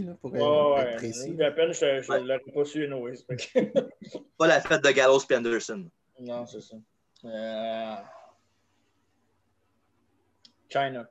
[0.03, 0.81] là, pour Ouais, euh, ouais.
[0.91, 1.41] être précis.
[1.41, 2.19] À peine, je, je Ouais.
[2.21, 2.87] l'aurais pas su,
[3.35, 5.87] que- Pas la fête de Gallows et Anderson.
[6.19, 6.75] non, c'est ça.
[7.25, 7.95] Euh...
[10.69, 11.09] China.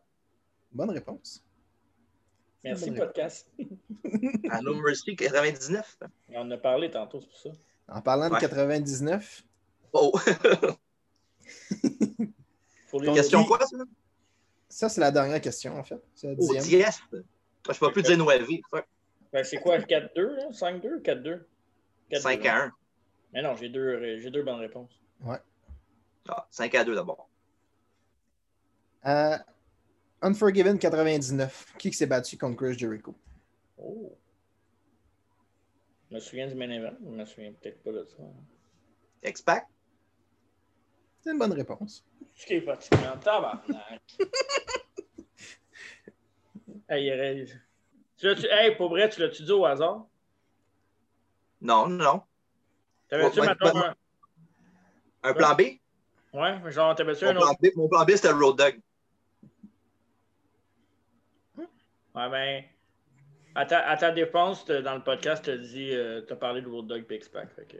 [0.73, 1.45] Bonne réponse.
[2.65, 3.51] Merci, Bonne podcast.
[4.51, 5.99] À No Mercy 99.
[6.31, 7.51] On en a parlé tantôt, c'est pour ça.
[7.89, 8.41] En parlant de Ouais.
[8.41, 9.43] 99,
[9.93, 10.13] Oh.
[12.91, 13.77] Pour les Question quoi, ça?
[14.71, 16.01] Ça, c'est la dernière question, en fait.
[16.15, 16.83] C'est la Oh, dixième.
[16.91, 17.01] 10.
[17.13, 17.19] Je
[17.79, 18.17] peux pas plus dire.
[18.71, 18.87] Fuck.
[19.33, 20.51] Ben, c'est quoi, 4-2, là?
[20.51, 21.45] 5-2 ou 4-2?
[22.09, 22.49] Quatre 5 deux.
[22.49, 22.73] à 1.
[23.33, 24.91] Mais non, j'ai deux, j'ai deux bonnes réponses.
[26.29, 27.29] Ah, 5 à 2 d'abord.
[29.07, 29.37] Euh,
[30.23, 31.75] Unforgiven 99.
[31.79, 33.15] Qui qui s'est battu contre Chris Jericho?
[33.79, 34.17] Oh.
[36.11, 38.23] Je me souviens du main event, je me souviens peut-être pas de ça.
[39.29, 39.67] X-Pac?
[41.21, 42.05] C'est une bonne réponse.
[42.35, 44.01] Ce qui est fatigant, tabarnak.
[46.89, 47.47] hey,
[48.17, 50.07] Tu hey, pour vrai, tu l'as-tu dit au hasard?
[51.61, 52.23] Non, non.
[53.09, 53.95] T'avais-tu, Ouais, un...
[55.23, 55.63] Un plan B?
[56.33, 57.61] Ouais, genre, t'avais-tu un plan autre?
[57.61, 58.81] B, mon plan B, c'était le Road Dog.
[62.15, 62.65] Ouais, ben...
[63.55, 65.91] À ta, à ta défense, dans le podcast, t'as dit...
[65.93, 67.77] euh, t'as parlé de Road Dog et X-Pac, fait que...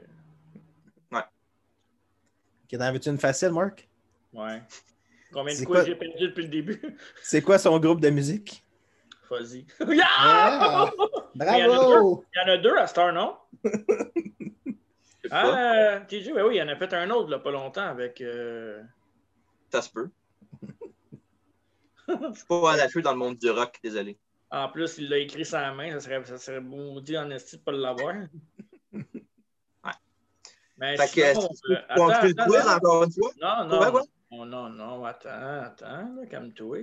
[2.77, 3.87] T'en veux-tu une facile, Mark?
[4.33, 4.61] Ouais.
[5.33, 6.81] Combien de quoi- j'ai perdu depuis le début?
[7.23, 8.63] C'est quoi son groupe de musique?
[9.27, 9.65] Fuzzy.
[10.03, 10.89] Ah!
[11.35, 12.25] il y en a Bravo!
[12.35, 13.35] Il y en a deux à Star, non?
[15.33, 18.19] Ah, TJ, ben oui, il en a fait un autre, là, pas longtemps, avec...
[18.19, 18.81] euh,
[19.71, 20.09] Ça se peut.
[22.09, 24.17] Je suis pas à l'affût dans le monde du rock, désolé.
[24.49, 27.61] En plus, il l'a écrit sans main, ça serait, ça serait maudit en esti de
[27.61, 28.15] pas l'avoir.
[30.81, 32.75] Mais Fait que, sinon, que euh, tu attends, continues le attends, quiz attends.
[32.75, 33.31] encore une fois?
[33.39, 34.01] Non, non, Ouais, ouais.
[34.31, 36.77] non, non, non, attends, attends, là, calme-toi.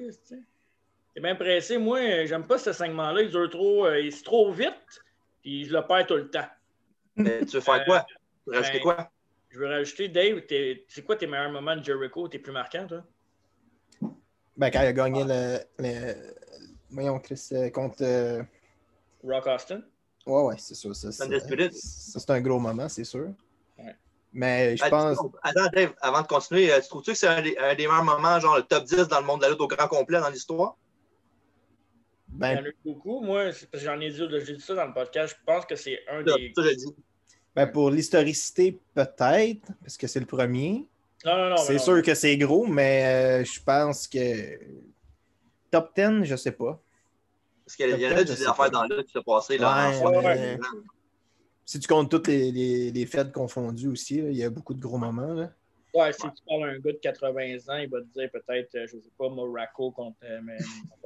[1.14, 4.52] T'es bien pressé, moi, j'aime pas ce segment-là, il dure trop, euh, il est trop
[4.52, 5.02] vite,
[5.42, 6.46] puis je le perds tout le temps.
[7.16, 8.06] Mais tu veux faire Euh, quoi?
[8.44, 9.10] Tu veux rajouter ben, quoi?
[9.50, 12.86] Je veux rajouter, Dave, t'es- c'est quoi tes meilleurs moments de Jericho, tes plus marquants,
[12.86, 13.02] toi?
[14.56, 15.58] Ben, quand il a gagné le.
[15.80, 16.34] le...
[16.90, 17.96] Voyons, Chris, euh, contre.
[18.02, 18.42] euh,
[19.24, 19.82] Rock Austin?
[20.24, 20.94] Ouais, ouais, c'est sûr.
[20.94, 21.72] Ça, c'est- Undisputed.
[21.72, 23.32] ça, c'est un gros moment, c'est sûr.
[24.32, 25.18] Mais je pense.
[25.42, 28.04] Attends, Dave, avant de continuer, euh, tu trouves-tu que c'est un, des- un des meilleurs
[28.04, 30.28] moments, genre le top 10 dans le monde de la lutte au grand complet dans
[30.28, 30.76] l'histoire?
[32.30, 33.20] Il y en Ben, a eu beaucoup.
[33.22, 35.34] Moi, c'est parce que j'en ai dit, j'ai dit ça dans le podcast.
[35.38, 36.52] Je pense que c'est un Ça, des.
[36.54, 36.94] ça, je le dis.
[37.56, 40.86] ben, pour l'historicité, peut-être, parce que c'est le premier.
[41.24, 41.56] Non, non, non.
[41.56, 41.82] c'est non.
[41.82, 44.58] sûr que c'est gros, mais euh, je pense que.
[45.70, 46.80] Top 10, je sais pas.
[47.64, 48.70] Parce qu'il y en a des sais affaires pas.
[48.70, 50.58] dans la lutte qui se passaient là, Ouais, en ouais, 60 ouais.
[51.68, 54.72] Si tu comptes toutes les, les, les fêtes confondues aussi, là, il y a beaucoup
[54.72, 55.34] de gros moments.
[55.34, 55.50] Là.
[55.92, 57.30] Ouais, si tu parles à un gars de 80
[57.68, 60.16] ans, il va te dire peut-être, euh, je sais pas, Morocco contre.
[60.24, 60.56] euh, mais-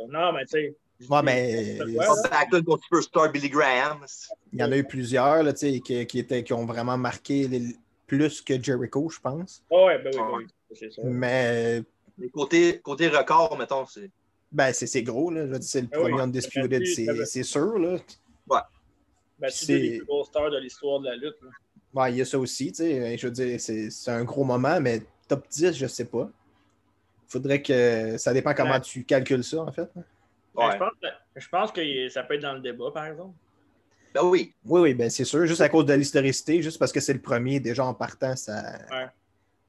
[0.09, 0.76] Non, mais tu sais.
[1.01, 2.06] je Ouais, mais- Ouais?
[2.30, 4.06] Backlund contre Superstar Billy Graham.
[4.52, 6.97] Il y en a eu plusieurs là, tu sais, qui, qui, étaient, qui ont vraiment
[6.97, 7.74] marqué les-
[8.06, 9.64] plus que Jericho, je pense.
[9.68, 11.02] Ah ouais, ben oui, ben oui, c'est ça.
[11.02, 11.82] Mais
[12.32, 14.10] côté, côté record, mettons, c'est.
[14.52, 15.28] ben, c'est c'est gros.
[15.32, 15.44] Là.
[15.48, 16.20] Je veux dire, c'est le Ah premier ouais.
[16.22, 16.86] Undisputed,
[17.26, 17.78] c'est sûr.
[17.80, 17.97] Là.
[18.47, 18.62] Ben,
[19.51, 21.36] c'est c'est- deux des plus grosses stars de l'histoire de la lutte.
[21.43, 21.48] là.
[21.94, 22.73] Ouais, il y a ça aussi.
[22.73, 23.19] tu sais.
[23.19, 26.31] Je veux dire, c'est c'est un gros moment, mais top 10, je sais pas.
[27.28, 28.16] Faudrait que.
[28.19, 28.81] Ça dépend comment Ouais.
[28.81, 29.89] tu calcules ça, en fait.
[29.94, 30.02] Ben,
[30.55, 30.73] Ouais.
[30.73, 33.35] je pense, que- je pense que ça peut être dans le débat, par exemple.
[34.14, 34.52] Ben oui.
[34.66, 35.47] Oui, oui, ben c'est sûr.
[35.47, 38.62] Juste à cause de l'historicité, juste parce que c'est le premier, déjà en partant, ça,
[38.90, 39.06] Ouais.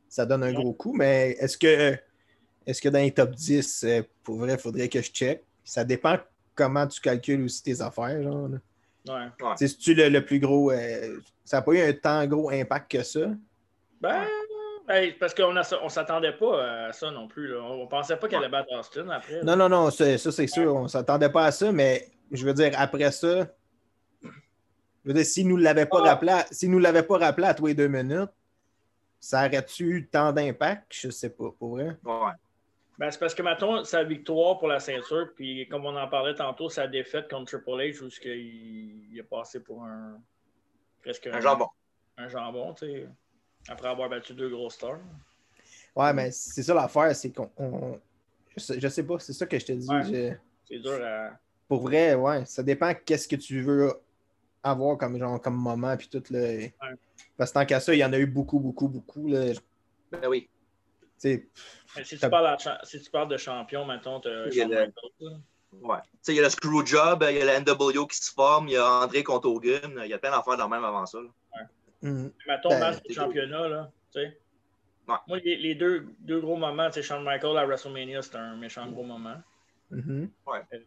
[0.10, 0.54] ça donne un Ouais.
[0.54, 0.94] gros coup.
[0.94, 1.98] Mais est-ce que
[2.66, 5.44] est-ce que dans les top 10, euh, pour vrai, il faudrait que je check?
[5.66, 6.18] Ça dépend
[6.56, 8.22] comment tu calcules aussi tes affaires.
[8.24, 8.58] Genre, là.
[9.08, 9.14] Ouais.
[9.14, 9.56] Ouais.
[9.58, 12.26] Tu sais, Si tu le, le plus gros, euh, ça n'a pas eu un tant
[12.28, 13.20] gros impact que ça?
[14.02, 14.26] Ben,
[14.88, 17.48] ben, parce qu'on ne s'attendait pas à ça non plus.
[17.48, 17.62] Là.
[17.62, 19.36] On pensait pas qu'elle allait battre Austin après.
[19.36, 19.44] là.
[19.44, 22.46] Non, non, non, ça, ça, c'est sûr, on ne s'attendait pas à ça, mais je
[22.46, 23.48] veux dire, après ça,
[24.22, 24.30] je
[25.06, 26.10] veux dire, s'ils ne nous l'avaient pas, Ah.
[26.10, 28.32] rappelé nous l'avaient pas rappelé à tous les deux minutes,
[29.20, 30.88] ça aurait-tu eu tant d'impact?
[30.94, 31.98] Je sais pas, pour vrai.
[32.04, 32.32] Ouais.
[33.00, 36.36] Ben, c'est parce que, mettons, sa victoire pour la ceinture, puis comme on en parlait
[36.36, 40.20] tantôt, sa défaite contre Triple H, où ce qu'il- il est passé pour un.
[41.02, 41.68] presque Un jambon.
[42.18, 43.08] Un jambon, tu sais.
[43.68, 45.00] Après avoir battu deux grosses stars.
[45.96, 47.50] Ouais, mais c'est ça l'affaire, c'est qu'on.
[47.58, 48.00] on-
[48.56, 49.90] Je, sais, je sais pas, c'est ça que je te dis.
[49.90, 50.04] Ouais.
[50.04, 50.34] je-
[50.68, 51.32] C'est dur à.
[51.68, 53.92] Pour vrai, ouais, ça dépend qu'est-ce que tu veux
[54.62, 56.24] avoir comme, genre, comme moment, puis tout.
[56.30, 56.68] Là.
[57.36, 59.28] Parce que tant qu'à ça, il y en a eu beaucoup, beaucoup, beaucoup.
[59.28, 59.54] Là.
[60.12, 60.48] Ben oui.
[62.04, 64.68] Si, tu parles à cha- si tu parles de champion, mettons, tu Il y a
[64.68, 64.92] le-
[65.82, 65.98] Ouais.
[66.28, 68.78] Il y a le Screwjob, il y a la NWO qui se forme, il y
[68.78, 71.18] a André contre Hogan, il y a plein d'affaires dans le même avant ça.
[71.20, 71.30] là.
[72.04, 74.38] Mettons, Ben, match de c'est championnat, là, tu sais.
[75.08, 75.16] Ouais.
[75.28, 78.56] Moi, les, les deux, deux gros moments, tu sais, Shawn Michaels à WrestleMania, c'était un
[78.56, 79.36] méchant gros moment.
[79.90, 80.30] mhm.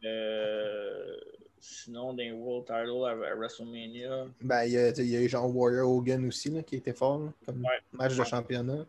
[0.04, 1.16] Euh,
[1.58, 4.26] sinon, des World Title à, à WrestleMania.
[4.40, 6.92] Ben, il y a, il y a eu genre Warrior Hogan aussi, là, qui était
[6.92, 7.80] fort, là, comme Ouais.
[7.92, 8.26] match de Ouais.
[8.26, 8.84] championnat.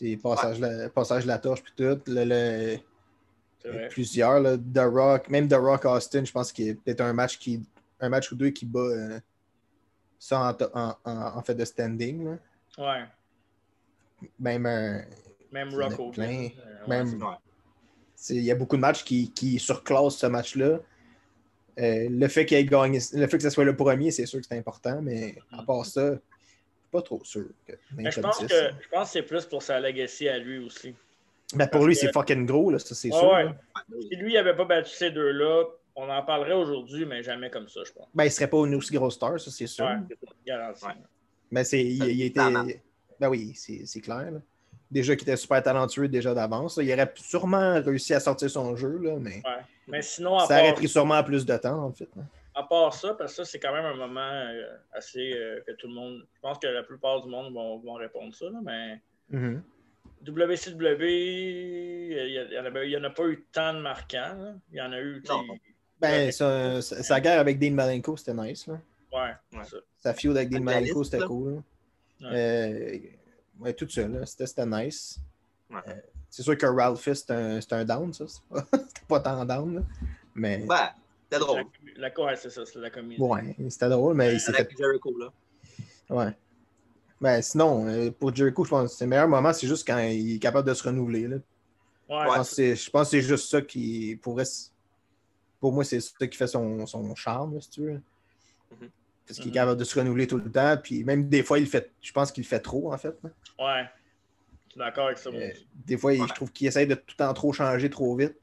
[0.00, 0.06] Ouais.
[0.06, 0.08] Mhm.
[0.08, 2.00] Tu sais, Passage, la, passage de la torche, puis tout.
[2.06, 2.78] le- le-
[3.90, 7.12] plusieurs, là, The Rock, même The Rock Austin, je pense qu'il y a peut-être un
[7.12, 7.62] match qui
[8.02, 9.20] un match ou deux qui bat euh,
[10.18, 10.40] ça
[10.74, 12.24] en, en, en- en fait de standing.
[12.24, 12.38] là.
[12.78, 13.04] Ouais.
[14.38, 15.02] Même un-
[15.52, 16.48] Même Rock plein.
[16.58, 17.18] Euh, Même-
[18.30, 20.80] il y a beaucoup de matchs qui, qui surclassent ce match-là.
[21.78, 24.40] Euh, le fait qu'il ait gagné, le fait que ce soit le premier, c'est sûr
[24.40, 26.20] que c'est important, mais à part ça, je suis
[26.90, 27.46] pas trop sûr.
[27.66, 30.58] Que mais je, pense que, je pense que c'est plus pour sa legacy à lui
[30.58, 30.94] aussi.
[31.54, 33.32] Ben pour lui, c'est fucking gros, là, ça c'est ouais, sûr.
[33.32, 34.00] Ouais.
[34.08, 35.64] Si lui n'avait pas battu ces deux-là,
[35.96, 38.06] on en parlerait aujourd'hui, mais jamais comme ça, je pense.
[38.14, 39.84] Ben, il serait pas une aussi grosse star, ça c'est sûr.
[39.84, 40.94] Ouais.
[41.50, 42.40] Mais c'est, il, il était.
[43.18, 44.30] Ben oui, c'est clair.
[44.30, 44.40] Là.
[44.90, 46.78] Déjà qu'il était super talentueux déjà d'avance.
[46.82, 49.62] Il aurait sûrement réussi à sortir son jeu, là, mais, ouais.
[49.86, 50.62] mais sinon, ça part...
[50.64, 52.08] aurait pris sûrement plus de temps, en fait.
[52.16, 52.22] Là.
[52.54, 55.72] À part ça, parce que ça, c'est quand même un moment euh, assez euh, que
[55.72, 56.26] tout le monde.
[56.34, 59.00] Je pense que la plupart du monde vont, vont répondre ça, là, mais.
[59.30, 59.60] Mm -hmm.
[60.26, 61.06] WCW,
[62.10, 64.34] il n'y en, a pas eu tant de marquants.
[64.36, 64.54] Là.
[64.70, 65.22] Il y en a eu.
[65.28, 65.44] Non.
[66.00, 68.66] Ben, sa, sa guerre avec Dean Malenko, c'était nice.
[68.66, 68.80] Là.
[69.12, 69.64] Ouais, ouais.
[69.64, 69.76] Ça.
[69.98, 71.62] Sa feud avec Dean Malenko, c'était cool.
[72.20, 72.28] Ouais.
[72.32, 72.98] Euh,
[73.60, 74.02] ouais, tout ça.
[74.26, 75.18] C'était nice.
[75.70, 75.80] Ouais.
[75.88, 75.94] Euh,
[76.28, 78.24] c'est sûr que Ralphie, c'est un, un, down, ça.
[78.50, 79.82] C'était pas tant down, là.
[80.34, 80.58] Mais.
[80.58, 80.90] Ben,
[81.24, 81.64] c'était drôle.
[82.00, 83.20] La, ouais, c'est ça, c'est la comédie.
[83.20, 84.68] Ouais, c'était drôle, mais il s'est fait.
[84.76, 85.32] Jericho, là.
[86.08, 86.36] Ouais.
[87.20, 90.36] Ben, sinon, euh, pour Jericho, je pense que le meilleur moment, c'est juste quand il
[90.36, 91.28] est capable de se renouveler.
[91.28, 91.36] Là.
[92.08, 94.44] Ouais, je pense que c'est juste ça qui pourrait.
[95.60, 97.92] Pour moi, c'est ça qui fait son, son charme, là, si tu veux.
[97.92, 98.90] Mhm.
[99.26, 100.76] Parce qu'il est capable de se renouveler tout le temps.
[100.82, 103.14] Puis même des fois, il fait, je pense qu'il fait trop, en fait.
[103.22, 103.30] Là.
[103.58, 103.84] Ouais.
[104.66, 105.30] Je suis d'accord avec ça.
[105.30, 105.50] Euh,
[105.86, 108.34] des fois, il, je trouve qu'il essaie de tout le temps trop changer trop vite.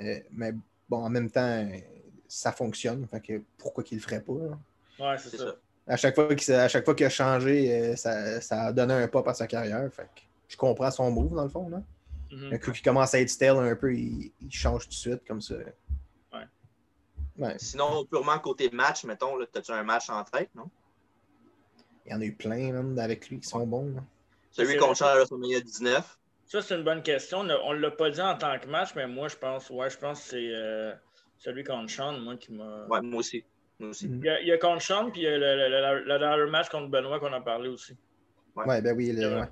[0.00, 0.52] Euh, mais
[0.88, 1.66] bon, en même temps,
[2.34, 3.06] ça fonctionne.
[3.06, 4.32] Fait que pourquoi qu'il le ferait pas?
[4.32, 4.58] Là?
[4.98, 5.46] Ouais, c'est ça.
[5.46, 5.56] ça.
[5.86, 6.14] À chaque
[6.84, 9.92] fois qu'il a changé, ça, ça, a donné un pas à sa carrière.
[9.92, 11.68] Fait que je comprends son move, dans le fond.
[11.68, 11.82] Là.
[12.30, 12.54] Mm -hmm.
[12.54, 15.22] Un coup qui commence à être style un peu, il, il, change tout de suite
[15.28, 15.54] comme ça.
[16.32, 16.46] Ouais.
[17.38, 17.54] ouais.
[17.58, 20.68] Sinon, purement côté match, mettons, as-tu un match en tête, non?
[22.06, 23.94] Il y en a eu plein, même, avec lui qui sont bons.
[23.94, 24.02] Là.
[24.50, 26.18] Celui qu'on change à WrestleMania 19.
[26.46, 27.38] Ça, c'est une bonne question.
[27.40, 29.98] On ne l'a pas dit en tant que match, mais moi, je pense, ouais, je
[29.98, 30.92] pense que c'est euh,
[31.38, 32.86] celui qu'on chante, moi, qui m'a.
[32.86, 33.44] Ouais, moi aussi.
[33.78, 34.08] Moi aussi.
[34.08, 34.18] Mm.
[34.18, 36.18] Il, y a, il y a contre Sean, puis il y a le, le, le,
[36.18, 37.96] le, le match contre Benoît qu'on a parlé aussi.
[38.56, 39.12] Ouais, ouais ben oui.
[39.12, 39.46] Le, ouais.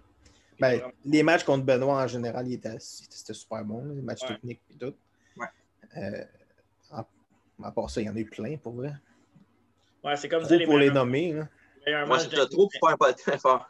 [0.60, 2.46] Ben, les matchs contre Benoît, en général,
[2.78, 3.84] c'était super bon.
[3.94, 4.28] Les matchs Ouais.
[4.28, 4.94] techniques et tout.
[5.36, 5.46] Ouais.
[5.96, 6.24] Euh,
[6.92, 7.06] à,
[7.64, 8.92] à part ça, il y en a eu plein, pour vrai.
[10.04, 11.32] Ouais, c'est comme Trop ça, pour les nommer.
[11.32, 12.06] Là.
[12.06, 13.66] Moi, de- trop pour faire pas de fort.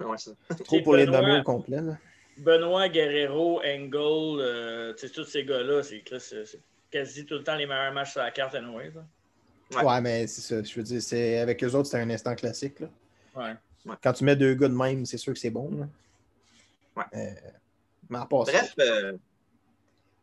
[0.64, 1.80] Trop pour les nommer au complet.
[1.80, 1.96] Là.
[2.36, 6.02] Benoît, Guerrero, Angle, euh, tu sais, tous ces gars-là, c'est
[6.92, 8.92] quasi tout le temps les meilleurs matchs sur la carte, anyway.
[8.94, 9.02] là.
[9.76, 9.84] Ouais.
[9.84, 10.62] Ouais, mais c'est ça.
[10.62, 12.78] Je veux dire, c'est- avec eux autres, c'était un instant classique.
[12.80, 12.88] Là.
[13.34, 13.96] Ouais.
[14.02, 15.70] Quand tu mets deux gars de même, c'est sûr que c'est bon.
[15.76, 15.86] Là.
[16.96, 17.04] Ouais.
[17.18, 17.34] Euh,
[18.10, 19.18] mais à part Bref, euh, ça,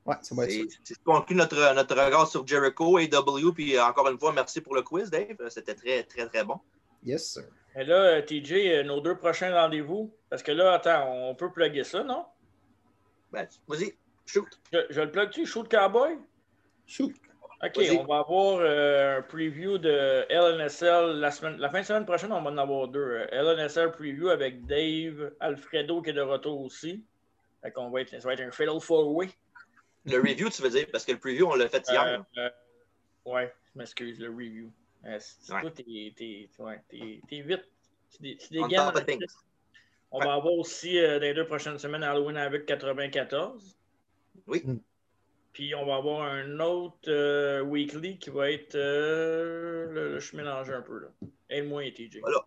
[0.05, 0.51] ouais, ça va être
[0.83, 0.99] c'est ça.
[1.03, 3.51] conclut notre, notre regard sur Jericho, AW.
[3.53, 5.35] Puis euh, encore une fois, merci pour le quiz, Dave.
[5.49, 6.59] C'était très, très, très bon.
[7.03, 7.43] Yes, sir.
[7.75, 12.03] Et là, TJ, nos deux prochains rendez-vous, parce que là, attends, on peut plugger ça,
[12.03, 12.25] non?
[13.31, 14.47] Ben, vas-y, shoot.
[14.71, 16.17] Je, je le plug-tu, Shoot Cowboy?
[16.89, 17.13] Shoot.
[17.61, 22.05] OK, on va avoir euh, un preview de LNSL la, semaine, la fin de semaine
[22.05, 22.99] prochaine, on va en avoir deux.
[22.99, 27.03] Euh, LNSL preview avec Dave, Alfredo qui est de retour aussi.
[27.61, 29.29] Fait qu'on va être, ça va être un Fatal Four Way.
[30.05, 32.25] Le review, tu veux dire, parce que le preview, on l'a fait hier.
[32.37, 32.49] Euh, euh,
[33.25, 34.71] ouais, je m'excuse, le review.
[35.05, 35.61] Euh, c'est- Ouais.
[35.61, 37.65] Toi, t'es, t'es, ouais, t'es, t'es vite.
[38.11, 39.19] Tu dé- tu On dégaines.
[40.11, 40.25] Ouais.
[40.25, 43.77] va avoir aussi euh, dans les deux prochaines semaines Halloween avec 94.
[44.47, 44.63] Oui.
[45.53, 48.75] Puis on va avoir un autre euh, weekly qui va être.
[48.75, 51.07] euh, là, là, je suis mélangé un peu là.
[51.49, 52.19] Aide-moi et TJ.
[52.21, 52.45] Voilà.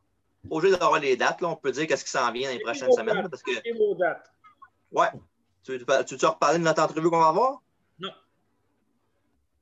[0.50, 2.62] Au lieu d'avoir les dates, là, on peut dire qu'est-ce qui s'en vient dans les
[2.62, 3.22] prochaines semaines.
[3.22, 3.30] dates.
[3.30, 4.32] Parce que, vos dates.
[4.92, 5.08] ouais.
[5.64, 7.62] Tu veux, tu veux reparler de notre entrevue qu'on va avoir?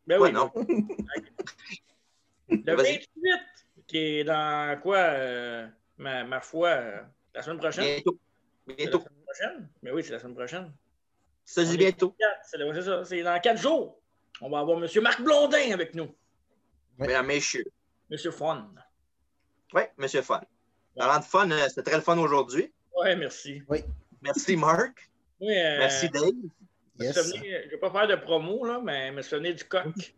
[0.07, 0.33] Ben Ouais, oui.
[0.33, 0.51] non?
[2.49, 2.99] Le Vas-y.
[2.99, 3.07] 28,
[3.87, 5.69] qui est dans quoi, euh,
[5.99, 7.01] ma, ma foi, euh,
[7.35, 7.85] la semaine prochaine?
[7.85, 8.19] Bientôt.
[8.67, 8.99] Bientôt.
[8.99, 9.69] La semaine prochaine?
[9.83, 10.73] Mais oui, c'est la semaine prochaine.
[11.51, 12.15] Ça dit bientôt.
[12.45, 14.01] C'est dans quatre jours.
[14.41, 14.89] On va avoir M.
[15.03, 16.05] Marc Blondin avec nous.
[16.97, 17.09] Ouais.
[17.09, 17.65] Mesdames, messieurs.
[18.09, 18.71] Monsieur Fun.
[19.75, 20.41] Oui, monsieur Fun.
[20.97, 22.73] Parlant de fun, euh, c'était très le fun aujourd'hui.
[22.97, 23.63] Ouais, merci.
[24.23, 25.11] Merci, Marc.
[25.41, 26.31] Oui, euh, Merci, Dave.
[27.01, 27.17] Yes.
[27.17, 30.15] je ne vais pas faire de promo, là, mais me souvenir du coq.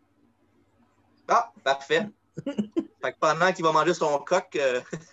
[1.28, 2.09] Ah, parfait.
[2.44, 4.82] fait que pendant qu'il va manger son coq, euh,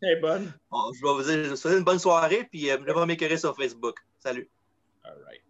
[0.00, 0.52] Elle est bonne.
[0.70, 3.06] bon, je vais vous dire, je vous souhaite une bonne soirée, puis euh, venez pas
[3.06, 3.96] m'écœurer sur Facebook.
[4.24, 4.48] Salut.
[5.04, 5.43] All right.